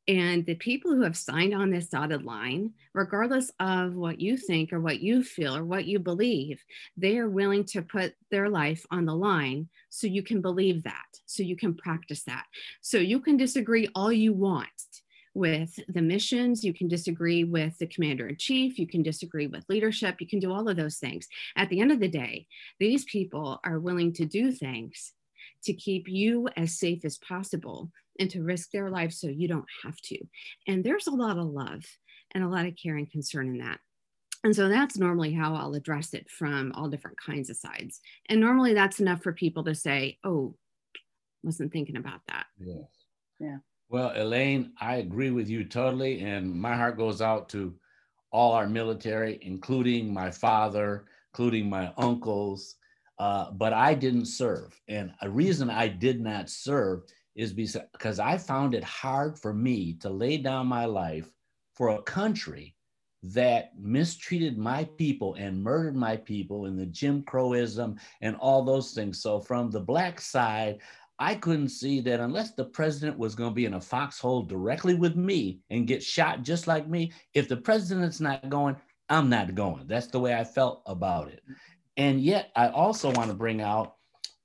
And 0.08 0.46
the 0.46 0.56
people 0.56 0.92
who 0.92 1.04
have 1.04 1.16
signed 1.16 1.54
on 1.54 1.70
this 1.70 1.88
dotted 1.88 2.24
line, 2.24 2.74
regardless 2.94 3.52
of 3.62 3.96
what 3.96 4.20
you 4.20 4.36
think 4.36 4.74
or 4.74 4.82
what 4.82 5.00
you 5.00 5.24
feel 5.24 5.56
or 5.56 5.64
what 5.64 5.86
you 5.86 5.98
believe, 5.98 6.62
they 6.98 7.18
are 7.18 7.30
willing 7.30 7.64
to 7.66 7.82
put 7.82 8.14
their 8.30 8.50
life 8.50 8.86
on 8.92 9.06
the 9.06 9.16
line 9.16 9.70
so 9.90 10.08
you 10.08 10.22
can 10.22 10.42
believe 10.42 10.84
that, 10.84 11.06
so 11.26 11.42
you 11.42 11.56
can 11.56 11.74
practice 11.74 12.24
that. 12.24 12.46
So 12.82 12.98
you 12.98 13.22
can 13.22 13.38
disagree 13.38 13.88
all 13.96 14.12
you 14.12 14.34
want 14.34 14.68
with 15.36 15.80
the 15.88 16.02
missions, 16.02 16.64
you 16.64 16.74
can 16.74 16.88
disagree 16.88 17.44
with 17.44 17.78
the 17.80 17.88
commander 17.88 18.28
in 18.28 18.38
chief, 18.38 18.78
you 18.78 18.86
can 18.86 19.02
disagree 19.02 19.48
with 19.48 19.68
leadership, 19.70 20.18
you 20.20 20.28
can 20.28 20.40
do 20.40 20.52
all 20.52 20.68
of 20.68 20.78
those 20.78 20.98
things. 20.98 21.28
At 21.56 21.70
the 21.70 21.80
end 21.80 21.92
of 21.92 22.00
the 22.00 22.08
day, 22.08 22.46
these 22.80 23.04
people 23.06 23.60
are 23.64 23.80
willing 23.80 24.14
to 24.14 24.26
do 24.26 24.52
things 24.52 25.14
to 25.64 25.74
keep 25.74 26.08
you 26.08 26.50
as 26.56 26.78
safe 26.78 27.04
as 27.06 27.18
possible 27.18 27.90
and 28.20 28.30
to 28.30 28.44
risk 28.44 28.72
their 28.72 28.90
lives 28.90 29.20
so 29.20 29.28
you 29.28 29.48
don't 29.48 29.66
have 29.84 30.00
to. 30.02 30.18
And 30.68 30.84
there's 30.84 31.08
a 31.08 31.12
lot 31.12 31.38
of 31.38 31.48
love 31.48 31.84
and 32.34 32.44
a 32.44 32.50
lot 32.50 32.66
of 32.66 32.76
care 32.76 32.98
and 32.98 33.10
concern 33.10 33.48
in 33.48 33.58
that. 33.60 33.80
And 34.44 34.56
so 34.56 34.68
that's 34.68 34.98
normally 34.98 35.34
how 35.34 35.56
I'll 35.56 35.74
address 35.74 36.14
it 36.14 36.30
from 36.30 36.74
all 36.74 36.90
different 36.90 37.18
kinds 37.18 37.50
of 37.50 37.56
sides. 37.56 38.02
And 38.28 38.42
normally 38.42 38.74
that's 38.74 39.00
enough 39.00 39.24
for 39.24 39.32
people 39.32 39.64
to 39.64 39.76
say, 39.76 40.18
oh, 40.24 40.56
wasn't 41.44 41.72
thinking 41.72 41.98
about 41.98 42.22
that. 42.28 42.46
Yes. 42.60 42.86
Yeah. 43.40 43.58
Well, 43.90 44.12
Alaine, 44.16 44.72
I 44.82 44.96
agree 44.96 45.32
with 45.32 45.50
you 45.50 45.64
totally. 45.64 46.22
And 46.22 46.54
my 46.54 46.76
heart 46.76 46.98
goes 46.98 47.22
out 47.22 47.48
to 47.50 47.74
all 48.32 48.54
our 48.54 48.68
military, 48.68 49.40
including 49.42 50.14
my 50.14 50.32
father, 50.32 51.06
including 51.34 51.70
my 51.70 51.94
uncles. 51.98 52.76
Uh, 53.20 53.52
but 53.52 53.72
I 53.72 53.94
didn't 53.94 54.26
serve. 54.26 54.78
And 54.88 55.14
a 55.22 55.30
reason 55.30 55.70
I 55.70 55.88
did 55.88 56.20
not 56.20 56.50
serve 56.50 57.04
is 57.36 57.54
because 57.54 58.20
I 58.20 58.38
found 58.38 58.74
it 58.74 58.84
hard 58.84 59.40
for 59.40 59.54
me 59.54 59.94
to 60.02 60.10
lay 60.10 60.38
down 60.38 60.68
my 60.68 60.86
life 60.86 61.30
for 61.74 61.90
a 61.90 62.02
country 62.02 62.76
that 63.24 63.72
mistreated 63.80 64.58
my 64.58 64.84
people 64.98 65.36
and 65.36 65.64
murdered 65.64 65.96
my 65.96 66.18
people 66.18 66.66
in 66.66 66.76
the 66.76 66.86
Jim 66.86 67.24
Crowism 67.24 67.98
and 68.22 68.36
all 68.36 68.64
those 68.64 68.92
things. 68.92 69.22
So, 69.22 69.40
from 69.40 69.72
the 69.72 69.80
black 69.80 70.20
side, 70.20 70.80
I 71.20 71.36
couldn't 71.36 71.70
see 71.70 72.02
that 72.02 72.20
unless 72.20 72.54
the 72.54 72.66
president 72.66 73.18
was 73.18 73.34
going 73.34 73.52
to 73.52 73.56
be 73.56 73.66
in 73.66 73.76
a 73.76 73.82
foxhole 73.82 74.44
directly 74.44 74.96
with 74.96 75.16
me 75.16 75.62
and 75.70 75.88
get 75.88 76.04
shot 76.04 76.44
just 76.44 76.68
like 76.68 76.90
me, 76.90 77.14
if 77.34 77.48
the 77.48 77.58
president's 77.58 78.20
not 78.20 78.50
going, 78.50 78.76
I'm 79.10 79.30
not 79.30 79.56
going. 79.56 79.88
That's 79.88 80.08
the 80.08 80.20
way 80.20 80.34
I 80.34 80.44
felt 80.44 80.82
about 80.86 81.30
it. 81.30 81.42
And 81.96 82.20
yet, 82.20 82.52
I 82.56 82.70
also 82.70 83.12
want 83.12 83.30
to 83.30 83.36
bring 83.36 83.62
out 83.62 83.96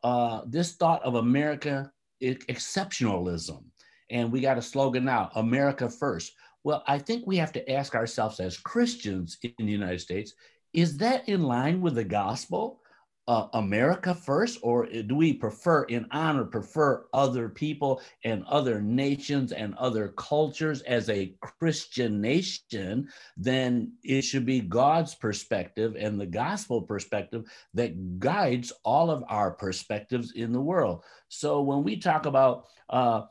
uh, 0.04 0.42
this 0.46 0.74
thought 0.74 1.02
of 1.02 1.16
America 1.16 1.90
exceptionalism. 2.22 3.64
And 4.10 4.32
we 4.32 4.40
got 4.40 4.58
a 4.58 4.62
slogan 4.62 5.04
now 5.04 5.30
America 5.34 5.88
first. 5.88 6.32
Well, 6.64 6.82
I 6.86 6.98
think 6.98 7.26
we 7.26 7.36
have 7.36 7.52
to 7.52 7.70
ask 7.70 7.94
ourselves 7.94 8.40
as 8.40 8.58
Christians 8.58 9.38
in 9.42 9.52
the 9.58 9.72
United 9.72 10.00
States 10.00 10.34
is 10.74 10.98
that 10.98 11.28
in 11.28 11.42
line 11.42 11.80
with 11.80 11.94
the 11.94 12.04
gospel? 12.04 12.80
Uh, 13.28 13.46
America 13.52 14.14
first, 14.14 14.58
or 14.62 14.86
do 14.86 15.14
we 15.14 15.34
prefer 15.34 15.82
in 15.82 16.06
honor, 16.12 16.46
prefer 16.46 17.04
other 17.12 17.50
people 17.50 18.00
and 18.24 18.42
other 18.46 18.80
nations 18.80 19.52
and 19.52 19.74
other 19.74 20.08
cultures 20.16 20.80
as 20.88 21.10
a 21.10 21.34
Christian 21.60 22.22
nation? 22.22 23.06
Then 23.36 23.92
it 24.02 24.22
should 24.22 24.46
be 24.46 24.60
God's 24.62 25.14
perspective 25.14 25.94
and 25.98 26.18
the 26.18 26.24
gospel 26.24 26.80
perspective 26.80 27.44
that 27.74 28.18
guides 28.18 28.72
all 28.82 29.10
of 29.10 29.22
our 29.28 29.50
perspectives 29.50 30.32
in 30.32 30.50
the 30.50 30.62
world. 30.62 31.04
So 31.28 31.60
when 31.60 31.84
we 31.84 31.98
talk 31.98 32.24
about 32.24 32.64
uh, 32.88 33.24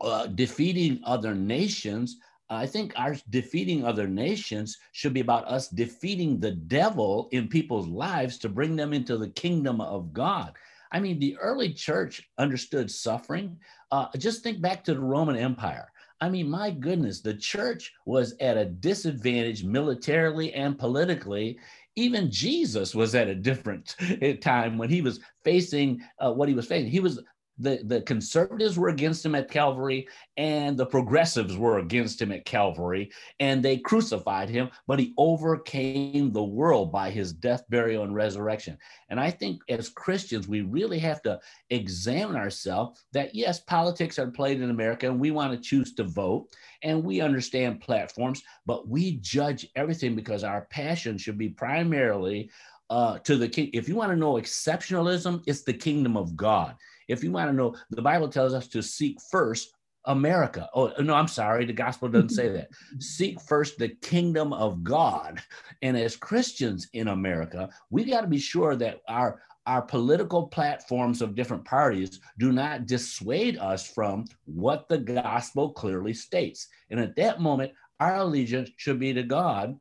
uh, 0.00 0.28
defeating 0.28 1.00
other 1.04 1.34
nations, 1.34 2.16
I 2.48 2.66
think 2.66 2.92
our 2.96 3.16
defeating 3.30 3.84
other 3.84 4.06
nations 4.06 4.78
should 4.92 5.12
be 5.12 5.20
about 5.20 5.48
us 5.48 5.68
defeating 5.68 6.38
the 6.38 6.52
devil 6.52 7.28
in 7.32 7.48
people's 7.48 7.88
lives 7.88 8.38
to 8.38 8.48
bring 8.48 8.76
them 8.76 8.92
into 8.92 9.16
the 9.16 9.30
kingdom 9.30 9.80
of 9.80 10.12
God. 10.12 10.54
I 10.92 11.00
mean, 11.00 11.18
the 11.18 11.36
early 11.38 11.72
church 11.72 12.28
understood 12.38 12.90
suffering. 12.90 13.58
Uh, 13.90 14.06
just 14.16 14.42
think 14.42 14.60
back 14.60 14.84
to 14.84 14.94
the 14.94 15.00
Roman 15.00 15.36
Empire. 15.36 15.90
I 16.20 16.30
mean, 16.30 16.48
my 16.48 16.70
goodness, 16.70 17.20
the 17.20 17.34
church 17.34 17.92
was 18.06 18.34
at 18.40 18.56
a 18.56 18.64
disadvantage 18.64 19.64
militarily 19.64 20.54
and 20.54 20.78
politically. 20.78 21.58
Even 21.96 22.30
Jesus 22.30 22.94
was 22.94 23.14
at 23.14 23.28
a 23.28 23.34
different 23.34 23.96
time 24.40 24.78
when 24.78 24.88
he 24.88 25.02
was 25.02 25.20
facing 25.44 26.00
uh, 26.20 26.32
what 26.32 26.48
he 26.48 26.54
was 26.54 26.66
facing. 26.66 26.90
He 26.90 27.00
was 27.00 27.20
the, 27.58 27.80
the 27.84 28.02
conservatives 28.02 28.78
were 28.78 28.88
against 28.88 29.24
him 29.24 29.34
at 29.34 29.50
Calvary 29.50 30.06
and 30.36 30.76
the 30.76 30.86
progressives 30.86 31.56
were 31.56 31.78
against 31.78 32.20
him 32.20 32.32
at 32.32 32.44
Calvary 32.44 33.10
and 33.40 33.62
they 33.62 33.78
crucified 33.78 34.48
him, 34.48 34.70
but 34.86 34.98
he 34.98 35.14
overcame 35.16 36.32
the 36.32 36.42
world 36.42 36.92
by 36.92 37.10
his 37.10 37.32
death, 37.32 37.64
burial, 37.70 38.04
and 38.04 38.14
resurrection. 38.14 38.76
And 39.08 39.18
I 39.18 39.30
think 39.30 39.62
as 39.68 39.88
Christians, 39.88 40.48
we 40.48 40.62
really 40.62 40.98
have 40.98 41.22
to 41.22 41.40
examine 41.70 42.36
ourselves 42.36 43.04
that 43.12 43.34
yes, 43.34 43.60
politics 43.60 44.18
are 44.18 44.30
played 44.30 44.60
in 44.60 44.70
America 44.70 45.06
and 45.08 45.18
we 45.18 45.30
want 45.30 45.52
to 45.52 45.68
choose 45.68 45.94
to 45.94 46.04
vote 46.04 46.48
and 46.82 47.02
we 47.02 47.20
understand 47.20 47.80
platforms, 47.80 48.42
but 48.66 48.88
we 48.88 49.16
judge 49.16 49.66
everything 49.76 50.14
because 50.14 50.44
our 50.44 50.66
passion 50.70 51.16
should 51.16 51.38
be 51.38 51.48
primarily 51.48 52.50
uh, 52.90 53.18
to 53.20 53.36
the 53.36 53.48
king. 53.48 53.70
If 53.72 53.88
you 53.88 53.96
want 53.96 54.10
to 54.12 54.16
know 54.16 54.34
exceptionalism, 54.34 55.42
it's 55.46 55.62
the 55.62 55.72
kingdom 55.72 56.16
of 56.16 56.36
God. 56.36 56.76
If 57.08 57.22
you 57.22 57.30
want 57.32 57.50
to 57.50 57.56
know, 57.56 57.74
the 57.90 58.02
Bible 58.02 58.28
tells 58.28 58.54
us 58.54 58.66
to 58.68 58.82
seek 58.82 59.18
first 59.30 59.76
America. 60.06 60.68
Oh, 60.74 60.92
no, 61.00 61.14
I'm 61.14 61.28
sorry. 61.28 61.64
The 61.64 61.72
gospel 61.72 62.08
doesn't 62.08 62.30
say 62.30 62.48
that. 62.50 62.68
Seek 63.00 63.40
first 63.40 63.78
the 63.78 63.88
kingdom 63.88 64.52
of 64.52 64.84
God. 64.84 65.42
And 65.82 65.96
as 65.96 66.16
Christians 66.16 66.88
in 66.92 67.08
America, 67.08 67.68
we 67.90 68.04
got 68.04 68.20
to 68.20 68.28
be 68.28 68.38
sure 68.38 68.76
that 68.76 69.00
our 69.08 69.40
our 69.66 69.82
political 69.82 70.46
platforms 70.46 71.20
of 71.20 71.34
different 71.34 71.64
parties 71.64 72.20
do 72.38 72.52
not 72.52 72.86
dissuade 72.86 73.58
us 73.58 73.84
from 73.84 74.24
what 74.44 74.88
the 74.88 74.98
gospel 74.98 75.70
clearly 75.70 76.14
states. 76.14 76.68
And 76.90 77.00
at 77.00 77.16
that 77.16 77.40
moment, 77.40 77.72
our 77.98 78.16
allegiance 78.18 78.70
should 78.76 79.00
be 79.00 79.12
to 79.12 79.24
God, 79.24 79.76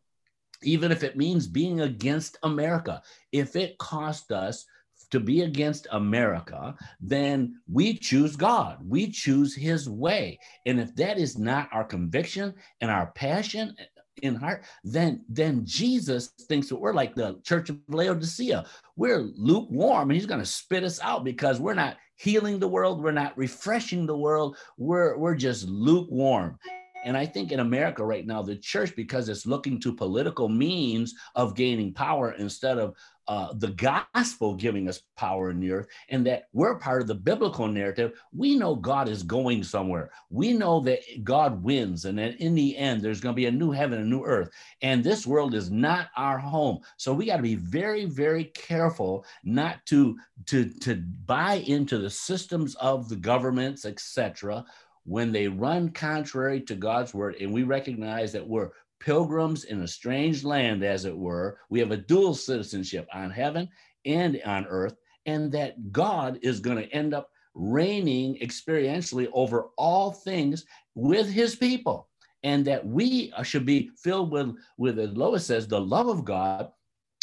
even 0.63 0.91
if 0.91 1.03
it 1.03 1.17
means 1.17 1.45
being 1.45 1.81
against 1.81 2.39
America. 2.41 3.03
If 3.31 3.55
it 3.55 3.77
cost 3.77 4.31
us 4.31 4.65
to 5.11 5.19
be 5.19 5.41
against 5.41 5.87
America, 5.91 6.75
then 6.99 7.59
we 7.67 7.97
choose 7.97 8.35
God. 8.35 8.77
We 8.87 9.09
choose 9.09 9.55
his 9.55 9.89
way. 9.89 10.39
And 10.65 10.79
if 10.79 10.95
that 10.95 11.17
is 11.17 11.37
not 11.37 11.69
our 11.71 11.83
conviction 11.83 12.53
and 12.81 12.91
our 12.91 13.07
passion 13.07 13.75
in 14.21 14.35
heart, 14.35 14.63
then 14.83 15.23
then 15.27 15.65
Jesus 15.65 16.27
thinks 16.47 16.69
that 16.69 16.77
we're 16.77 16.93
like 16.93 17.15
the 17.15 17.39
church 17.43 17.69
of 17.69 17.79
Laodicea. 17.87 18.65
We're 18.95 19.19
lukewarm 19.35 20.09
and 20.09 20.17
he's 20.17 20.25
going 20.25 20.39
to 20.39 20.45
spit 20.45 20.83
us 20.83 20.99
out 21.01 21.23
because 21.23 21.59
we're 21.59 21.73
not 21.73 21.97
healing 22.15 22.59
the 22.59 22.67
world, 22.67 23.03
we're 23.03 23.11
not 23.11 23.37
refreshing 23.37 24.05
the 24.05 24.17
world. 24.17 24.57
We're 24.77 25.17
we're 25.17 25.35
just 25.35 25.67
lukewarm. 25.67 26.57
And 27.05 27.15
I 27.15 27.25
think 27.25 27.51
in 27.51 27.59
America 27.59 28.03
right 28.03 28.25
now, 28.25 28.41
the 28.41 28.55
church, 28.55 28.95
because 28.95 29.29
it's 29.29 29.45
looking 29.45 29.79
to 29.81 29.93
political 29.93 30.49
means 30.49 31.13
of 31.35 31.55
gaining 31.55 31.93
power 31.93 32.31
instead 32.31 32.79
of 32.79 32.95
uh, 33.27 33.53
the 33.53 33.69
gospel 33.69 34.53
giving 34.55 34.87
us 34.87 35.01
power 35.15 35.49
in 35.49 35.59
the 35.59 35.71
earth 35.71 35.87
and 36.09 36.25
that 36.25 36.43
we're 36.53 36.77
part 36.77 37.01
of 37.01 37.07
the 37.07 37.15
biblical 37.15 37.67
narrative, 37.67 38.13
we 38.31 38.55
know 38.55 38.75
God 38.75 39.07
is 39.07 39.23
going 39.23 39.63
somewhere. 39.63 40.11
We 40.29 40.53
know 40.53 40.79
that 40.81 40.99
God 41.23 41.63
wins 41.63 42.05
and 42.05 42.19
that 42.19 42.39
in 42.39 42.53
the 42.53 42.77
end, 42.77 43.01
there's 43.01 43.21
going 43.21 43.33
to 43.33 43.39
be 43.39 43.47
a 43.47 43.51
new 43.51 43.71
heaven, 43.71 43.99
a 43.99 44.05
new 44.05 44.23
earth. 44.23 44.49
And 44.81 45.03
this 45.03 45.25
world 45.25 45.55
is 45.55 45.71
not 45.71 46.09
our 46.15 46.37
home. 46.37 46.79
So 46.97 47.13
we 47.13 47.25
got 47.25 47.37
to 47.37 47.43
be 47.43 47.55
very, 47.55 48.05
very 48.05 48.45
careful 48.45 49.25
not 49.43 49.83
to, 49.87 50.17
to, 50.47 50.69
to 50.81 50.95
buy 51.25 51.63
into 51.67 51.97
the 51.97 52.09
systems 52.09 52.75
of 52.75 53.09
the 53.09 53.15
governments, 53.15 53.85
etc 53.85 54.65
when 55.05 55.31
they 55.31 55.47
run 55.47 55.89
contrary 55.89 56.59
to 56.61 56.75
God's 56.75 57.13
word, 57.13 57.35
and 57.39 57.53
we 57.53 57.63
recognize 57.63 58.31
that 58.33 58.47
we're 58.47 58.71
pilgrims 58.99 59.65
in 59.65 59.81
a 59.81 59.87
strange 59.87 60.43
land, 60.43 60.83
as 60.83 61.05
it 61.05 61.15
were. 61.15 61.59
We 61.69 61.79
have 61.79 61.91
a 61.91 61.97
dual 61.97 62.33
citizenship 62.33 63.07
on 63.13 63.29
heaven 63.29 63.69
and 64.05 64.41
on 64.45 64.65
earth, 64.65 64.95
and 65.25 65.51
that 65.51 65.91
God 65.91 66.39
is 66.41 66.59
going 66.59 66.77
to 66.77 66.91
end 66.91 67.13
up 67.13 67.29
reigning 67.53 68.37
experientially 68.41 69.29
over 69.33 69.67
all 69.77 70.11
things 70.11 70.65
with 70.95 71.29
his 71.29 71.55
people. 71.55 72.09
And 72.43 72.65
that 72.65 72.85
we 72.85 73.33
should 73.43 73.65
be 73.65 73.89
filled 73.97 74.31
with, 74.31 74.55
with, 74.77 74.99
as 74.99 75.17
Lois 75.17 75.45
says, 75.45 75.67
the 75.67 75.81
love 75.81 76.07
of 76.07 76.25
God 76.25 76.69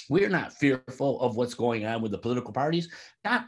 we're 0.08 0.28
not 0.28 0.52
fearful 0.52 1.20
of 1.20 1.36
what's 1.36 1.54
going 1.54 1.86
on 1.86 2.02
with 2.02 2.12
the 2.12 2.18
political 2.18 2.52
parties. 2.52 2.88
Not, 3.24 3.46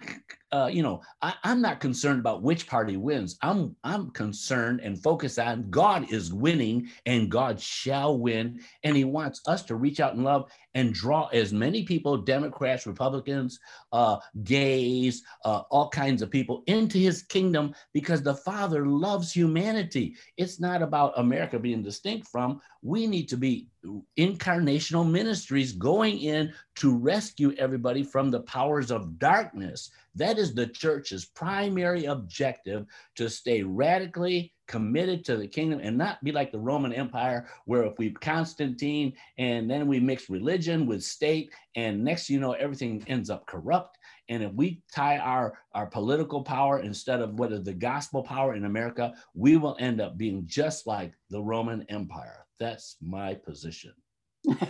uh, 0.52 0.70
you 0.72 0.84
know, 0.84 1.02
I, 1.20 1.34
am 1.42 1.60
not 1.60 1.80
concerned 1.80 2.20
about 2.20 2.44
which 2.44 2.68
party 2.68 2.96
wins. 2.96 3.36
I'm 3.42 3.74
I'm 3.82 4.10
concerned 4.10 4.80
and 4.80 5.02
focused 5.02 5.40
on 5.40 5.68
God 5.68 6.12
is 6.12 6.32
winning 6.32 6.88
and 7.06 7.28
God 7.28 7.60
shall 7.60 8.16
win, 8.16 8.60
and 8.84 8.96
He 8.96 9.02
wants 9.02 9.40
us 9.48 9.64
to 9.64 9.74
reach 9.74 9.98
out 9.98 10.14
and 10.14 10.22
love 10.22 10.48
and 10.74 10.94
draw 10.94 11.26
as 11.28 11.52
many 11.52 11.82
people, 11.82 12.16
Democrats, 12.18 12.86
Republicans, 12.86 13.58
uh, 13.92 14.18
gays, 14.44 15.24
uh, 15.44 15.62
all 15.70 15.88
kinds 15.88 16.22
of 16.22 16.30
people 16.30 16.62
into 16.68 16.98
His 16.98 17.24
kingdom 17.24 17.74
because 17.92 18.22
the 18.22 18.34
Father 18.34 18.86
loves 18.86 19.32
humanity. 19.32 20.14
It's 20.36 20.60
not 20.60 20.82
about 20.82 21.18
America 21.18 21.58
being 21.58 21.82
distinct 21.82 22.28
from. 22.28 22.60
We 22.82 23.08
need 23.08 23.28
to 23.30 23.36
be 23.36 23.66
incarnational 24.18 25.08
ministries 25.08 25.72
going 25.72 26.18
in 26.18 26.52
to 26.76 26.96
rescue 26.96 27.54
everybody 27.58 28.02
from 28.02 28.30
the 28.30 28.40
powers 28.40 28.90
of 28.90 29.18
darkness. 29.18 29.63
That 30.14 30.38
is 30.38 30.54
the 30.54 30.66
church's 30.66 31.24
primary 31.24 32.04
objective 32.04 32.86
to 33.16 33.28
stay 33.28 33.62
radically 33.62 34.52
committed 34.66 35.24
to 35.24 35.36
the 35.36 35.46
kingdom 35.46 35.80
and 35.82 35.98
not 35.98 36.22
be 36.24 36.32
like 36.32 36.50
the 36.50 36.58
Roman 36.58 36.92
Empire, 36.92 37.48
where 37.66 37.84
if 37.84 37.98
we 37.98 38.10
Constantine 38.10 39.12
and 39.38 39.70
then 39.70 39.86
we 39.86 40.00
mix 40.00 40.30
religion 40.30 40.86
with 40.86 41.02
state, 41.02 41.52
and 41.76 42.02
next 42.02 42.30
you 42.30 42.40
know, 42.40 42.52
everything 42.52 43.04
ends 43.06 43.30
up 43.30 43.46
corrupt. 43.46 43.98
And 44.28 44.42
if 44.42 44.52
we 44.54 44.82
tie 44.94 45.18
our, 45.18 45.58
our 45.74 45.86
political 45.86 46.42
power 46.42 46.80
instead 46.80 47.20
of 47.20 47.38
what 47.38 47.52
is 47.52 47.62
the 47.62 47.74
gospel 47.74 48.22
power 48.22 48.54
in 48.54 48.64
America, 48.64 49.12
we 49.34 49.56
will 49.56 49.76
end 49.78 50.00
up 50.00 50.16
being 50.16 50.44
just 50.46 50.86
like 50.86 51.12
the 51.28 51.42
Roman 51.42 51.84
Empire. 51.90 52.46
That's 52.58 52.96
my 53.02 53.34
position. 53.34 53.92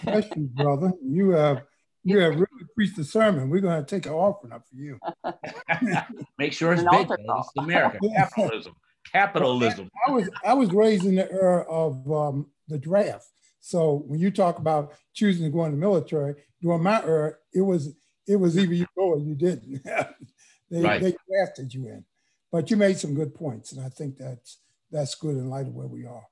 Bless 0.04 0.26
you, 0.36 0.48
brother. 0.54 0.92
You 1.04 1.30
have 1.30 1.62
you 2.04 2.18
have 2.18 2.34
really 2.34 2.63
preached 2.74 2.96
the 2.96 3.04
sermon. 3.04 3.50
We're 3.50 3.60
going 3.60 3.84
to 3.84 3.86
take 3.88 4.06
an 4.06 4.12
offering 4.12 4.52
up 4.52 4.64
for 4.68 4.76
you. 4.76 4.98
Make 6.38 6.52
sure 6.52 6.72
it's 6.72 6.82
big. 6.82 7.08
It's 7.10 7.50
America. 7.58 7.98
Capitalism. 8.16 8.74
Capitalism. 9.12 9.90
I 10.06 10.10
was 10.10 10.28
I 10.44 10.54
was 10.54 10.70
raised 10.72 11.04
in 11.04 11.14
the 11.14 11.30
era 11.30 11.62
of 11.68 12.10
um, 12.10 12.46
the 12.68 12.78
draft. 12.78 13.26
So 13.60 14.04
when 14.06 14.20
you 14.20 14.30
talk 14.30 14.58
about 14.58 14.94
choosing 15.14 15.44
to 15.44 15.50
go 15.50 15.64
in 15.64 15.70
the 15.72 15.78
military, 15.78 16.34
during 16.60 16.82
my 16.82 17.02
era, 17.02 17.34
it 17.52 17.62
was 17.62 17.94
it 18.26 18.36
was 18.36 18.58
either 18.58 18.74
you 18.74 18.86
go 18.96 19.04
or 19.04 19.18
you 19.18 19.34
didn't. 19.34 19.82
they, 20.70 20.82
right. 20.82 21.00
they 21.00 21.14
drafted 21.28 21.72
you 21.72 21.86
in. 21.86 22.04
But 22.50 22.70
you 22.70 22.76
made 22.76 22.98
some 22.98 23.14
good 23.14 23.34
points, 23.34 23.72
and 23.72 23.84
I 23.84 23.88
think 23.88 24.16
that's 24.16 24.58
that's 24.90 25.14
good 25.14 25.36
in 25.36 25.50
light 25.50 25.66
of 25.66 25.74
where 25.74 25.86
we 25.86 26.06
are. 26.06 26.24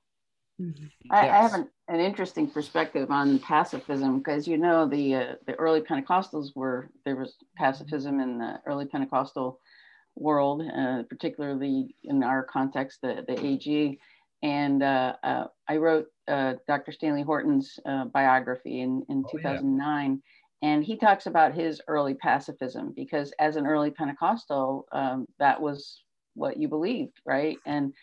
Mm-hmm. 0.63 0.85
I, 1.11 1.25
yes. 1.25 1.33
I 1.33 1.41
have 1.41 1.53
an, 1.53 1.69
an, 1.89 1.99
interesting 1.99 2.49
perspective 2.49 3.11
on 3.11 3.39
pacifism 3.39 4.19
because 4.19 4.47
you 4.47 4.57
know 4.57 4.87
the 4.87 5.15
uh, 5.15 5.33
the 5.45 5.53
early 5.55 5.81
Pentecostals 5.81 6.55
were 6.55 6.89
there 7.05 7.15
was 7.15 7.35
pacifism 7.57 8.19
in 8.19 8.37
the 8.37 8.59
early 8.65 8.85
Pentecostal 8.85 9.59
world, 10.15 10.61
uh, 10.61 11.03
particularly 11.09 11.95
in 12.03 12.23
our 12.23 12.43
context, 12.43 12.99
the 13.01 13.25
the 13.27 13.45
AG. 13.45 13.99
And 14.41 14.83
uh, 14.83 15.15
uh 15.23 15.45
I 15.67 15.77
wrote 15.77 16.07
uh, 16.27 16.53
Dr. 16.67 16.91
Stanley 16.91 17.23
Horton's 17.23 17.79
uh, 17.85 18.05
biography 18.05 18.81
in 18.81 19.03
in 19.09 19.23
oh, 19.25 19.31
2009. 19.31 20.11
Yeah. 20.11 20.17
And 20.69 20.81
he 20.81 20.95
talks 20.95 21.25
about 21.25 21.53
his 21.53 21.81
early 21.89 22.13
pacifism 22.13 22.93
because, 22.95 23.33
as 23.37 23.57
an 23.57 23.67
early 23.67 23.91
Pentecostal, 23.91 24.87
um, 24.93 25.25
that 25.37 25.59
was 25.59 26.01
what 26.35 26.55
you 26.55 26.69
believed, 26.69 27.19
right? 27.25 27.57
And 27.65 27.93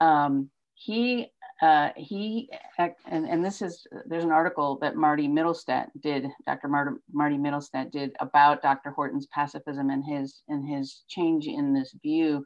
um, 0.00 0.48
he 0.74 1.26
uh, 1.60 1.90
he 1.96 2.48
and, 2.78 3.28
and 3.28 3.44
this 3.44 3.62
is 3.62 3.86
there's 4.06 4.24
an 4.24 4.30
article 4.30 4.78
that 4.80 4.94
Marty 4.94 5.26
Mittelstadt 5.26 5.88
did, 6.00 6.26
Dr. 6.46 6.68
Marty, 6.68 6.96
Marty 7.12 7.36
Mittelstadt 7.36 7.90
did 7.90 8.12
about 8.20 8.62
Dr. 8.62 8.90
Horton's 8.90 9.26
pacifism 9.26 9.90
and 9.90 10.04
his 10.04 10.42
and 10.48 10.68
his 10.68 11.02
change 11.08 11.46
in 11.46 11.74
this 11.74 11.94
view. 12.02 12.44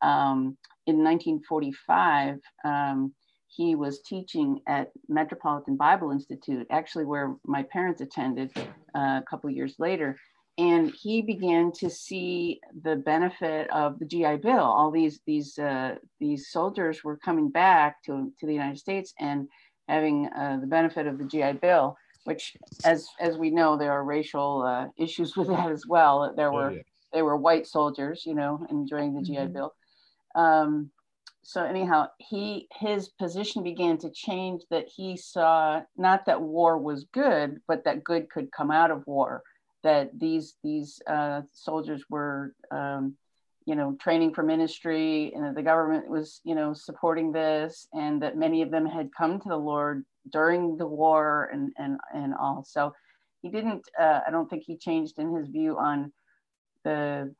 Um, 0.00 0.56
in 0.86 1.02
1945, 1.02 2.38
um, 2.64 3.14
he 3.48 3.74
was 3.74 4.00
teaching 4.02 4.60
at 4.66 4.90
Metropolitan 5.08 5.76
Bible 5.76 6.10
Institute, 6.10 6.66
actually 6.70 7.04
where 7.04 7.36
my 7.44 7.62
parents 7.64 8.00
attended 8.00 8.50
uh, 8.56 9.20
a 9.20 9.24
couple 9.28 9.50
years 9.50 9.76
later 9.78 10.16
and 10.56 10.92
he 10.92 11.20
began 11.22 11.72
to 11.72 11.90
see 11.90 12.60
the 12.82 12.96
benefit 12.96 13.68
of 13.70 13.98
the 13.98 14.04
GI 14.04 14.36
Bill. 14.36 14.60
All 14.60 14.90
these 14.90 15.20
these 15.26 15.58
uh, 15.58 15.96
these 16.20 16.50
soldiers 16.50 17.02
were 17.02 17.16
coming 17.16 17.50
back 17.50 18.02
to 18.04 18.32
to 18.38 18.46
the 18.46 18.52
United 18.52 18.78
States 18.78 19.12
and 19.18 19.48
having 19.88 20.28
uh, 20.28 20.58
the 20.60 20.66
benefit 20.66 21.06
of 21.06 21.18
the 21.18 21.24
GI 21.24 21.54
Bill, 21.54 21.96
which, 22.24 22.56
as 22.84 23.08
as 23.20 23.36
we 23.36 23.50
know, 23.50 23.76
there 23.76 23.92
are 23.92 24.04
racial 24.04 24.62
uh, 24.62 24.86
issues 24.96 25.36
with 25.36 25.48
that 25.48 25.72
as 25.72 25.86
well. 25.86 26.32
There 26.36 26.52
oh, 26.52 26.54
were 26.54 26.70
oh, 26.70 26.74
yeah. 26.74 26.82
they 27.12 27.22
were 27.22 27.36
white 27.36 27.66
soldiers, 27.66 28.22
you 28.24 28.34
know, 28.34 28.64
enjoying 28.70 29.14
the 29.14 29.22
GI 29.22 29.36
mm-hmm. 29.36 29.52
Bill. 29.52 29.74
Um, 30.36 30.90
so 31.42 31.64
anyhow, 31.64 32.08
he 32.18 32.68
his 32.78 33.08
position 33.08 33.64
began 33.64 33.98
to 33.98 34.10
change. 34.10 34.62
That 34.70 34.86
he 34.94 35.16
saw 35.16 35.82
not 35.96 36.26
that 36.26 36.40
war 36.40 36.78
was 36.78 37.06
good, 37.12 37.60
but 37.66 37.82
that 37.84 38.04
good 38.04 38.30
could 38.30 38.52
come 38.52 38.70
out 38.70 38.92
of 38.92 39.04
war 39.08 39.42
that 39.84 40.18
these 40.18 40.56
these 40.64 41.00
uh, 41.06 41.42
soldiers 41.52 42.02
were 42.10 42.54
um, 42.72 43.14
you 43.66 43.76
know 43.76 43.96
training 44.00 44.34
for 44.34 44.42
ministry 44.42 45.32
and 45.34 45.56
the 45.56 45.62
government 45.62 46.08
was 46.08 46.40
you 46.44 46.54
know 46.54 46.74
supporting 46.74 47.30
this 47.30 47.86
and 47.92 48.20
that 48.22 48.36
many 48.36 48.62
of 48.62 48.70
them 48.70 48.86
had 48.86 49.08
come 49.16 49.38
to 49.40 49.48
the 49.48 49.56
lord 49.56 50.04
during 50.30 50.76
the 50.76 50.86
war 50.86 51.50
and 51.52 51.72
and 51.78 51.98
and 52.12 52.34
all. 52.34 52.64
So 52.66 52.94
he 53.42 53.50
didn't 53.50 53.86
uh, 54.00 54.20
i 54.26 54.30
don't 54.30 54.48
think 54.48 54.64
he 54.66 54.76
changed 54.76 55.18
in 55.18 55.34
his 55.34 55.48
view 55.48 55.78
on 55.78 56.12
the 56.82 57.32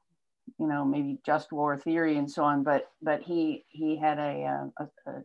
you 0.59 0.66
know 0.66 0.84
maybe 0.84 1.18
just 1.24 1.53
war 1.53 1.76
theory 1.78 2.18
and 2.18 2.30
so 2.30 2.45
on 2.45 2.62
but 2.62 2.90
but 3.03 3.22
he 3.22 3.64
he 3.70 3.97
had 3.97 4.18
a 4.18 4.45
uh, 4.45 4.84
a, 4.84 5.11
a, 5.11 5.22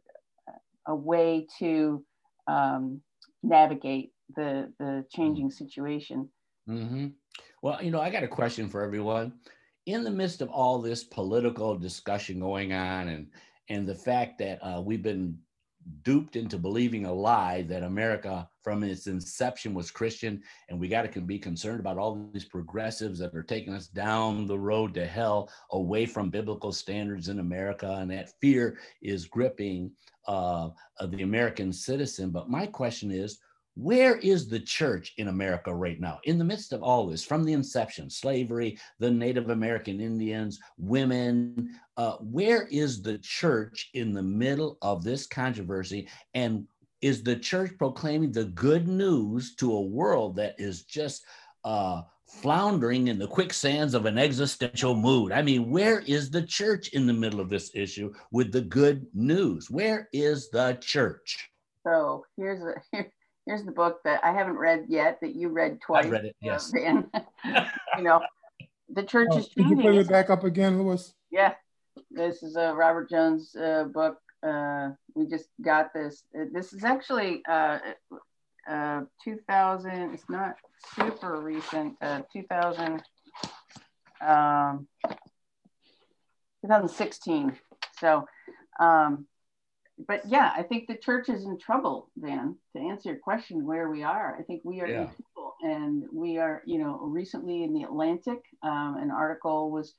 a 0.88 0.95
way 0.95 1.45
to 1.59 2.03
um, 2.47 3.01
navigate 3.43 4.11
the 4.36 4.72
the 4.80 5.05
changing 5.11 5.51
situation 5.51 6.30
Mm-hmm. 6.70 7.07
Well, 7.61 7.84
you 7.84 7.91
know, 7.91 7.99
I 7.99 8.09
got 8.09 8.24
a 8.24 8.28
question 8.28 8.70
for 8.70 8.84
everyone. 8.84 9.34
In 9.86 10.03
the 10.03 10.11
midst 10.11 10.41
of 10.41 10.49
all 10.49 10.80
this 10.80 11.03
political 11.03 11.76
discussion 11.76 12.39
going 12.39 12.74
on, 12.74 13.07
and 13.07 13.28
and 13.70 13.88
the 13.88 13.95
fact 13.95 14.38
that 14.39 14.59
uh, 14.61 14.82
we've 14.82 15.01
been 15.03 15.38
duped 16.03 16.36
into 16.36 16.57
believing 16.57 17.05
a 17.05 17.13
lie 17.13 17.63
that 17.63 17.84
America 17.84 18.47
from 18.63 18.84
its 18.84 19.07
inception 19.07 19.74
was 19.74 19.89
Christian, 19.89 20.43
and 20.70 20.80
we 20.80 20.88
got 20.88 21.11
to 21.11 21.22
be 21.22 21.39
concerned 21.39 21.80
about 21.80 21.97
all 21.97 22.30
these 22.34 22.45
progressives 22.45 23.17
that 23.20 23.34
are 23.34 23.43
taking 23.43 23.74
us 23.74 23.88
down 23.88 24.45
the 24.45 24.59
road 24.59 24.93
to 24.93 25.05
hell, 25.05 25.49
away 25.72 26.05
from 26.05 26.30
biblical 26.30 26.72
standards 26.72 27.30
in 27.30 27.39
America, 27.39 27.97
and 27.99 28.11
that 28.11 28.34
fear 28.39 28.78
is 29.01 29.26
gripping 29.26 29.91
uh, 30.28 30.70
the 31.07 31.24
American 31.24 31.74
citizen. 31.74 32.30
But 32.30 32.49
my 32.49 32.67
question 32.67 33.09
is, 33.09 33.39
where 33.82 34.17
is 34.17 34.49
the 34.49 34.59
church 34.59 35.13
in 35.17 35.30
America 35.30 35.73
right 35.73 36.01
now? 36.01 36.19
In 36.25 36.38
the 36.38 36.43
midst 36.43 36.73
of 36.73 36.84
all 36.84 37.07
this, 37.07 37.23
from 37.23 37.45
the 37.45 37.53
inception, 37.53 38.09
slavery, 38.09 38.77
the 38.99 39.09
Native 39.09 39.49
American 39.49 40.01
Indians, 40.01 40.59
women, 40.77 41.69
uh, 41.95 42.17
where 42.17 42.67
is 42.67 43.01
the 43.01 43.17
church 43.19 43.89
in 43.93 44.11
the 44.11 44.23
middle 44.23 44.77
of 44.82 45.03
this 45.03 45.25
controversy? 45.25 46.09
And 46.34 46.67
is 47.01 47.23
the 47.23 47.38
church 47.38 47.71
proclaiming 47.77 48.34
the 48.34 48.45
good 48.45 48.89
news 48.89 49.55
to 49.55 49.71
a 49.71 49.82
world 49.82 50.36
that 50.36 50.55
is 50.57 50.84
just 50.84 51.23
uh, 51.63 52.01
floundering 52.27 53.07
in 53.07 53.17
the 53.17 53.27
quicksands 53.27 53.93
of 53.93 54.05
an 54.05 54.17
existential 54.17 54.93
mood? 54.93 55.32
I 55.32 55.41
mean, 55.41 55.71
where 55.71 56.01
is 56.01 56.30
the 56.30 56.43
church 56.43 56.89
in 56.89 57.07
the 57.07 57.13
middle 57.13 57.39
of 57.39 57.49
this 57.49 57.71
issue 57.73 58.13
with 58.34 58.51
the 58.51 58.61
good 58.61 59.07
news? 59.13 59.71
Where 59.71 60.09
is 60.11 60.49
the 60.49 60.77
church? 60.82 61.49
So 61.86 62.25
here's 62.36 62.61
a 62.93 63.05
here's 63.50 63.64
the 63.64 63.72
book 63.72 64.04
that 64.04 64.24
I 64.24 64.32
haven't 64.32 64.58
read 64.58 64.86
yet 64.89 65.20
that 65.22 65.34
you 65.36 65.50
read 65.50 65.82
twice. 65.82 66.06
I 66.06 66.10
read 66.10 66.26
it, 66.26 66.36
yes. 66.39 66.72
And 66.72 67.06
you 67.97 68.04
know, 68.04 68.22
the 68.93 69.02
church 69.02 69.30
oh, 69.32 69.39
is 69.39 69.47
changing. 69.47 69.78
Could 69.78 69.86
you 69.86 69.91
put 69.91 70.00
it 70.00 70.08
back 70.08 70.30
up 70.30 70.43
again, 70.43 70.78
Lois? 70.78 71.16
Yeah, 71.32 71.56
this 72.12 72.43
is 72.43 72.56
a 72.56 72.76
Robert 72.76 73.10
Jones 73.10 73.56
uh, 73.56 73.86
book. 73.86 74.18
Uh, 74.43 74.89
we 75.16 75.26
just 75.26 75.50
got 75.62 75.95
this. 75.95 76.24
This 76.54 76.74
is 76.74 76.84
actually 76.84 77.41
uh, 77.50 77.80
uh, 78.70 79.02
2000. 79.24 80.14
It's 80.14 80.30
not 80.30 80.54
super 80.95 81.41
recent. 81.41 81.95
Uh, 82.04 82.22
2000. 82.32 83.02
Um, 84.22 84.88
2016. 86.62 87.58
So 88.00 88.26
um, 88.80 89.26
but 90.08 90.22
yeah, 90.26 90.52
I 90.56 90.64
think 90.64 90.88
the 90.88 90.97
church 90.97 91.30
is 91.30 91.43
in 91.43 91.58
trouble, 91.58 92.10
Van, 92.18 92.56
to 92.76 92.82
answer 92.82 93.10
your 93.10 93.20
question 93.20 93.66
where 93.66 93.89
we 93.89 94.04
are. 94.04 94.36
I 94.39 94.43
think 94.43 94.62
we 94.64 94.82
are 94.82 94.88
yeah. 94.88 95.06
people 95.06 95.54
and 95.62 96.06
we 96.14 96.38
are, 96.38 96.62
you 96.66 96.80
know, 96.80 97.00
recently 97.02 97.64
in 97.64 97.74
the 97.74 97.84
Atlantic, 97.84 98.39
um, 98.64 98.97
an 99.00 99.12
article 99.12 99.72
was 99.72 99.95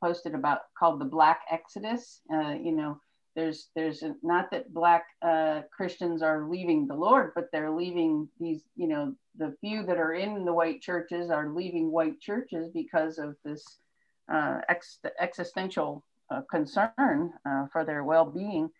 posted 0.00 0.34
about 0.34 0.60
called 0.78 1.00
the 1.00 1.06
Black 1.06 1.40
Exodus. 1.50 2.20
Uh, 2.32 2.54
you 2.60 2.72
know, 2.72 3.00
there's 3.34 3.68
there's 3.74 4.02
a, 4.02 4.14
not 4.22 4.50
that 4.50 4.72
black 4.72 5.06
uh, 5.22 5.62
Christians 5.74 6.22
are 6.22 6.48
leaving 6.48 6.86
the 6.86 6.94
Lord, 6.94 7.32
but 7.34 7.48
they're 7.52 7.70
leaving 7.70 8.28
these, 8.38 8.62
you 8.76 8.88
know, 8.88 9.14
the 9.36 9.56
few 9.60 9.84
that 9.86 9.96
are 9.96 10.14
in 10.14 10.44
the 10.44 10.52
white 10.52 10.82
churches 10.82 11.30
are 11.30 11.48
leaving 11.48 11.90
white 11.90 12.20
churches 12.20 12.70
because 12.72 13.18
of 13.18 13.36
this 13.44 13.64
uh, 14.32 14.60
ex- 14.68 15.00
existential 15.18 16.04
uh, 16.30 16.42
concern 16.50 17.32
uh, 17.44 17.66
for 17.72 17.84
their 17.84 18.04
well-being 18.04 18.70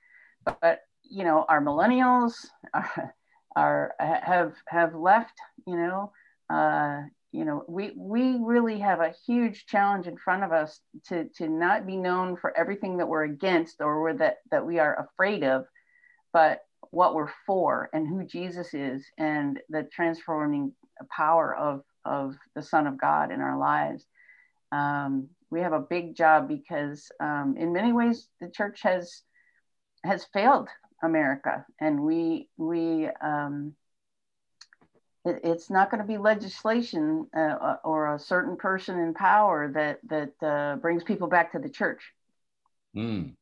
but 0.45 0.80
you 1.05 1.24
know 1.24 1.45
our 1.49 1.62
millennials 1.62 2.47
are, 2.74 3.14
are 3.57 3.95
have 3.99 4.55
have 4.66 4.95
left 4.95 5.34
you 5.66 5.76
know 5.76 6.12
uh, 6.51 7.03
you 7.32 7.45
know 7.45 7.64
we 7.68 7.93
we 7.97 8.38
really 8.40 8.78
have 8.78 9.01
a 9.01 9.14
huge 9.26 9.66
challenge 9.66 10.07
in 10.07 10.16
front 10.16 10.45
of 10.45 10.53
us 10.53 10.80
to 11.09 11.28
to 11.36 11.49
not 11.49 11.86
be 11.86 11.97
known 11.97 12.36
for 12.36 12.57
everything 12.57 12.97
that 12.99 13.09
we're 13.09 13.24
against 13.24 13.80
or 13.80 14.14
that 14.14 14.38
that 14.51 14.64
we 14.66 14.78
are 14.78 15.09
afraid 15.09 15.45
of 15.45 15.64
but 16.32 16.61
what 16.90 17.14
we're 17.14 17.30
for 17.47 17.88
and 17.93 18.07
who 18.07 18.24
jesus 18.24 18.74
is 18.74 19.05
and 19.18 19.61
the 19.70 19.88
transforming 19.95 20.72
power 21.11 21.55
of 21.55 21.82
of 22.05 22.34
the 22.55 22.62
son 22.62 22.86
of 22.86 23.01
god 23.01 23.30
in 23.30 23.40
our 23.40 23.59
lives. 23.59 24.07
Um, 24.72 25.28
we 25.51 25.61
have 25.61 25.72
a 25.72 25.80
big 25.80 26.16
job 26.16 26.49
because 26.49 27.11
um, 27.20 27.55
in 27.59 27.72
many 27.72 27.93
ways 27.93 28.28
the 28.40 28.49
church 28.49 28.80
has 28.82 29.22
has 30.05 30.25
failed 30.33 30.69
America, 31.03 31.65
and 31.81 32.01
we 32.01 32.49
we 32.57 33.09
um, 33.23 33.75
it, 35.25 35.41
it's 35.45 35.71
not 35.71 35.91
going 35.91 36.01
to 36.01 36.07
be 36.07 36.19
legislation 36.19 37.27
uh, 37.37 37.77
or 37.85 38.15
a 38.15 38.19
certain 38.19 38.57
person 38.57 38.99
in 38.99 39.15
power 39.15 39.71
that 39.73 40.01
that 40.09 40.47
uh, 40.47 40.77
brings 40.77 41.05
people 41.05 41.29
back 41.29 41.53
to 41.53 41.59
the 41.59 41.69
church. 41.69 42.03
Mm. 42.97 43.35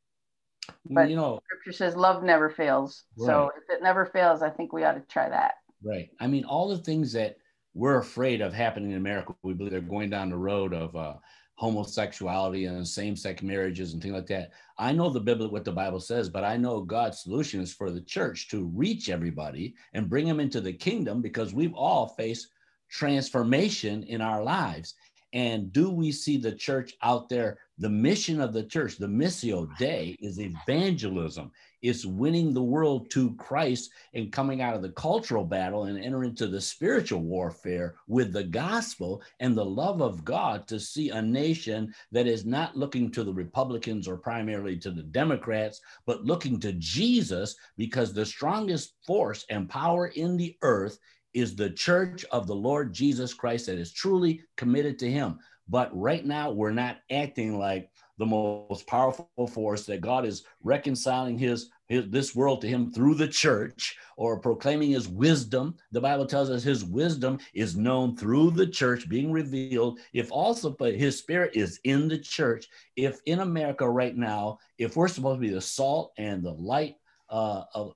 But 0.89 1.11
you 1.11 1.17
know, 1.17 1.41
Scripture 1.45 1.73
says 1.73 1.97
love 1.97 2.23
never 2.23 2.51
fails. 2.51 3.05
Right. 3.17 3.27
So 3.27 3.51
if 3.57 3.77
it 3.77 3.83
never 3.83 4.07
fails, 4.07 4.43
I 4.43 4.51
think 4.51 4.73
we 4.73 4.85
ought 4.85 4.95
to 4.95 5.01
try 5.01 5.29
that. 5.29 5.55
Right. 5.83 6.11
I 6.21 6.27
mean, 6.27 6.45
all 6.45 6.69
the 6.69 6.79
things 6.79 7.13
that 7.15 7.37
we're 7.75 7.99
afraid 7.99 8.41
of 8.41 8.53
happening 8.53 8.91
in 8.91 8.97
America, 8.97 9.35
we 9.43 9.55
believe 9.55 9.73
they're 9.73 9.81
going 9.81 10.11
down 10.11 10.31
the 10.31 10.37
road 10.37 10.75
of 10.75 10.95
uh, 10.95 11.15
homosexuality 11.61 12.65
and 12.65 12.89
same-sex 12.89 13.43
marriages 13.43 13.93
and 13.93 14.03
things 14.03 14.15
like 14.15 14.27
that. 14.27 14.51
I 14.79 14.93
know 14.93 15.11
the 15.11 15.21
Bible, 15.21 15.51
what 15.51 15.67
the 15.67 15.71
Bible 15.71 16.01
says, 16.01 16.31
but 16.31 16.43
I 16.43 16.57
know 16.57 16.81
God's 16.81 17.21
solution 17.21 17.61
is 17.61 17.71
for 17.71 17.91
the 17.91 18.01
church 18.01 18.49
to 18.49 18.73
reach 18.75 19.11
everybody 19.11 19.75
and 19.93 20.09
bring 20.09 20.27
them 20.27 20.41
into 20.41 20.63
the 20.63 20.73
kingdom 20.73 21.21
because 21.21 21.53
we've 21.53 21.75
all 21.75 22.09
faced 22.17 22.49
transformation 22.89 24.05
in 24.05 24.23
our 24.23 24.43
lives. 24.43 24.95
And 25.33 25.73
do 25.73 25.91
we 25.91 26.11
see 26.11 26.39
the 26.39 26.53
church 26.53 26.95
out 27.03 27.29
there? 27.29 27.59
The 27.79 27.89
mission 27.89 28.41
of 28.41 28.53
the 28.53 28.65
church, 28.65 28.97
the 28.97 29.07
missio 29.07 29.69
dei, 29.79 30.17
is 30.21 30.41
evangelism. 30.41 31.53
It's 31.83 32.05
winning 32.05 32.53
the 32.53 32.63
world 32.63 33.11
to 33.13 33.35
Christ 33.37 33.91
and 34.13 34.33
coming 34.33 34.61
out 34.61 34.75
of 34.75 34.83
the 34.83 34.91
cultural 34.91 35.45
battle 35.45 35.85
and 35.85 35.99
enter 35.99 36.25
into 36.25 36.47
the 36.47 36.61
spiritual 36.61 37.21
warfare 37.21 37.95
with 38.07 38.33
the 38.33 38.45
gospel 38.45 39.23
and 39.39 39.57
the 39.57 39.65
love 39.65 40.03
of 40.03 40.25
God 40.25 40.67
to 40.69 40.79
see 40.79 41.09
a 41.09 41.23
nation 41.23 41.95
that 42.13 42.27
is 42.27 42.45
not 42.45 42.77
looking 42.77 43.11
to 43.13 43.25
the 43.25 43.33
Republicans 43.33 44.07
or 44.07 44.19
primarily 44.19 44.77
to 44.79 44.91
the 44.91 45.05
Democrats, 45.05 45.81
but 46.05 46.25
looking 46.25 46.61
to 46.61 46.73
Jesus 46.75 47.55
because 47.79 48.13
the 48.13 48.27
strongest 48.27 48.95
force 49.07 49.47
and 49.49 49.71
power 49.71 50.09
in 50.09 50.37
the 50.37 50.59
earth 50.63 50.99
is 51.35 51.55
the 51.55 51.71
church 51.71 52.25
of 52.33 52.47
the 52.47 52.55
Lord 52.55 52.93
Jesus 52.93 53.35
Christ 53.35 53.67
that 53.67 53.79
is 53.79 53.93
truly 53.93 54.43
committed 54.57 54.99
to 55.01 55.11
him. 55.11 55.39
But 55.69 55.97
right 55.97 56.25
now, 56.25 56.51
we're 56.51 56.73
not 56.73 56.99
acting 57.11 57.59
like 57.59 57.91
the 58.21 58.27
most 58.27 58.87
powerful 58.87 59.29
force 59.51 59.87
that 59.87 60.03
God 60.03 60.27
is 60.27 60.45
reconciling 60.63 61.39
his, 61.39 61.71
his, 61.89 62.05
this 62.11 62.35
world 62.35 62.61
to 62.61 62.69
him 62.69 62.93
through 62.93 63.15
the 63.15 63.27
church 63.27 63.97
or 64.19 64.39
proclaiming 64.39 64.91
his 64.91 65.09
wisdom. 65.09 65.75
The 65.93 66.03
Bible 66.03 66.27
tells 66.27 66.51
us 66.51 66.63
his 66.63 66.85
wisdom 66.85 67.39
is 67.55 67.77
known 67.77 68.17
through 68.17 68.51
the 68.51 68.67
church 68.67 69.09
being 69.09 69.33
revealed. 69.33 70.01
If 70.13 70.31
also 70.31 70.71
but 70.71 70.97
his 70.97 71.19
spirit 71.19 71.53
is 71.55 71.81
in 71.85 72.09
the 72.09 72.19
church, 72.19 72.67
if 72.95 73.21
in 73.25 73.39
America 73.39 73.89
right 73.89 74.15
now, 74.15 74.59
if 74.77 74.97
we're 74.97 75.09
supposed 75.09 75.41
to 75.41 75.49
be 75.49 75.55
the 75.55 75.61
salt 75.63 76.13
and 76.19 76.43
the 76.43 76.53
light 76.53 76.97
uh, 77.31 77.65
of 77.75 77.95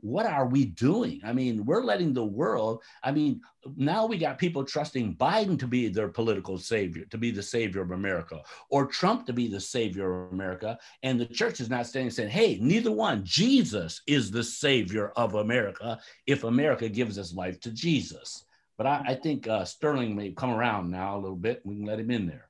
what 0.00 0.26
are 0.26 0.46
we 0.46 0.64
doing? 0.64 1.20
I 1.24 1.32
mean, 1.32 1.64
we're 1.64 1.84
letting 1.84 2.12
the 2.12 2.24
world, 2.24 2.82
I 3.02 3.12
mean, 3.12 3.40
now 3.76 4.06
we 4.06 4.18
got 4.18 4.38
people 4.38 4.64
trusting 4.64 5.16
Biden 5.16 5.58
to 5.60 5.68
be 5.68 5.88
their 5.88 6.08
political 6.08 6.58
savior, 6.58 7.04
to 7.06 7.18
be 7.18 7.30
the 7.30 7.42
savior 7.42 7.82
of 7.82 7.92
America, 7.92 8.42
or 8.70 8.86
Trump 8.86 9.24
to 9.26 9.32
be 9.32 9.46
the 9.46 9.60
savior 9.60 10.24
of 10.24 10.32
America. 10.32 10.78
And 11.04 11.20
the 11.20 11.26
church 11.26 11.60
is 11.60 11.70
not 11.70 11.86
standing 11.86 12.10
saying, 12.10 12.30
hey, 12.30 12.58
neither 12.60 12.90
one, 12.90 13.24
Jesus 13.24 14.02
is 14.06 14.30
the 14.30 14.42
savior 14.42 15.12
of 15.16 15.34
America 15.34 16.00
if 16.26 16.42
America 16.42 16.88
gives 16.88 17.16
its 17.16 17.32
life 17.32 17.60
to 17.60 17.70
Jesus. 17.70 18.44
But 18.76 18.86
I, 18.86 19.02
I 19.08 19.14
think 19.14 19.46
uh, 19.46 19.64
Sterling 19.64 20.16
may 20.16 20.32
come 20.32 20.50
around 20.50 20.90
now 20.90 21.16
a 21.16 21.20
little 21.20 21.36
bit. 21.36 21.62
We 21.64 21.76
can 21.76 21.84
let 21.84 22.00
him 22.00 22.10
in 22.10 22.26
there. 22.26 22.48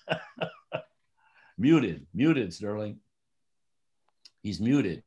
muted, 1.58 2.06
muted, 2.12 2.52
Sterling. 2.52 2.98
He's 4.42 4.60
muted. 4.60 5.04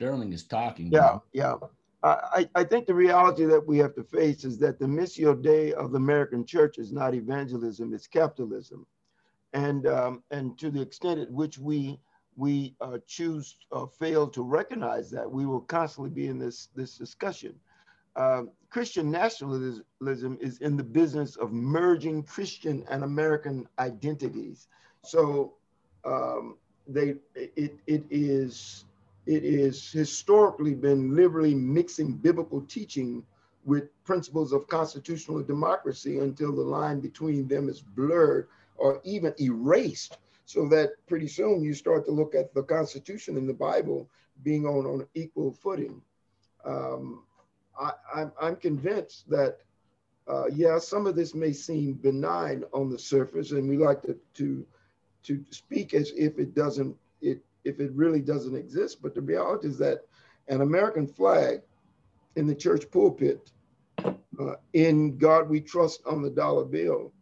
Sterling 0.00 0.32
is 0.32 0.44
talking. 0.44 0.90
Yeah, 0.90 1.18
yeah. 1.34 1.56
I, 2.02 2.48
I 2.54 2.64
think 2.64 2.86
the 2.86 2.94
reality 2.94 3.44
that 3.44 3.66
we 3.66 3.76
have 3.78 3.94
to 3.96 4.02
face 4.02 4.44
is 4.44 4.58
that 4.60 4.78
the 4.78 4.86
missio 4.86 5.34
dei 5.34 5.74
of 5.74 5.92
the 5.92 5.98
American 5.98 6.46
church 6.46 6.78
is 6.78 6.90
not 6.90 7.14
evangelism, 7.14 7.92
it's 7.92 8.06
capitalism. 8.06 8.86
And, 9.52 9.86
um, 9.86 10.22
and 10.30 10.58
to 10.58 10.70
the 10.70 10.80
extent 10.80 11.20
at 11.20 11.30
which 11.30 11.58
we, 11.58 12.00
we 12.36 12.74
uh, 12.80 12.96
choose 13.06 13.58
uh, 13.72 13.84
fail 13.84 14.26
to 14.28 14.42
recognize 14.42 15.10
that, 15.10 15.30
we 15.30 15.44
will 15.44 15.60
constantly 15.60 16.08
be 16.08 16.28
in 16.28 16.38
this, 16.38 16.68
this 16.74 16.96
discussion. 16.96 17.54
Um, 18.16 18.52
Christian 18.70 19.10
nationalism 19.10 20.38
is 20.40 20.58
in 20.62 20.78
the 20.78 20.82
business 20.82 21.36
of 21.36 21.52
merging 21.52 22.22
Christian 22.22 22.86
and 22.88 23.04
American 23.04 23.68
identities. 23.78 24.68
So 25.04 25.52
um, 26.06 26.56
they 26.88 27.16
it, 27.34 27.76
it 27.86 28.04
is 28.10 28.86
it 29.30 29.44
is 29.44 29.92
historically 29.92 30.74
been 30.74 31.14
liberally 31.14 31.54
mixing 31.54 32.12
biblical 32.14 32.60
teaching 32.62 33.22
with 33.64 33.84
principles 34.02 34.52
of 34.52 34.66
constitutional 34.66 35.40
democracy 35.40 36.18
until 36.18 36.52
the 36.52 36.60
line 36.60 36.98
between 36.98 37.46
them 37.46 37.68
is 37.68 37.80
blurred 37.80 38.48
or 38.76 39.00
even 39.04 39.32
erased 39.40 40.18
so 40.46 40.68
that 40.68 40.94
pretty 41.06 41.28
soon 41.28 41.62
you 41.62 41.72
start 41.72 42.04
to 42.04 42.10
look 42.10 42.34
at 42.34 42.52
the 42.54 42.62
constitution 42.64 43.36
and 43.36 43.48
the 43.48 43.54
bible 43.54 44.10
being 44.42 44.66
on 44.66 44.84
on 44.84 45.06
equal 45.14 45.52
footing. 45.52 46.02
Um, 46.64 47.22
I, 47.78 47.92
I'm, 48.12 48.32
I'm 48.40 48.56
convinced 48.56 49.30
that 49.30 49.58
uh, 50.26 50.46
yeah 50.52 50.78
some 50.78 51.06
of 51.06 51.14
this 51.14 51.36
may 51.36 51.52
seem 51.52 51.92
benign 51.92 52.64
on 52.72 52.90
the 52.90 52.98
surface 52.98 53.52
and 53.52 53.68
we 53.68 53.76
like 53.76 54.02
to, 54.02 54.18
to 54.34 54.66
to 55.22 55.44
speak 55.50 55.94
as 55.94 56.10
if 56.16 56.38
it 56.40 56.52
doesn't 56.52 56.96
it 57.20 57.40
if 57.64 57.80
it 57.80 57.92
really 57.92 58.20
doesn't 58.20 58.56
exist. 58.56 59.02
But 59.02 59.14
the 59.14 59.20
reality 59.20 59.68
is 59.68 59.78
that 59.78 60.00
an 60.48 60.60
American 60.60 61.06
flag 61.06 61.60
in 62.36 62.46
the 62.46 62.54
church 62.54 62.90
pulpit, 62.90 63.50
uh, 64.04 64.54
in 64.72 65.18
God 65.18 65.48
we 65.48 65.60
trust 65.60 66.02
on 66.06 66.22
the 66.22 66.30
dollar 66.30 66.64
bill, 66.64 67.12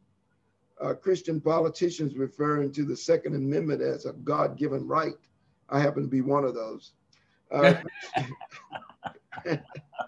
uh, 0.81 0.95
Christian 0.95 1.41
politicians 1.41 2.15
referring 2.15 2.73
to 2.73 2.85
the 2.85 2.97
Second 2.97 3.35
Amendment 3.35 3.83
as 3.83 4.07
a 4.07 4.13
God 4.13 4.57
given 4.57 4.87
right. 4.87 5.15
I 5.69 5.81
happen 5.81 6.03
to 6.03 6.09
be 6.09 6.21
one 6.21 6.45
of 6.45 6.55
those. 6.55 6.93
Uh, 7.51 7.75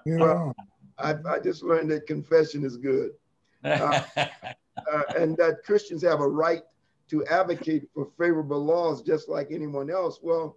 well, 0.06 0.54
I, 0.98 1.14
I, 1.28 1.38
just 1.40 1.62
learned 1.62 1.90
that 1.90 2.06
confession 2.06 2.64
is 2.64 2.76
good. 2.76 3.10
Uh, 3.62 4.02
uh, 4.16 5.02
and 5.18 5.36
that 5.36 5.62
Christians 5.64 6.02
have 6.02 6.20
a 6.20 6.26
right 6.26 6.62
to 7.10 7.24
advocate 7.26 7.88
for 7.92 8.08
favorable 8.18 8.64
laws 8.64 9.02
just 9.02 9.28
like 9.28 9.48
anyone 9.50 9.90
else. 9.90 10.20
Well, 10.22 10.56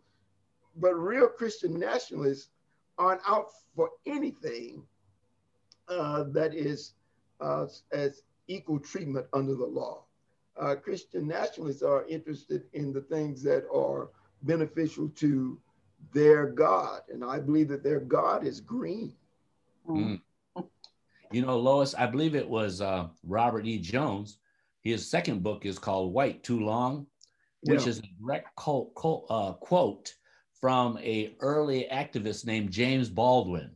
but 0.76 0.94
real 0.94 1.28
Christian 1.28 1.80
nationalists 1.80 2.50
aren't 2.98 3.22
out 3.28 3.48
for 3.76 3.90
anything 4.06 4.84
uh, 5.88 6.24
that 6.32 6.54
is 6.54 6.94
uh, 7.42 7.66
as 7.92 8.22
equal 8.48 8.80
treatment 8.80 9.26
under 9.34 9.56
the 9.56 9.66
law. 9.66 10.04
Uh, 10.60 10.76
Christian 10.76 11.28
nationalists 11.28 11.82
are 11.82 12.06
interested 12.08 12.64
in 12.74 12.94
the 12.94 13.02
things 13.02 13.42
that 13.44 13.66
are 13.74 14.10
beneficial 14.44 15.10
to 15.10 15.60
their 16.14 16.48
God. 16.48 17.02
And 17.12 17.24
I 17.24 17.40
believe 17.40 17.70
that 17.70 17.84
their 17.84 18.00
God 18.00 18.46
is 18.46 18.62
green. 18.62 19.14
Mm. 19.90 20.22
You 21.32 21.42
know, 21.42 21.58
Lois, 21.58 21.96
I 21.96 22.06
believe 22.06 22.36
it 22.36 22.48
was 22.48 22.80
uh, 22.80 23.08
Robert 23.26 23.66
E. 23.66 23.80
Jones 23.80 24.38
his 24.84 25.10
second 25.10 25.44
book 25.44 25.66
is 25.66 25.80
called 25.80 26.14
White 26.14 26.44
Too 26.44 26.60
Long, 26.60 27.08
which 27.62 27.84
yeah. 27.84 27.90
is 27.90 28.00
a 28.00 28.04
direct 28.22 28.56
quote, 28.56 28.94
quote, 28.94 29.26
uh, 29.30 29.54
quote 29.54 30.14
from 30.60 30.98
a 31.00 31.36
early 31.40 31.88
activist 31.92 32.46
named 32.46 32.72
James 32.72 33.10
Baldwin. 33.10 33.72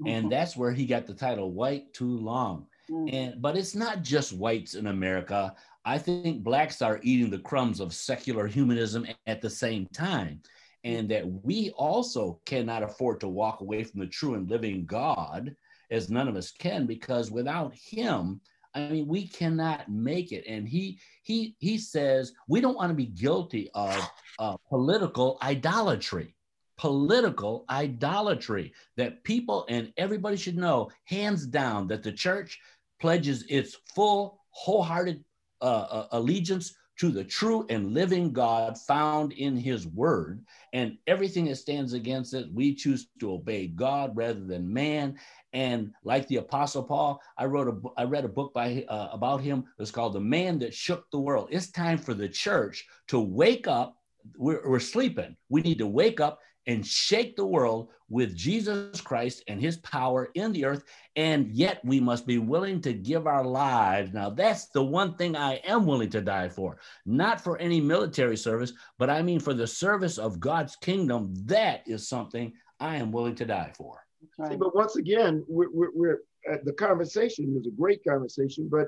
Mm-hmm. 0.00 0.08
And 0.08 0.32
that's 0.32 0.56
where 0.56 0.72
he 0.72 0.86
got 0.86 1.06
the 1.06 1.14
title 1.14 1.52
White 1.52 1.92
Too 1.92 2.18
Long. 2.18 2.66
Mm-hmm. 2.90 3.14
And 3.14 3.42
but 3.42 3.56
it's 3.56 3.74
not 3.74 4.02
just 4.02 4.32
whites 4.32 4.74
in 4.74 4.88
America. 4.88 5.54
I 5.84 5.98
think 5.98 6.42
blacks 6.42 6.82
are 6.82 7.00
eating 7.02 7.30
the 7.30 7.38
crumbs 7.38 7.80
of 7.80 7.94
secular 7.94 8.46
humanism 8.46 9.06
at 9.26 9.40
the 9.40 9.50
same 9.50 9.86
time. 9.92 10.42
And 10.82 11.10
that 11.10 11.26
we 11.26 11.70
also 11.76 12.40
cannot 12.46 12.82
afford 12.82 13.20
to 13.20 13.28
walk 13.28 13.60
away 13.60 13.84
from 13.84 14.00
the 14.00 14.06
true 14.06 14.34
and 14.34 14.48
living 14.48 14.86
God, 14.86 15.54
as 15.90 16.08
none 16.08 16.26
of 16.26 16.36
us 16.36 16.52
can, 16.52 16.86
because 16.86 17.30
without 17.30 17.74
him, 17.74 18.40
I 18.74 18.88
mean, 18.88 19.06
we 19.08 19.26
cannot 19.26 19.90
make 19.90 20.32
it. 20.32 20.44
And 20.46 20.68
he 20.68 20.98
he 21.22 21.56
he 21.58 21.78
says 21.78 22.32
we 22.48 22.60
don't 22.60 22.76
want 22.76 22.90
to 22.90 22.94
be 22.94 23.06
guilty 23.06 23.70
of 23.74 24.10
uh, 24.38 24.56
political 24.68 25.38
idolatry. 25.42 26.34
Political 26.78 27.66
idolatry 27.68 28.72
that 28.96 29.22
people 29.22 29.66
and 29.68 29.92
everybody 29.98 30.38
should 30.38 30.56
know, 30.56 30.88
hands 31.04 31.44
down, 31.46 31.88
that 31.88 32.02
the 32.02 32.12
church 32.12 32.58
pledges 33.00 33.44
its 33.50 33.76
full, 33.94 34.40
wholehearted 34.50 35.22
uh, 35.60 35.64
uh, 35.64 36.06
allegiance 36.12 36.74
to 37.00 37.10
the 37.10 37.24
true 37.24 37.64
and 37.70 37.94
living 37.94 38.30
God 38.30 38.76
found 38.76 39.32
in 39.32 39.56
his 39.56 39.86
word. 39.86 40.44
And 40.74 40.98
everything 41.06 41.46
that 41.46 41.56
stands 41.56 41.94
against 41.94 42.34
it, 42.34 42.52
we 42.52 42.74
choose 42.74 43.08
to 43.20 43.32
obey 43.32 43.68
God 43.68 44.14
rather 44.14 44.44
than 44.44 44.70
man. 44.70 45.18
And 45.54 45.92
like 46.04 46.28
the 46.28 46.36
Apostle 46.36 46.82
Paul, 46.82 47.22
I 47.38 47.46
wrote 47.46 47.68
a 47.68 47.88
I 47.98 48.04
read 48.04 48.26
a 48.26 48.28
book 48.28 48.52
by 48.52 48.84
uh, 48.86 49.08
about 49.12 49.40
him. 49.40 49.64
It's 49.78 49.90
called 49.90 50.12
"The 50.12 50.20
Man 50.20 50.58
That 50.58 50.74
Shook 50.74 51.10
the 51.10 51.18
World." 51.18 51.48
It's 51.50 51.70
time 51.70 51.96
for 51.96 52.12
the 52.12 52.28
church 52.28 52.86
to 53.08 53.18
wake 53.18 53.66
up. 53.66 53.96
We're, 54.36 54.68
we're 54.68 54.78
sleeping. 54.78 55.36
We 55.48 55.62
need 55.62 55.78
to 55.78 55.86
wake 55.86 56.20
up 56.20 56.38
and 56.70 56.86
shake 56.86 57.34
the 57.34 57.44
world 57.44 57.88
with 58.08 58.36
Jesus 58.36 59.00
Christ 59.00 59.42
and 59.48 59.60
his 59.60 59.78
power 59.78 60.30
in 60.34 60.52
the 60.52 60.64
earth. 60.64 60.84
And 61.16 61.50
yet 61.50 61.80
we 61.84 61.98
must 61.98 62.26
be 62.26 62.38
willing 62.38 62.80
to 62.82 62.92
give 62.92 63.26
our 63.26 63.44
lives. 63.44 64.12
Now, 64.12 64.30
that's 64.30 64.68
the 64.68 64.82
one 64.82 65.16
thing 65.16 65.36
I 65.36 65.54
am 65.64 65.84
willing 65.84 66.10
to 66.10 66.20
die 66.20 66.48
for, 66.48 66.78
not 67.04 67.40
for 67.40 67.58
any 67.58 67.80
military 67.80 68.36
service, 68.36 68.72
but 68.98 69.10
I 69.10 69.20
mean 69.20 69.40
for 69.40 69.52
the 69.52 69.66
service 69.66 70.16
of 70.16 70.38
God's 70.38 70.76
kingdom. 70.76 71.34
That 71.46 71.82
is 71.86 72.08
something 72.08 72.52
I 72.78 72.96
am 72.96 73.10
willing 73.10 73.34
to 73.36 73.44
die 73.44 73.72
for. 73.76 74.00
Right. 74.38 74.52
See, 74.52 74.56
but 74.56 74.76
once 74.76 74.94
again, 74.94 75.44
we're, 75.48 75.70
we're, 75.72 75.90
we're 75.92 76.18
uh, 76.50 76.56
the 76.64 76.72
conversation 76.72 77.54
is 77.58 77.66
a 77.66 77.70
great 77.70 78.02
conversation, 78.06 78.68
but 78.70 78.86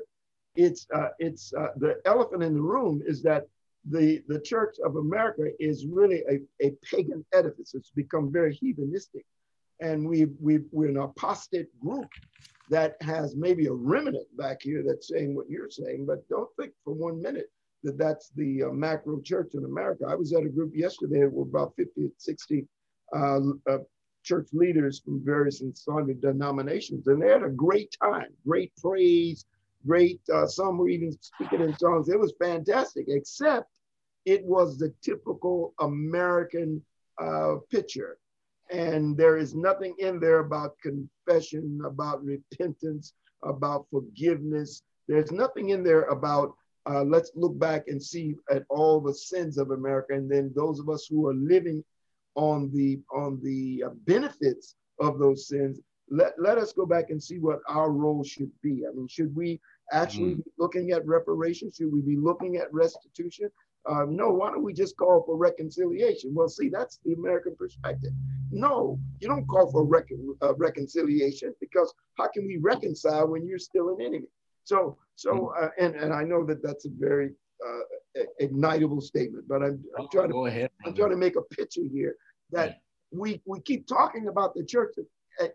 it's 0.55 0.87
uh, 0.95 1.09
it's 1.19 1.53
uh, 1.59 1.69
the 1.77 1.97
elephant 2.05 2.43
in 2.43 2.55
the 2.55 2.61
room 2.61 3.03
is 3.05 3.23
that 3.23 3.47
the 3.85 4.23
the 4.29 4.41
Church 4.41 4.77
of 4.85 4.97
America 4.97 5.51
is 5.59 5.87
really 5.87 6.23
a, 6.31 6.41
a 6.65 6.73
pagan 6.83 7.25
edifice. 7.33 7.75
It's 7.75 7.91
become 7.91 8.33
very 8.33 8.57
heathenistic, 8.57 9.25
and 9.81 10.09
we 10.09 10.27
we 10.41 10.61
we're 10.71 10.91
an 10.91 10.99
apostate 10.99 11.69
group 11.81 12.09
that 12.71 12.97
has 13.03 13.37
maybe 13.37 13.67
a 13.67 13.73
remnant 13.73 14.27
back 14.37 14.63
here 14.63 14.83
that's 14.87 15.09
saying 15.09 15.35
what 15.35 15.51
you're 15.51 15.71
saying, 15.71 16.07
but 16.07 16.27
don't 16.29 16.49
think 16.59 16.73
for 16.85 16.95
one 16.95 17.21
minute 17.21 17.51
that 17.83 17.99
that's 17.99 18.31
the 18.37 18.65
uh, 18.65 18.71
macro 18.71 19.21
church 19.21 19.51
in 19.55 19.65
America. 19.65 20.05
I 20.09 20.15
was 20.15 20.33
at 20.33 20.45
a 20.45 20.49
group 20.49 20.73
yesterday, 20.75 21.27
were 21.27 21.43
about 21.43 21.75
50, 21.77 22.11
60 22.17 22.67
uh, 23.15 23.41
uh, 23.69 23.79
church 24.23 24.49
leaders 24.53 25.01
from 25.01 25.25
various 25.25 25.61
and 25.61 25.77
sundry 25.77 26.15
denominations, 26.15 27.09
and 27.09 27.21
they 27.21 27.29
had 27.29 27.43
a 27.43 27.51
great 27.51 27.95
time, 28.01 28.29
great 28.47 28.73
praise, 28.81 29.45
great, 29.87 30.21
uh, 30.33 30.47
some 30.47 30.79
were 30.79 30.89
even 30.89 31.17
speaking 31.21 31.61
in 31.61 31.75
tongues. 31.75 32.09
It 32.09 32.19
was 32.19 32.35
fantastic, 32.39 33.07
except 33.09 33.69
it 34.25 34.45
was 34.45 34.79
the 34.79 34.93
typical 35.03 35.75
American 35.81 36.83
uh, 37.21 37.57
picture. 37.71 38.19
And 38.71 39.17
there 39.17 39.37
is 39.37 39.55
nothing 39.55 39.95
in 39.99 40.19
there 40.19 40.41
about 40.41 40.77
confession, 40.81 41.81
about 41.85 42.25
repentance, 42.25 43.13
about 43.43 43.87
forgiveness. 43.91 44.83
There's 45.09 45.33
nothing 45.33 45.71
in 45.71 45.83
there 45.83 46.05
about 46.05 46.55
uh, 46.85 47.05
let's 47.05 47.31
look 47.37 47.57
back 47.59 47.85
and 47.87 48.03
see 48.03 48.35
at 48.51 48.65
all 48.69 49.01
the 49.01 49.15
sins 49.15 49.57
of 49.57 49.71
America, 49.71 50.15
and 50.15 50.31
then 50.31 50.53
those 50.55 50.81
of 50.81 50.89
us 50.89 51.07
who 51.09 51.29
are 51.29 51.35
living 51.35 51.85
on 52.35 52.73
the 52.73 53.01
on 53.15 53.41
the 53.43 53.85
uh, 53.87 53.91
benefits 54.07 54.75
of 54.99 55.19
those 55.19 55.49
sins. 55.49 55.81
Let, 56.11 56.33
let 56.39 56.59
us 56.59 56.73
go 56.73 56.85
back 56.85 57.11
and 57.11 57.23
see 57.23 57.39
what 57.39 57.61
our 57.69 57.91
role 57.91 58.25
should 58.25 58.51
be. 58.63 58.85
I 58.87 58.93
mean, 58.93 59.09
should 59.09 59.35
we 59.35 59.61
actually 59.93 60.35
mm. 60.35 60.45
be 60.45 60.51
looking 60.59 60.91
at 60.93 61.07
reparation? 61.07 61.71
Should 61.71 61.93
we 61.93 62.01
be 62.01 62.17
looking 62.17 62.57
at 62.57 62.73
restitution? 62.73 63.51
Uh, 63.85 64.05
no, 64.09 64.31
why 64.31 64.51
don't 64.51 64.63
we 64.63 64.73
just 64.73 64.97
call 64.97 65.25
for 65.27 65.37
reconciliation? 65.37 66.33
Well, 66.35 66.49
see, 66.49 66.69
that's 66.69 67.01
the 67.05 67.15
American 67.15 67.57
perspective. 67.57 68.13
No, 68.51 68.99
you 69.19 69.29
don't 69.29 69.47
call 69.47 69.71
for 69.71 69.85
recon, 69.85 70.37
uh, 70.43 70.55
reconciliation 70.55 71.55
because 71.61 71.93
how 72.19 72.29
can 72.29 72.47
we 72.47 72.59
reconcile 72.59 73.27
when 73.27 73.47
you're 73.47 73.59
still 73.59 73.89
an 73.89 74.01
enemy? 74.01 74.29
So, 74.65 74.97
so, 75.17 75.33
mm. 75.33 75.65
uh, 75.65 75.69
and 75.79 75.97
and 75.97 76.13
I 76.13 76.23
know 76.23 76.45
that 76.47 76.63
that's 76.63 76.85
a 76.85 76.91
very 76.91 77.33
uh, 77.67 78.23
ignitable 78.41 79.03
statement, 79.03 79.49
but 79.49 79.63
I'm, 79.63 79.83
I'm 79.99 80.09
trying 80.13 80.29
to 80.29 80.33
go 80.33 80.47
ahead. 80.47 80.71
I'm 80.85 80.95
trying 80.95 81.11
to 81.11 81.17
make 81.17 81.37
a 81.37 81.43
picture 81.43 81.83
here 81.93 82.17
that 82.53 82.69
yeah. 82.69 82.75
we 83.21 83.43
we 83.47 83.61
keep 83.61 83.87
talking 83.87 84.29
about 84.29 84.55
the 84.55 84.65
church 84.65 84.95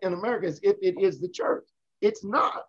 in 0.02 0.12
America 0.12 0.46
as 0.46 0.60
if 0.62 0.76
it 0.82 1.00
is 1.00 1.20
the 1.20 1.28
church. 1.28 1.66
It's 2.00 2.24
not. 2.24 2.66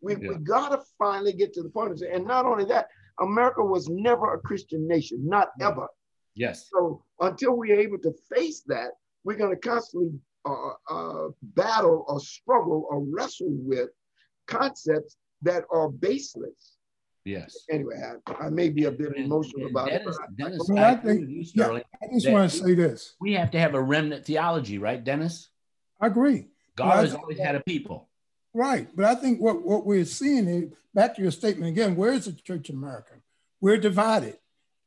We 0.00 0.16
yeah. 0.16 0.28
we 0.30 0.34
gotta 0.36 0.82
finally 0.98 1.32
get 1.32 1.52
to 1.54 1.62
the 1.62 1.68
point 1.68 1.92
of 1.92 2.02
and 2.02 2.26
not 2.26 2.46
only 2.46 2.64
that, 2.66 2.88
America 3.20 3.64
was 3.64 3.88
never 3.88 4.34
a 4.34 4.40
Christian 4.40 4.86
nation, 4.86 5.26
not 5.26 5.50
ever. 5.60 5.88
Yes. 6.34 6.68
So 6.72 7.04
until 7.20 7.56
we're 7.56 7.78
able 7.78 7.98
to 7.98 8.12
face 8.34 8.62
that, 8.66 8.90
we're 9.24 9.36
going 9.36 9.54
to 9.54 9.60
constantly 9.60 10.10
uh, 10.44 10.72
uh, 10.90 11.28
battle 11.42 12.04
or 12.08 12.20
struggle 12.20 12.86
or 12.90 13.04
wrestle 13.04 13.50
with 13.50 13.90
concepts 14.46 15.16
that 15.42 15.64
are 15.70 15.88
baseless. 15.88 16.76
Yes. 17.24 17.56
Anyway, 17.70 17.94
I, 17.96 18.46
I 18.46 18.50
may 18.50 18.68
be 18.68 18.84
a 18.84 18.90
bit 18.90 19.16
and, 19.16 19.24
emotional 19.24 19.62
and 19.62 19.70
about 19.70 19.88
Dennis, 19.88 20.16
it. 20.16 20.36
Dennis, 20.36 20.70
I, 20.70 20.90
I, 20.90 20.96
think, 20.96 21.30
you, 21.30 21.44
Sterling, 21.44 21.82
yeah, 22.02 22.08
I 22.08 22.12
just 22.12 22.30
want 22.30 22.50
to 22.50 22.56
say 22.58 22.74
this. 22.74 23.14
We 23.18 23.32
have 23.32 23.50
to 23.52 23.60
have 23.60 23.74
a 23.74 23.82
remnant 23.82 24.26
theology, 24.26 24.78
right, 24.78 25.02
Dennis? 25.02 25.48
I 26.00 26.08
agree. 26.08 26.48
God 26.76 26.96
has 26.96 27.14
always 27.14 27.38
had 27.38 27.54
a 27.54 27.60
people. 27.60 28.10
Right. 28.54 28.88
But 28.94 29.04
I 29.04 29.14
think 29.16 29.40
what, 29.40 29.62
what 29.62 29.84
we're 29.84 30.04
seeing 30.04 30.46
is 30.46 30.72
back 30.94 31.16
to 31.16 31.22
your 31.22 31.32
statement 31.32 31.70
again, 31.70 31.96
where 31.96 32.12
is 32.12 32.26
the 32.26 32.32
church 32.32 32.70
in 32.70 32.76
America? 32.76 33.14
We're 33.60 33.76
divided. 33.76 34.38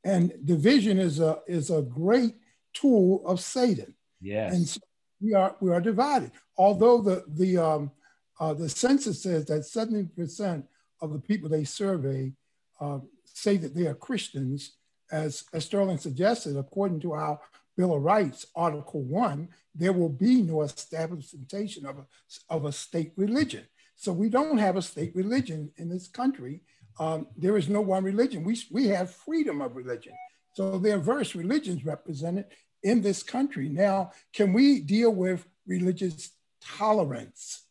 And 0.04 0.34
division 0.46 1.00
is 1.00 1.20
a 1.20 1.40
is 1.48 1.70
a 1.70 1.82
great 1.82 2.36
tool 2.74 3.22
of 3.26 3.42
Satan. 3.42 3.94
Yes. 4.22 4.54
And 4.54 4.68
so 4.68 4.80
we 5.20 5.34
are 5.34 5.56
we 5.60 5.72
are 5.72 5.82
divided. 5.82 6.32
Although 6.58 7.02
the 7.02 7.26
the 7.28 7.58
um, 7.58 7.92
uh, 8.40 8.54
the 8.54 8.70
census 8.70 9.24
says 9.24 9.46
that 9.46 9.62
70% 9.62 10.64
of 11.02 11.12
the 11.12 11.20
people 11.20 11.50
they 11.50 11.64
survey 11.64 12.32
uh, 12.80 13.00
say 13.26 13.58
that 13.58 13.76
they 13.76 13.88
are 13.88 13.96
Christians, 13.96 14.74
as, 15.12 15.46
as 15.54 15.66
Sterling 15.66 15.98
suggested, 15.98 16.58
according 16.58 17.00
to 17.02 17.14
our 17.14 17.40
Bill 17.78 17.94
of 17.94 18.02
Rights, 18.02 18.48
Article 18.56 19.04
1, 19.04 19.48
there 19.76 19.94
will 19.94 20.10
be 20.10 20.42
no 20.42 20.64
establishment 20.64 21.54
of 21.86 22.00
a, 22.00 22.06
of 22.50 22.66
a 22.66 22.72
state 22.72 23.14
religion. 23.16 23.64
So 23.96 24.12
we 24.12 24.30
don't 24.30 24.58
have 24.58 24.76
a 24.76 24.82
state 24.82 25.16
religion 25.16 25.72
in 25.78 25.88
this 25.88 26.08
country. 26.08 26.62
Um, 27.00 27.28
there 27.38 27.56
is 27.56 27.70
no 27.70 27.82
one 27.82 28.04
religion. 28.04 28.44
We, 28.44 28.60
we 28.72 28.88
have 28.88 29.14
freedom 29.14 29.62
of 29.62 29.76
religion. 29.76 30.14
So 30.54 30.80
there 30.80 30.96
are 30.96 31.00
various 31.00 31.36
religions 31.36 31.86
represented 31.86 32.46
in 32.82 33.02
this 33.02 33.22
country. 33.22 33.70
Now, 33.70 34.12
can 34.34 34.54
we 34.54 34.82
deal 34.82 35.12
with 35.12 35.48
religious 35.68 36.32
tolerance? 36.62 37.68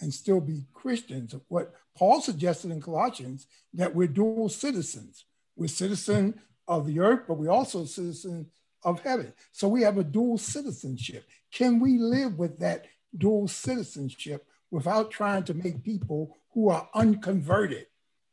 and 0.00 0.12
still 0.12 0.40
be 0.40 0.64
Christians. 0.72 1.34
What 1.48 1.72
Paul 1.96 2.20
suggested 2.20 2.70
in 2.70 2.80
Colossians 2.80 3.46
that 3.74 3.94
we're 3.94 4.08
dual 4.08 4.48
citizens. 4.48 5.24
We're 5.56 5.68
citizen 5.68 6.40
of 6.66 6.86
the 6.86 7.00
earth, 7.00 7.24
but 7.28 7.38
we 7.38 7.48
also 7.48 7.84
citizen 7.84 8.46
of 8.82 9.00
heaven. 9.00 9.32
So 9.52 9.68
we 9.68 9.82
have 9.82 9.98
a 9.98 10.04
dual 10.04 10.38
citizenship. 10.38 11.26
Can 11.52 11.80
we 11.80 11.98
live 11.98 12.38
with 12.38 12.58
that 12.60 12.86
dual 13.16 13.48
citizenship 13.48 14.46
without 14.70 15.10
trying 15.10 15.44
to 15.44 15.54
make 15.54 15.82
people 15.82 16.36
who 16.52 16.68
are 16.68 16.88
unconverted? 16.94 17.86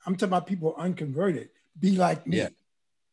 I'm 0.05 0.15
talking 0.15 0.29
about 0.29 0.47
people 0.47 0.75
unconverted 0.77 1.49
be 1.79 1.95
like 1.95 2.25
me. 2.25 2.37
Yeah. 2.37 2.49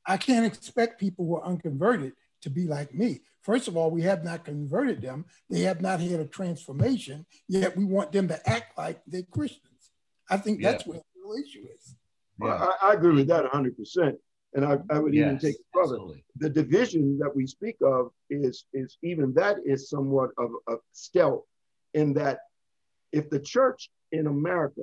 I 0.07 0.17
can't 0.17 0.47
expect 0.47 1.01
people 1.01 1.27
who 1.27 1.37
are 1.37 1.45
unconverted 1.45 2.13
to 2.43 2.51
be 2.51 2.67
like 2.67 2.95
me. 2.95 3.21
First 3.43 3.69
of 3.69 3.77
all, 3.77 3.91
we 3.91 4.03
have 4.03 4.25
not 4.25 4.45
converted 4.45 5.03
them. 5.03 5.27
They 5.51 5.61
have 5.61 5.81
not 5.81 6.01
had 6.01 6.21
a 6.21 6.27
transformation, 6.27 7.27
yet 7.49 7.77
we 7.77 7.85
want 7.85 8.13
them 8.13 8.29
to 8.29 8.49
act 8.49 8.77
like 8.79 9.03
they're 9.07 9.23
Christians. 9.23 9.91
I 10.31 10.39
think 10.39 10.61
yeah. 10.61 10.73
that's 10.73 10.87
where 10.87 10.99
the 10.99 11.05
real 11.23 11.43
issue 11.45 11.67
is. 11.75 11.95
Well, 12.39 12.75
I, 12.81 12.89
I, 12.89 12.95
agree 12.95 13.15
with 13.15 13.29
that 13.29 13.45
100%. 13.45 14.17
And 14.55 14.65
I, 14.65 14.79
I 14.91 15.01
would 15.01 15.13
yes, 15.13 15.27
even 15.27 15.39
take 15.39 15.57
it 15.57 15.67
further. 15.73 15.99
The 16.37 16.49
division 16.49 17.19
that 17.19 17.35
we 17.35 17.47
speak 17.47 17.77
of 17.83 18.11
is, 18.31 18.65
is 18.73 18.97
even 19.03 19.35
that 19.35 19.57
is 19.65 19.91
somewhat 19.91 20.31
of 20.39 20.51
a 20.69 20.77
stealth 20.93 21.45
in 21.95 22.15
that 22.15 22.39
if 23.13 23.29
the 23.31 23.41
church 23.41 23.91
in 24.13 24.29
America 24.29 24.83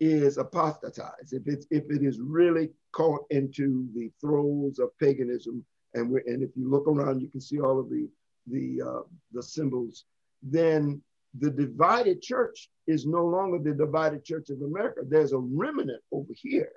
is 0.00 0.38
apostatized, 0.38 1.32
if 1.32 1.42
it's 1.46 1.66
if 1.70 1.84
it 1.90 2.02
is 2.02 2.20
really 2.20 2.70
caught 2.92 3.24
into 3.30 3.86
the 3.94 4.10
throes 4.20 4.78
of 4.78 4.90
paganism 4.98 5.64
and 5.94 6.10
we 6.10 6.20
and 6.26 6.42
if 6.42 6.50
you 6.56 6.68
look 6.68 6.86
around, 6.88 7.20
you 7.20 7.28
can 7.28 7.40
see 7.40 7.60
all 7.60 7.78
of 7.78 7.88
the 7.88 8.08
the 8.46 8.82
uh, 8.82 9.02
the 9.32 9.42
symbols. 9.42 10.04
Then 10.42 11.00
the 11.38 11.50
divided 11.50 12.20
church 12.20 12.68
is 12.86 13.06
no 13.06 13.24
longer 13.24 13.58
the 13.58 13.74
divided 13.74 14.24
church 14.24 14.50
of 14.50 14.60
America. 14.62 15.00
There's 15.06 15.32
a 15.32 15.38
remnant 15.38 16.02
over 16.10 16.32
here 16.34 16.72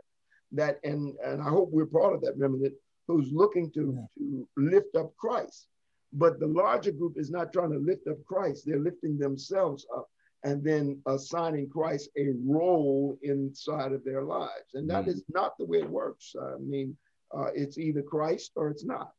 that, 0.51 0.79
and 0.83 1.15
and 1.23 1.41
I 1.41 1.49
hope 1.49 1.69
we're 1.71 1.85
part 1.85 2.13
of 2.13 2.21
that 2.21 2.37
remnant 2.37 2.73
who's 3.07 3.31
looking 3.31 3.71
to 3.71 3.97
yeah. 3.97 4.05
to 4.17 4.47
lift 4.57 4.95
up 4.95 5.15
Christ. 5.17 5.67
But 6.13 6.39
the 6.39 6.47
larger 6.47 6.91
group 6.91 7.17
is 7.17 7.29
not 7.29 7.51
trying 7.51 7.71
to 7.71 7.79
lift 7.79 8.07
up 8.07 8.23
Christ; 8.25 8.63
they're 8.65 8.79
lifting 8.79 9.17
themselves 9.17 9.85
up 9.95 10.09
and 10.45 10.63
then 10.63 11.01
assigning 11.07 11.67
Christ 11.67 12.09
a 12.17 12.33
role 12.45 13.17
inside 13.23 13.91
of 13.91 14.05
their 14.05 14.21
lives. 14.21 14.75
And 14.75 14.87
that 14.91 15.05
mm. 15.05 15.07
is 15.07 15.23
not 15.33 15.57
the 15.57 15.65
way 15.65 15.79
it 15.79 15.89
works. 15.89 16.35
I 16.39 16.57
mean, 16.59 16.95
uh, 17.35 17.47
it's 17.55 17.79
either 17.79 18.03
Christ 18.03 18.51
or 18.55 18.69
it's 18.69 18.85
not. 18.85 19.11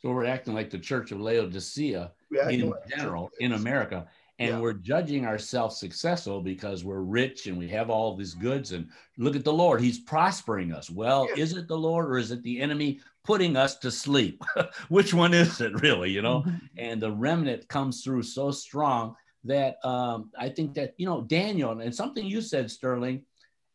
So 0.00 0.10
we're 0.10 0.24
acting 0.24 0.54
like 0.54 0.70
the 0.70 0.78
Church 0.78 1.12
of 1.12 1.20
Laodicea 1.20 2.12
in 2.50 2.70
like 2.70 2.88
general 2.88 3.30
in 3.38 3.52
America, 3.52 4.06
and 4.38 4.50
yeah. 4.50 4.60
we're 4.60 4.74
judging 4.74 5.24
ourselves 5.24 5.78
successful 5.78 6.40
because 6.40 6.84
we're 6.84 7.00
rich 7.00 7.46
and 7.46 7.56
we 7.56 7.68
have 7.68 7.88
all 7.88 8.14
these 8.14 8.34
goods. 8.34 8.72
And 8.72 8.88
look 9.16 9.36
at 9.36 9.44
the 9.44 9.52
Lord; 9.52 9.80
He's 9.80 10.00
prospering 10.00 10.72
us. 10.72 10.90
Well, 10.90 11.28
is 11.36 11.56
it 11.56 11.68
the 11.68 11.78
Lord 11.78 12.06
or 12.06 12.18
is 12.18 12.30
it 12.30 12.42
the 12.42 12.60
enemy 12.60 13.00
putting 13.24 13.56
us 13.56 13.76
to 13.78 13.90
sleep? 13.90 14.42
Which 14.88 15.14
one 15.14 15.34
is 15.34 15.60
it, 15.60 15.80
really? 15.80 16.10
You 16.10 16.22
know. 16.22 16.40
Mm-hmm. 16.40 16.66
And 16.76 17.00
the 17.00 17.12
remnant 17.12 17.68
comes 17.68 18.02
through 18.02 18.22
so 18.22 18.50
strong 18.50 19.16
that 19.44 19.84
um, 19.84 20.30
I 20.38 20.48
think 20.48 20.74
that 20.74 20.94
you 20.96 21.06
know 21.06 21.22
Daniel 21.22 21.80
and 21.80 21.94
something 21.94 22.26
you 22.26 22.40
said, 22.40 22.70
Sterling 22.70 23.22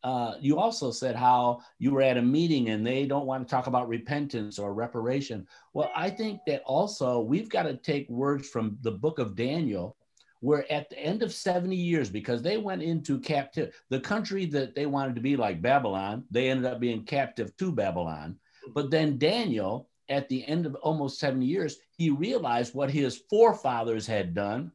uh, 0.04 0.34
you 0.40 0.58
also 0.58 0.92
said 0.92 1.16
how 1.16 1.62
you 1.78 1.92
were 1.92 2.02
at 2.02 2.18
a 2.18 2.22
meeting 2.22 2.70
and 2.70 2.86
they 2.86 3.06
don't 3.06 3.28
want 3.28 3.48
to 3.48 3.52
talk 3.52 3.68
about 3.68 3.88
repentance 3.88 4.58
or 4.58 4.74
reparation. 4.74 5.48
Well, 5.74 5.92
I 5.96 6.10
think 6.10 6.42
that 6.48 6.64
also 6.64 7.20
we've 7.20 7.50
got 7.50 7.64
to 7.64 7.76
take 7.76 8.10
words 8.10 8.50
from 8.50 8.78
the 8.82 8.92
book 8.92 9.20
of 9.20 9.36
Daniel, 9.36 9.96
where 10.42 10.70
at 10.72 10.90
the 10.90 11.00
end 11.00 11.24
of 11.24 11.32
70 11.32 11.76
years, 11.76 12.10
because 12.10 12.42
they 12.42 12.58
went 12.58 12.84
into 12.84 13.20
captive, 13.20 13.74
the 13.90 14.00
country 14.00 14.46
that 14.48 14.76
they 14.76 14.86
wanted 14.86 15.16
to 15.16 15.22
be 15.22 15.38
like 15.38 15.62
Babylon, 15.62 16.26
they 16.30 16.50
ended 16.50 16.66
up 16.66 16.80
being 16.80 17.04
captive 17.04 17.56
to 17.58 17.72
Babylon. 17.72 18.38
But 18.74 18.92
then 18.92 19.18
Daniel 19.18 19.88
at 20.10 20.28
the 20.28 20.46
end 20.48 20.66
of 20.66 20.76
almost 20.76 21.20
70 21.20 21.46
years, 21.46 21.78
he 21.98 22.10
realized 22.10 22.76
what 22.76 22.92
his 22.92 23.22
forefathers 23.30 24.06
had 24.06 24.34
done. 24.34 24.72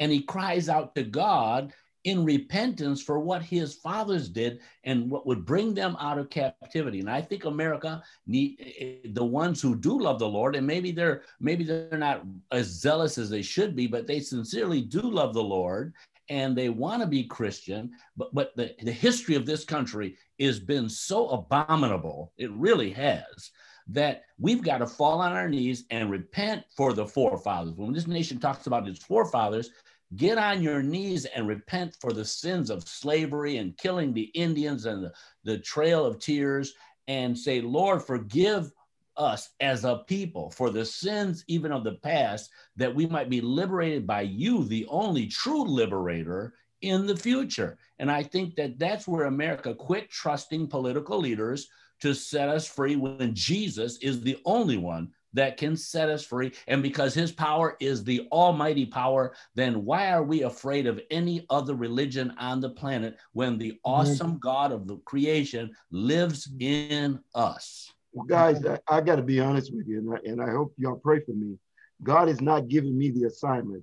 And 0.00 0.10
he 0.10 0.22
cries 0.22 0.68
out 0.68 0.94
to 0.94 1.04
God 1.04 1.72
in 2.08 2.24
repentance 2.24 3.02
for 3.02 3.20
what 3.20 3.42
his 3.42 3.74
fathers 3.74 4.30
did 4.30 4.60
and 4.84 5.10
what 5.10 5.26
would 5.26 5.44
bring 5.44 5.74
them 5.74 5.94
out 6.00 6.18
of 6.18 6.30
captivity. 6.30 7.00
And 7.00 7.10
I 7.10 7.20
think 7.20 7.44
America 7.44 8.02
need 8.26 8.56
eh, 8.60 8.84
eh, 8.84 9.08
the 9.12 9.24
ones 9.24 9.60
who 9.60 9.76
do 9.76 10.00
love 10.00 10.18
the 10.18 10.26
Lord, 10.26 10.56
and 10.56 10.66
maybe 10.66 10.90
they're 10.90 11.20
maybe 11.38 11.64
they're 11.64 11.98
not 11.98 12.24
as 12.50 12.66
zealous 12.66 13.18
as 13.18 13.28
they 13.28 13.42
should 13.42 13.76
be, 13.76 13.86
but 13.86 14.06
they 14.06 14.20
sincerely 14.20 14.80
do 14.80 15.02
love 15.02 15.34
the 15.34 15.42
Lord 15.42 15.92
and 16.30 16.56
they 16.56 16.70
want 16.70 17.02
to 17.02 17.06
be 17.06 17.24
Christian. 17.24 17.90
But 18.16 18.32
but 18.32 18.56
the, 18.56 18.74
the 18.82 18.92
history 18.92 19.34
of 19.34 19.44
this 19.44 19.64
country 19.64 20.16
has 20.40 20.58
been 20.58 20.88
so 20.88 21.28
abominable, 21.28 22.32
it 22.38 22.50
really 22.52 22.90
has, 22.92 23.50
that 23.88 24.22
we've 24.38 24.62
got 24.62 24.78
to 24.78 24.86
fall 24.86 25.20
on 25.20 25.32
our 25.32 25.48
knees 25.48 25.84
and 25.90 26.10
repent 26.10 26.64
for 26.74 26.94
the 26.94 27.06
forefathers. 27.06 27.74
When 27.74 27.92
this 27.92 28.06
nation 28.06 28.40
talks 28.40 28.66
about 28.66 28.88
its 28.88 29.04
forefathers, 29.04 29.70
get 30.16 30.38
on 30.38 30.62
your 30.62 30.82
knees 30.82 31.24
and 31.26 31.46
repent 31.46 31.96
for 32.00 32.12
the 32.12 32.24
sins 32.24 32.70
of 32.70 32.88
slavery 32.88 33.58
and 33.58 33.76
killing 33.76 34.12
the 34.12 34.30
Indians 34.34 34.86
and 34.86 35.04
the, 35.04 35.12
the 35.44 35.58
Trail 35.58 36.04
of 36.04 36.18
Tears 36.18 36.74
and 37.06 37.36
say, 37.36 37.60
Lord, 37.60 38.02
forgive 38.02 38.70
us 39.16 39.50
as 39.60 39.84
a 39.84 40.04
people 40.06 40.50
for 40.50 40.70
the 40.70 40.84
sins 40.84 41.44
even 41.48 41.72
of 41.72 41.84
the 41.84 41.96
past, 41.96 42.50
that 42.76 42.94
we 42.94 43.06
might 43.06 43.28
be 43.28 43.40
liberated 43.40 44.06
by 44.06 44.22
you, 44.22 44.64
the 44.64 44.86
only 44.88 45.26
true 45.26 45.64
liberator 45.64 46.54
in 46.82 47.06
the 47.06 47.16
future. 47.16 47.76
And 47.98 48.10
I 48.10 48.22
think 48.22 48.54
that 48.54 48.78
that's 48.78 49.08
where 49.08 49.24
America 49.24 49.74
quit 49.74 50.08
trusting 50.10 50.68
political 50.68 51.18
leaders 51.18 51.68
to 52.00 52.14
set 52.14 52.48
us 52.48 52.66
free 52.66 52.94
when 52.94 53.34
Jesus 53.34 53.98
is 53.98 54.20
the 54.20 54.38
only 54.44 54.76
one 54.76 55.10
that 55.34 55.56
can 55.56 55.76
set 55.76 56.08
us 56.08 56.24
free. 56.24 56.52
And 56.66 56.82
because 56.82 57.14
his 57.14 57.32
power 57.32 57.76
is 57.80 58.04
the 58.04 58.28
almighty 58.32 58.86
power, 58.86 59.34
then 59.54 59.84
why 59.84 60.10
are 60.10 60.22
we 60.22 60.42
afraid 60.42 60.86
of 60.86 61.00
any 61.10 61.46
other 61.50 61.74
religion 61.74 62.34
on 62.38 62.60
the 62.60 62.70
planet 62.70 63.16
when 63.32 63.58
the 63.58 63.72
mm-hmm. 63.72 63.90
awesome 63.90 64.38
God 64.38 64.72
of 64.72 64.86
the 64.86 64.96
creation 64.98 65.70
lives 65.90 66.48
mm-hmm. 66.48 66.62
in 66.62 67.20
us? 67.34 67.92
Well, 68.12 68.26
guys, 68.26 68.64
I, 68.64 68.78
I 68.88 69.00
got 69.00 69.16
to 69.16 69.22
be 69.22 69.38
honest 69.38 69.74
with 69.74 69.86
you, 69.86 69.98
and 69.98 70.14
I, 70.14 70.18
and 70.24 70.42
I 70.42 70.50
hope 70.50 70.72
y'all 70.78 70.96
pray 70.96 71.20
for 71.20 71.32
me. 71.32 71.58
God 72.02 72.28
has 72.28 72.40
not 72.40 72.68
given 72.68 72.96
me 72.96 73.10
the 73.10 73.24
assignment 73.24 73.82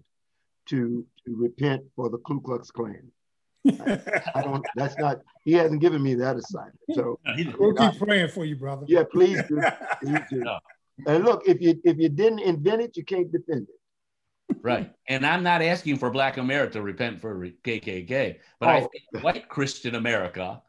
to, 0.68 1.06
to 1.26 1.36
repent 1.36 1.84
for 1.96 2.10
the 2.10 2.18
Ku 2.20 2.42
Klux 2.42 2.72
Klan. 2.72 3.12
I 3.68 4.42
don't. 4.44 4.66
That's 4.76 4.98
not. 4.98 5.22
He 5.44 5.54
hasn't 5.54 5.82
given 5.82 6.02
me 6.02 6.16
that 6.16 6.36
assignment. 6.36 6.80
So 6.94 7.20
we'll 7.60 7.74
keep 7.74 8.00
praying 8.00 8.30
for 8.30 8.46
you, 8.46 8.56
brother. 8.56 8.86
Yeah, 8.88 9.04
please 9.12 9.42
do. 9.48 9.62
Please 10.02 10.20
do. 10.30 10.40
No. 10.46 10.60
And 11.06 11.24
look, 11.24 11.48
if 11.48 11.62
you 11.62 11.80
if 11.84 11.98
you 11.98 12.10
didn't 12.10 12.40
invent 12.40 12.82
it, 12.82 12.98
you 12.98 13.04
can't 13.04 13.32
defend 13.32 13.68
it. 13.70 14.58
Right. 14.62 14.92
And 15.10 15.26
I'm 15.26 15.44
not 15.44 15.62
asking 15.62 15.98
for 15.98 16.10
Black 16.10 16.38
America 16.38 16.74
to 16.74 16.82
repent 16.82 17.20
for 17.20 17.36
KKK, 17.64 18.38
but 18.60 18.70
oh. 18.70 18.72
I 18.72 18.80
think 18.80 19.24
white 19.24 19.50
Christian 19.50 19.96
America 19.96 20.62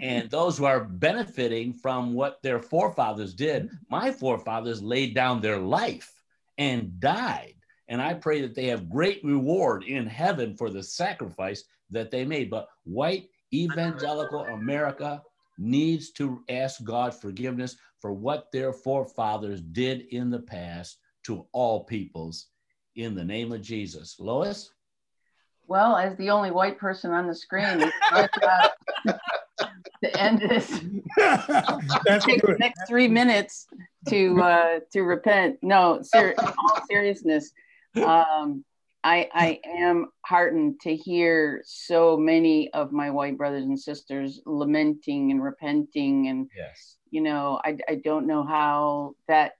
and 0.00 0.30
those 0.30 0.58
who 0.58 0.64
are 0.64 0.84
benefiting 0.84 1.72
from 1.72 2.14
what 2.14 2.42
their 2.42 2.58
forefathers 2.58 3.34
did, 3.34 3.70
my 3.90 4.10
forefathers 4.10 4.82
laid 4.82 5.14
down 5.14 5.40
their 5.40 5.58
life 5.58 6.12
and 6.58 6.98
died. 7.00 7.54
And 7.88 8.00
I 8.00 8.14
pray 8.14 8.40
that 8.40 8.54
they 8.54 8.66
have 8.66 8.88
great 8.88 9.22
reward 9.22 9.84
in 9.84 10.06
heaven 10.06 10.56
for 10.56 10.70
the 10.70 10.82
sacrifice 10.82 11.64
that 11.90 12.10
they 12.10 12.24
made. 12.24 12.50
But 12.50 12.68
white 12.84 13.28
evangelical 13.52 14.40
America 14.40 15.22
needs 15.58 16.10
to 16.12 16.42
ask 16.48 16.82
God 16.82 17.14
forgiveness 17.14 17.76
for 18.04 18.12
what 18.12 18.52
their 18.52 18.70
forefathers 18.70 19.62
did 19.62 20.02
in 20.10 20.28
the 20.28 20.38
past 20.38 20.98
to 21.22 21.46
all 21.52 21.84
peoples 21.84 22.48
in 22.96 23.14
the 23.14 23.24
name 23.24 23.50
of 23.50 23.62
Jesus. 23.62 24.16
Lois? 24.20 24.70
Well, 25.68 25.96
as 25.96 26.14
the 26.18 26.28
only 26.28 26.50
white 26.50 26.78
person 26.78 27.12
on 27.12 27.26
the 27.26 27.34
screen, 27.34 27.80
to 27.80 27.90
end 30.20 30.38
this, 30.38 30.68
take 32.26 32.42
the 32.42 32.56
next 32.58 32.86
three 32.86 33.08
minutes 33.08 33.68
to 34.10 34.38
uh, 34.38 34.80
to 34.92 35.00
repent. 35.00 35.56
No, 35.62 36.02
ser- 36.02 36.32
in 36.32 36.44
all 36.46 36.82
seriousness, 36.86 37.52
um, 38.04 38.66
I, 39.04 39.28
I 39.34 39.60
am 39.66 40.06
heartened 40.24 40.80
to 40.80 40.96
hear 40.96 41.62
so 41.66 42.16
many 42.16 42.72
of 42.72 42.90
my 42.90 43.10
white 43.10 43.36
brothers 43.36 43.64
and 43.64 43.78
sisters 43.78 44.40
lamenting 44.46 45.30
and 45.30 45.42
repenting. 45.42 46.28
And, 46.28 46.48
yes. 46.56 46.96
you 47.10 47.20
know, 47.20 47.60
I, 47.62 47.76
I 47.86 47.96
don't 47.96 48.26
know 48.26 48.42
how 48.44 49.12
that 49.28 49.52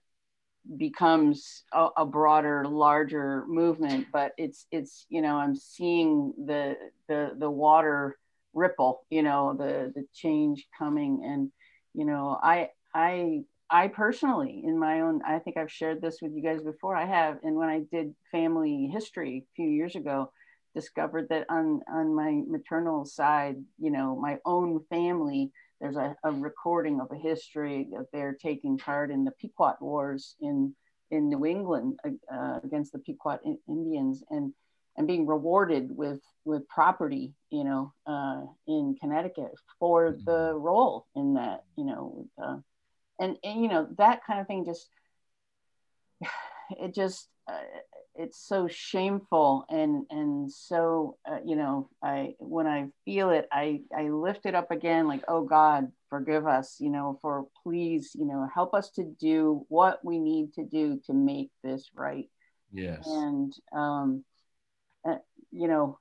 becomes 0.77 1.63
a, 1.71 1.89
a, 1.95 2.05
broader, 2.07 2.65
larger 2.67 3.45
movement, 3.47 4.07
but 4.11 4.31
it's, 4.35 4.65
it's, 4.71 5.05
you 5.09 5.21
know, 5.21 5.35
I'm 5.35 5.55
seeing 5.55 6.33
the, 6.43 6.75
the, 7.07 7.35
the 7.37 7.51
water 7.51 8.17
ripple, 8.55 9.05
you 9.11 9.21
know, 9.21 9.53
the, 9.55 9.93
the 9.93 10.07
change 10.11 10.65
coming. 10.75 11.21
And, 11.23 11.51
you 11.93 12.05
know, 12.05 12.35
I, 12.41 12.69
I 12.95 13.43
I 13.69 13.87
personally, 13.87 14.61
in 14.63 14.77
my 14.77 15.01
own, 15.01 15.21
I 15.25 15.39
think 15.39 15.57
I've 15.57 15.71
shared 15.71 16.01
this 16.01 16.21
with 16.21 16.33
you 16.33 16.41
guys 16.41 16.61
before. 16.61 16.95
I 16.95 17.05
have, 17.05 17.39
and 17.43 17.55
when 17.55 17.69
I 17.69 17.81
did 17.91 18.13
family 18.31 18.89
history 18.91 19.45
a 19.45 19.55
few 19.55 19.69
years 19.69 19.95
ago, 19.95 20.31
discovered 20.75 21.29
that 21.29 21.45
on 21.49 21.81
on 21.91 22.13
my 22.13 22.43
maternal 22.47 23.05
side, 23.05 23.55
you 23.79 23.89
know, 23.89 24.15
my 24.15 24.37
own 24.45 24.83
family, 24.89 25.51
there's 25.81 25.95
a, 25.95 26.15
a 26.23 26.31
recording 26.31 26.99
of 26.99 27.11
a 27.11 27.17
history 27.17 27.87
of 27.97 28.05
their 28.13 28.33
taking 28.33 28.77
part 28.77 29.09
in 29.09 29.23
the 29.23 29.31
Pequot 29.31 29.75
Wars 29.81 30.35
in 30.41 30.75
in 31.09 31.29
New 31.29 31.45
England 31.45 31.99
uh, 32.31 32.59
against 32.63 32.91
the 32.91 32.99
Pequot 32.99 33.39
Indians, 33.67 34.23
and 34.29 34.53
and 34.97 35.07
being 35.07 35.25
rewarded 35.25 35.89
with 35.89 36.21
with 36.43 36.67
property, 36.67 37.33
you 37.49 37.63
know, 37.63 37.93
uh, 38.05 38.41
in 38.67 38.95
Connecticut 39.01 39.53
for 39.79 40.11
the 40.11 40.31
mm-hmm. 40.31 40.59
role 40.59 41.07
in 41.15 41.33
that, 41.33 41.63
you 41.77 41.85
know. 41.85 42.27
Uh, 42.41 42.57
and, 43.19 43.37
and 43.43 43.61
you 43.61 43.67
know 43.67 43.87
that 43.97 44.21
kind 44.25 44.39
of 44.39 44.47
thing 44.47 44.65
just 44.65 44.87
it 46.71 46.93
just 46.93 47.27
uh, 47.47 47.59
it's 48.15 48.39
so 48.39 48.67
shameful 48.67 49.65
and 49.69 50.05
and 50.09 50.51
so 50.51 51.17
uh, 51.29 51.37
you 51.45 51.55
know 51.55 51.89
i 52.01 52.33
when 52.39 52.65
i 52.65 52.85
feel 53.03 53.29
it 53.29 53.47
i 53.51 53.81
i 53.95 54.09
lift 54.09 54.45
it 54.45 54.55
up 54.55 54.71
again 54.71 55.07
like 55.07 55.23
oh 55.27 55.43
god 55.43 55.91
forgive 56.09 56.47
us 56.47 56.77
you 56.79 56.89
know 56.89 57.19
for 57.21 57.45
please 57.61 58.11
you 58.15 58.25
know 58.25 58.47
help 58.53 58.73
us 58.73 58.89
to 58.89 59.03
do 59.19 59.65
what 59.67 60.03
we 60.03 60.17
need 60.17 60.53
to 60.53 60.63
do 60.63 60.97
to 61.05 61.13
make 61.13 61.49
this 61.61 61.89
right. 61.93 62.29
Yes. 62.71 63.05
And 63.05 63.53
um 63.75 64.23
uh, 65.07 65.17
you 65.51 65.67
know 65.67 65.99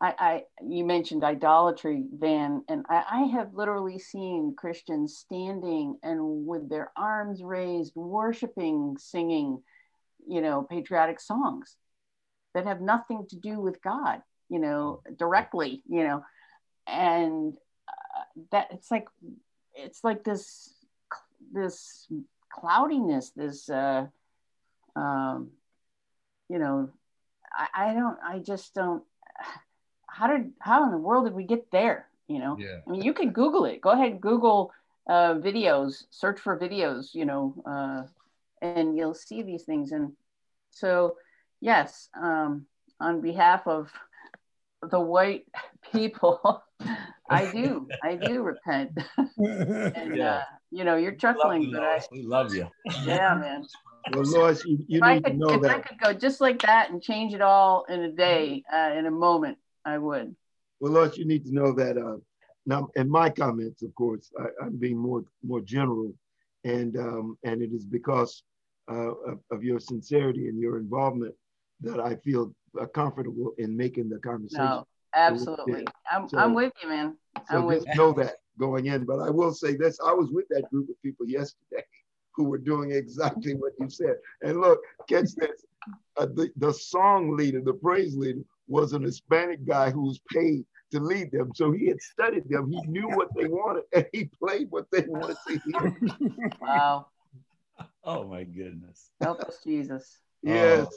I, 0.00 0.14
I 0.18 0.42
you 0.64 0.84
mentioned 0.84 1.24
idolatry, 1.24 2.04
Van, 2.12 2.62
and 2.68 2.86
I, 2.88 3.04
I 3.10 3.22
have 3.24 3.54
literally 3.54 3.98
seen 3.98 4.54
Christians 4.56 5.16
standing 5.16 5.98
and 6.02 6.46
with 6.46 6.68
their 6.68 6.92
arms 6.96 7.42
raised, 7.42 7.94
worshiping, 7.96 8.96
singing, 8.98 9.62
you 10.26 10.40
know, 10.40 10.62
patriotic 10.62 11.20
songs 11.20 11.76
that 12.54 12.66
have 12.66 12.80
nothing 12.80 13.26
to 13.30 13.36
do 13.36 13.60
with 13.60 13.82
God, 13.82 14.22
you 14.48 14.58
know, 14.58 15.02
directly, 15.16 15.82
you 15.88 16.04
know, 16.04 16.24
and 16.86 17.54
uh, 17.88 18.42
that 18.52 18.68
it's 18.72 18.90
like 18.90 19.08
it's 19.74 20.04
like 20.04 20.22
this 20.22 20.74
this 21.52 22.06
cloudiness, 22.52 23.30
this 23.30 23.68
uh, 23.68 24.06
um, 24.94 25.50
you 26.48 26.58
know, 26.58 26.90
I, 27.52 27.90
I 27.90 27.94
don't, 27.94 28.18
I 28.24 28.38
just 28.38 28.74
don't 28.74 29.02
how 30.18 30.26
did 30.26 30.52
how 30.58 30.84
in 30.84 30.90
the 30.90 30.98
world 30.98 31.24
did 31.26 31.34
we 31.34 31.44
get 31.44 31.70
there? 31.70 32.08
You 32.26 32.40
know, 32.40 32.56
yeah. 32.58 32.80
I 32.86 32.90
mean, 32.90 33.02
you 33.02 33.14
can 33.14 33.30
Google 33.30 33.64
it. 33.64 33.80
Go 33.80 33.90
ahead, 33.90 34.20
Google 34.20 34.72
uh, 35.08 35.34
videos, 35.34 36.04
search 36.10 36.40
for 36.40 36.58
videos. 36.58 37.14
You 37.14 37.24
know, 37.24 37.54
uh, 37.64 38.02
and 38.60 38.96
you'll 38.96 39.14
see 39.14 39.42
these 39.42 39.62
things. 39.62 39.92
And 39.92 40.12
so, 40.70 41.16
yes, 41.60 42.08
um, 42.20 42.66
on 43.00 43.20
behalf 43.20 43.66
of 43.66 43.90
the 44.82 45.00
white 45.00 45.46
people, 45.92 46.62
I 47.30 47.50
do, 47.52 47.86
I 48.02 48.16
do 48.16 48.42
repent. 48.42 48.98
and 49.36 50.16
yeah. 50.16 50.34
uh, 50.34 50.42
you 50.70 50.84
know, 50.84 50.96
you're 50.96 51.14
chuckling, 51.14 51.62
you, 51.62 51.72
but 51.72 51.82
I 51.82 52.00
we 52.10 52.22
love 52.22 52.54
you. 52.54 52.68
Yeah, 53.04 53.34
man. 53.34 53.64
Well, 54.14 54.22
Lois, 54.22 54.64
you, 54.64 54.78
you 54.88 55.00
need 55.02 55.22
could, 55.22 55.32
to 55.32 55.36
know 55.36 55.50
if 55.50 55.62
that. 55.62 55.70
I 55.70 55.80
could 55.80 56.00
go 56.00 56.12
just 56.14 56.40
like 56.40 56.62
that 56.62 56.90
and 56.90 57.02
change 57.02 57.34
it 57.34 57.42
all 57.42 57.84
in 57.90 58.00
a 58.00 58.10
day, 58.10 58.62
uh, 58.72 58.92
in 58.96 59.04
a 59.04 59.10
moment, 59.10 59.58
I 59.88 59.96
would. 59.96 60.36
Well, 60.80 60.92
Lois, 60.92 61.16
you 61.16 61.24
need 61.24 61.44
to 61.46 61.54
know 61.54 61.72
that 61.72 61.96
uh, 61.96 62.18
now, 62.66 62.88
in 62.94 63.08
my 63.08 63.30
comments, 63.30 63.82
of 63.82 63.94
course, 63.94 64.30
I, 64.38 64.66
am 64.66 64.76
being 64.76 64.98
more 64.98 65.24
more 65.42 65.62
general, 65.62 66.12
and 66.64 66.96
um, 66.98 67.38
and 67.42 67.62
it 67.62 67.72
is 67.72 67.86
because 67.86 68.42
uh, 68.90 69.12
of, 69.30 69.38
of, 69.50 69.64
your 69.64 69.80
sincerity 69.80 70.48
and 70.48 70.58
your 70.58 70.78
involvement 70.78 71.34
that 71.80 72.00
I 72.00 72.16
feel 72.16 72.54
uh, 72.78 72.86
comfortable 72.86 73.54
in 73.56 73.76
making 73.76 74.10
the 74.10 74.18
conversation. 74.18 74.64
No, 74.64 74.86
absolutely. 75.14 75.86
I'm, 76.10 76.28
so, 76.28 76.38
I'm 76.38 76.54
with 76.54 76.72
you, 76.82 76.88
man. 76.88 77.16
I'm 77.36 77.42
so 77.62 77.66
with 77.66 77.84
just 77.84 77.88
you. 77.88 77.94
know 77.96 78.12
that 78.12 78.34
going 78.58 78.86
in. 78.86 79.04
But 79.06 79.20
I 79.20 79.30
will 79.30 79.54
say 79.54 79.74
this: 79.74 79.98
I 80.04 80.12
was 80.12 80.28
with 80.30 80.46
that 80.50 80.68
group 80.70 80.90
of 80.90 81.02
people 81.02 81.26
yesterday 81.26 81.84
who 82.34 82.44
were 82.44 82.58
doing 82.58 82.92
exactly 82.92 83.54
what 83.54 83.72
you 83.80 83.88
said. 83.88 84.16
And 84.42 84.60
look, 84.60 84.80
catch 85.08 85.34
this. 85.36 85.64
Uh, 86.18 86.26
the, 86.26 86.50
the 86.56 86.72
song 86.72 87.34
leader, 87.36 87.62
the 87.62 87.72
praise 87.72 88.14
leader, 88.14 88.42
was 88.68 88.92
an 88.92 89.02
Hispanic 89.02 89.66
guy 89.66 89.90
who 89.90 90.02
was 90.02 90.20
paid 90.32 90.64
to 90.92 91.00
lead 91.00 91.30
them. 91.32 91.50
So 91.54 91.72
he 91.72 91.86
had 91.86 92.00
studied 92.00 92.48
them. 92.48 92.70
He 92.70 92.80
knew 92.86 93.08
what 93.08 93.28
they 93.36 93.46
wanted 93.46 93.84
and 93.92 94.06
he 94.12 94.30
played 94.42 94.68
what 94.70 94.86
they 94.92 95.04
wanted 95.06 95.36
to 95.48 95.60
hear. 95.64 95.96
Wow. 96.60 97.06
Oh 98.02 98.24
my 98.24 98.42
goodness. 98.42 99.10
Help 99.20 99.40
us, 99.40 99.58
Jesus. 99.62 100.18
Oh, 100.46 100.52
yes. 100.52 100.88
Oh, 100.90 100.96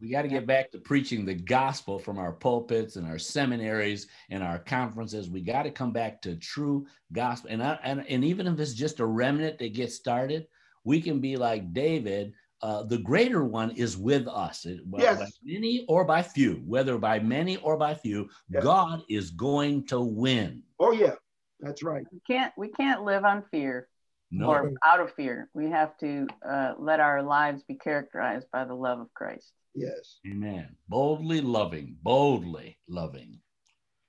we 0.00 0.10
got 0.10 0.22
to 0.22 0.28
get 0.28 0.46
back 0.46 0.70
to 0.72 0.78
preaching 0.78 1.24
the 1.24 1.34
gospel 1.34 1.98
from 1.98 2.18
our 2.18 2.32
pulpits 2.32 2.96
and 2.96 3.06
our 3.06 3.18
seminaries 3.18 4.08
and 4.30 4.42
our 4.42 4.58
conferences. 4.58 5.30
We 5.30 5.40
got 5.40 5.62
to 5.62 5.70
come 5.70 5.92
back 5.92 6.20
to 6.22 6.36
true 6.36 6.86
gospel. 7.12 7.50
And, 7.50 7.62
I, 7.62 7.78
and, 7.82 8.04
and 8.08 8.24
even 8.24 8.46
if 8.46 8.58
it's 8.58 8.74
just 8.74 9.00
a 9.00 9.06
remnant 9.06 9.58
that 9.58 9.74
gets 9.74 9.94
started, 9.94 10.46
we 10.84 11.00
can 11.00 11.20
be 11.20 11.36
like 11.36 11.72
David. 11.72 12.34
Uh, 12.64 12.82
the 12.82 12.96
greater 12.96 13.44
one 13.44 13.70
is 13.72 13.94
with 13.94 14.26
us, 14.26 14.66
yes. 14.96 15.18
by 15.18 15.28
many 15.44 15.84
or 15.86 16.02
by 16.06 16.22
few, 16.22 16.62
whether 16.64 16.96
by 16.96 17.18
many 17.18 17.58
or 17.58 17.76
by 17.76 17.92
few, 17.92 18.26
yes. 18.48 18.62
God 18.62 19.02
is 19.10 19.30
going 19.32 19.86
to 19.86 20.00
win. 20.00 20.62
Oh 20.80 20.92
yeah, 20.92 21.16
that's 21.60 21.82
right. 21.82 22.06
We 22.10 22.20
can't 22.26 22.54
we 22.56 22.68
can't 22.68 23.04
live 23.04 23.26
on 23.26 23.44
fear 23.50 23.86
no. 24.30 24.46
or 24.46 24.72
out 24.82 25.00
of 25.00 25.12
fear. 25.12 25.50
We 25.52 25.68
have 25.72 25.94
to 25.98 26.26
uh, 26.42 26.72
let 26.78 27.00
our 27.00 27.22
lives 27.22 27.62
be 27.64 27.74
characterized 27.74 28.46
by 28.50 28.64
the 28.64 28.74
love 28.74 28.98
of 28.98 29.12
Christ. 29.12 29.52
Yes. 29.74 30.20
Amen. 30.26 30.74
Boldly 30.88 31.42
loving, 31.42 31.96
boldly 32.02 32.78
loving. 32.88 33.40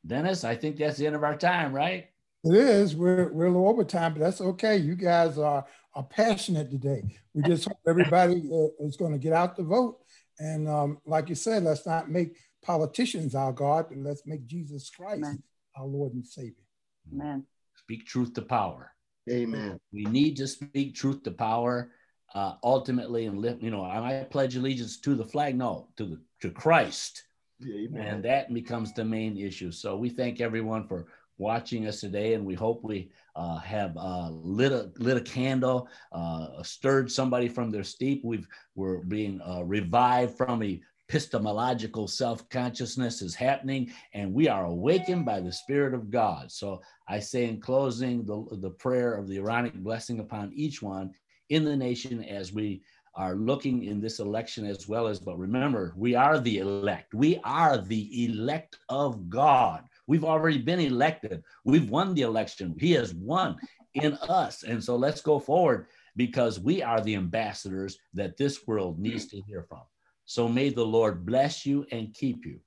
Dennis, 0.08 0.46
I 0.46 0.56
think 0.56 0.78
that's 0.78 0.98
the 0.98 1.08
end 1.08 1.18
of 1.18 1.26
our 1.26 1.36
time, 1.36 1.74
right? 1.74 2.06
It 2.46 2.54
is. 2.54 2.96
We're, 2.96 3.34
we're 3.34 3.48
a 3.48 3.52
little 3.52 3.68
over 3.68 3.84
time, 3.84 4.14
but 4.14 4.20
that's 4.20 4.40
okay. 4.40 4.78
You 4.78 4.96
guys 4.96 5.40
are, 5.40 5.66
are 5.96 6.04
passionate 6.04 6.70
today. 6.70 7.04
We 7.34 7.44
just 7.44 7.66
hope 7.68 7.80
everybody 7.88 8.50
uh, 8.52 8.86
is 8.86 8.98
going 8.98 9.14
to 9.14 9.18
get 9.18 9.34
out 9.34 9.56
to 9.56 9.64
vote. 9.64 10.00
And 10.40 10.68
um, 10.68 11.00
like 11.06 11.30
you 11.30 11.36
said, 11.36 11.64
let's 11.64 11.86
not 11.86 12.10
make 12.10 12.38
politicians 12.62 13.36
our 13.36 13.54
God, 13.54 13.86
but 13.90 13.98
let's 14.00 14.24
make 14.26 14.46
Jesus 14.46 14.90
Christ 14.90 15.20
Amen. 15.20 15.42
our 15.78 15.86
Lord 15.86 16.14
and 16.14 16.26
Savior. 16.26 16.66
Amen. 17.14 17.46
Speak 17.78 18.06
truth 18.06 18.34
to 18.34 18.42
power. 18.42 18.92
Amen. 19.30 19.80
We 19.94 20.04
need 20.04 20.36
to 20.38 20.48
speak 20.48 20.96
truth 20.96 21.24
to 21.24 21.32
power. 21.32 21.92
Uh, 22.34 22.56
ultimately, 22.66 23.28
and 23.28 23.40
live, 23.40 23.64
you 23.64 23.72
know, 23.72 23.86
I 23.86 24.28
pledge 24.30 24.58
allegiance 24.58 25.00
to 25.02 25.16
the 25.16 25.24
flag, 25.24 25.56
no, 25.56 25.88
to 25.96 26.06
the 26.06 26.22
to 26.42 26.50
Christ, 26.50 27.24
Amen. 27.64 28.06
and 28.06 28.26
that 28.26 28.54
becomes 28.54 28.92
the 28.92 29.06
main 29.06 29.38
issue. 29.38 29.72
So 29.72 29.96
we 29.96 30.10
thank 30.10 30.42
everyone 30.42 30.86
for 30.86 31.08
watching 31.38 31.88
us 31.88 32.00
today, 32.00 32.34
and 32.34 32.46
we 32.46 32.54
hope 32.54 32.84
we 32.84 33.10
uh, 33.36 33.58
have 33.60 33.96
uh, 33.98 34.30
lit 34.30 34.72
a 34.72 34.92
lit 34.98 35.18
a 35.18 35.22
candle, 35.22 35.88
uh, 36.12 36.64
stirred 36.64 37.12
somebody 37.12 37.48
from 37.48 37.72
their 37.72 37.84
steep. 37.84 38.22
We've 38.24 38.48
we're 38.76 39.00
being 39.00 39.42
uh, 39.42 39.64
revived 39.64 40.38
from 40.38 40.64
a 40.64 40.82
epistemological 41.10 42.08
self 42.08 42.48
consciousness 42.50 43.22
is 43.22 43.36
happening, 43.36 43.92
and 44.14 44.34
we 44.34 44.48
are 44.48 44.66
awakened 44.66 45.26
by 45.26 45.40
the 45.40 45.52
Spirit 45.52 45.94
of 45.94 46.10
God. 46.10 46.52
So 46.52 46.82
I 47.08 47.20
say 47.20 47.46
in 47.46 47.62
closing 47.62 48.26
the, 48.26 48.46
the 48.58 48.72
prayer 48.72 49.14
of 49.16 49.28
the 49.28 49.38
Aaronic 49.38 49.76
blessing 49.76 50.20
upon 50.20 50.52
each 50.54 50.82
one 50.82 51.12
in 51.50 51.64
the 51.64 51.76
nation 51.76 52.24
as 52.24 52.52
we 52.52 52.82
are 53.16 53.36
looking 53.36 53.84
in 53.86 54.02
this 54.02 54.20
election 54.20 54.66
as 54.66 54.88
well 54.88 55.08
as, 55.08 55.20
but 55.20 55.38
remember, 55.38 55.94
we 55.96 56.16
are 56.16 56.40
the 56.40 56.58
elect. 56.58 57.14
We 57.14 57.40
are 57.44 57.78
the 57.78 58.26
elect 58.26 58.78
of 58.90 59.30
God. 59.30 59.84
We've 60.08 60.24
already 60.24 60.60
been 60.60 60.80
elected. 60.80 61.44
We've 61.64 61.90
won 61.90 62.14
the 62.14 62.22
election. 62.22 62.76
He 62.80 62.92
has 62.94 63.14
won 63.14 63.58
in 63.94 64.14
us. 64.30 64.64
And 64.64 64.84
so 64.84 64.96
let's 64.96 65.22
go 65.22 65.40
forward 65.40 65.88
because 66.16 66.60
we 66.60 66.84
are 66.84 67.02
the 67.02 67.16
ambassadors 67.16 67.98
that 68.14 68.38
this 68.38 68.68
world 68.68 69.00
needs 69.00 69.28
to 69.28 69.42
hear 69.42 69.64
from. 69.64 69.82
So 70.26 70.48
may 70.48 70.70
the 70.70 70.86
Lord 70.86 71.26
bless 71.26 71.66
you 71.66 71.86
and 71.92 72.14
keep 72.14 72.46
you. 72.46 72.60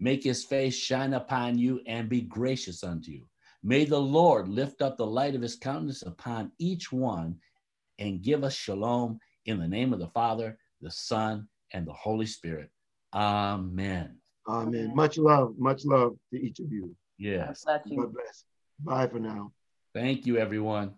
Make 0.00 0.22
his 0.22 0.44
face 0.44 0.76
shine 0.76 1.14
upon 1.14 1.58
you 1.58 1.80
and 1.86 2.08
be 2.08 2.20
gracious 2.20 2.84
unto 2.84 3.10
you. 3.10 3.24
May 3.62 3.84
the 3.84 4.00
Lord 4.00 4.48
lift 4.48 4.82
up 4.82 4.96
the 4.96 5.06
light 5.06 5.34
of 5.34 5.42
his 5.42 5.56
countenance 5.56 6.02
upon 6.02 6.52
each 6.58 6.92
one 6.92 7.36
and 7.98 8.22
give 8.22 8.44
us 8.44 8.54
shalom 8.54 9.18
in 9.46 9.58
the 9.58 9.66
name 9.66 9.92
of 9.92 9.98
the 9.98 10.08
Father, 10.08 10.58
the 10.80 10.90
Son, 10.90 11.48
and 11.72 11.86
the 11.86 11.92
Holy 11.92 12.26
Spirit. 12.26 12.70
Amen. 13.12 14.18
Amen. 14.48 14.92
Much 14.94 15.18
love, 15.18 15.54
much 15.58 15.84
love 15.84 16.16
to 16.32 16.40
each 16.40 16.58
of 16.60 16.72
you. 16.72 16.94
Yes. 17.18 17.64
God 17.66 17.86
bless. 17.86 18.44
Bye 18.82 19.06
for 19.06 19.18
now. 19.18 19.52
Thank 19.94 20.26
you, 20.26 20.38
everyone. 20.38 20.94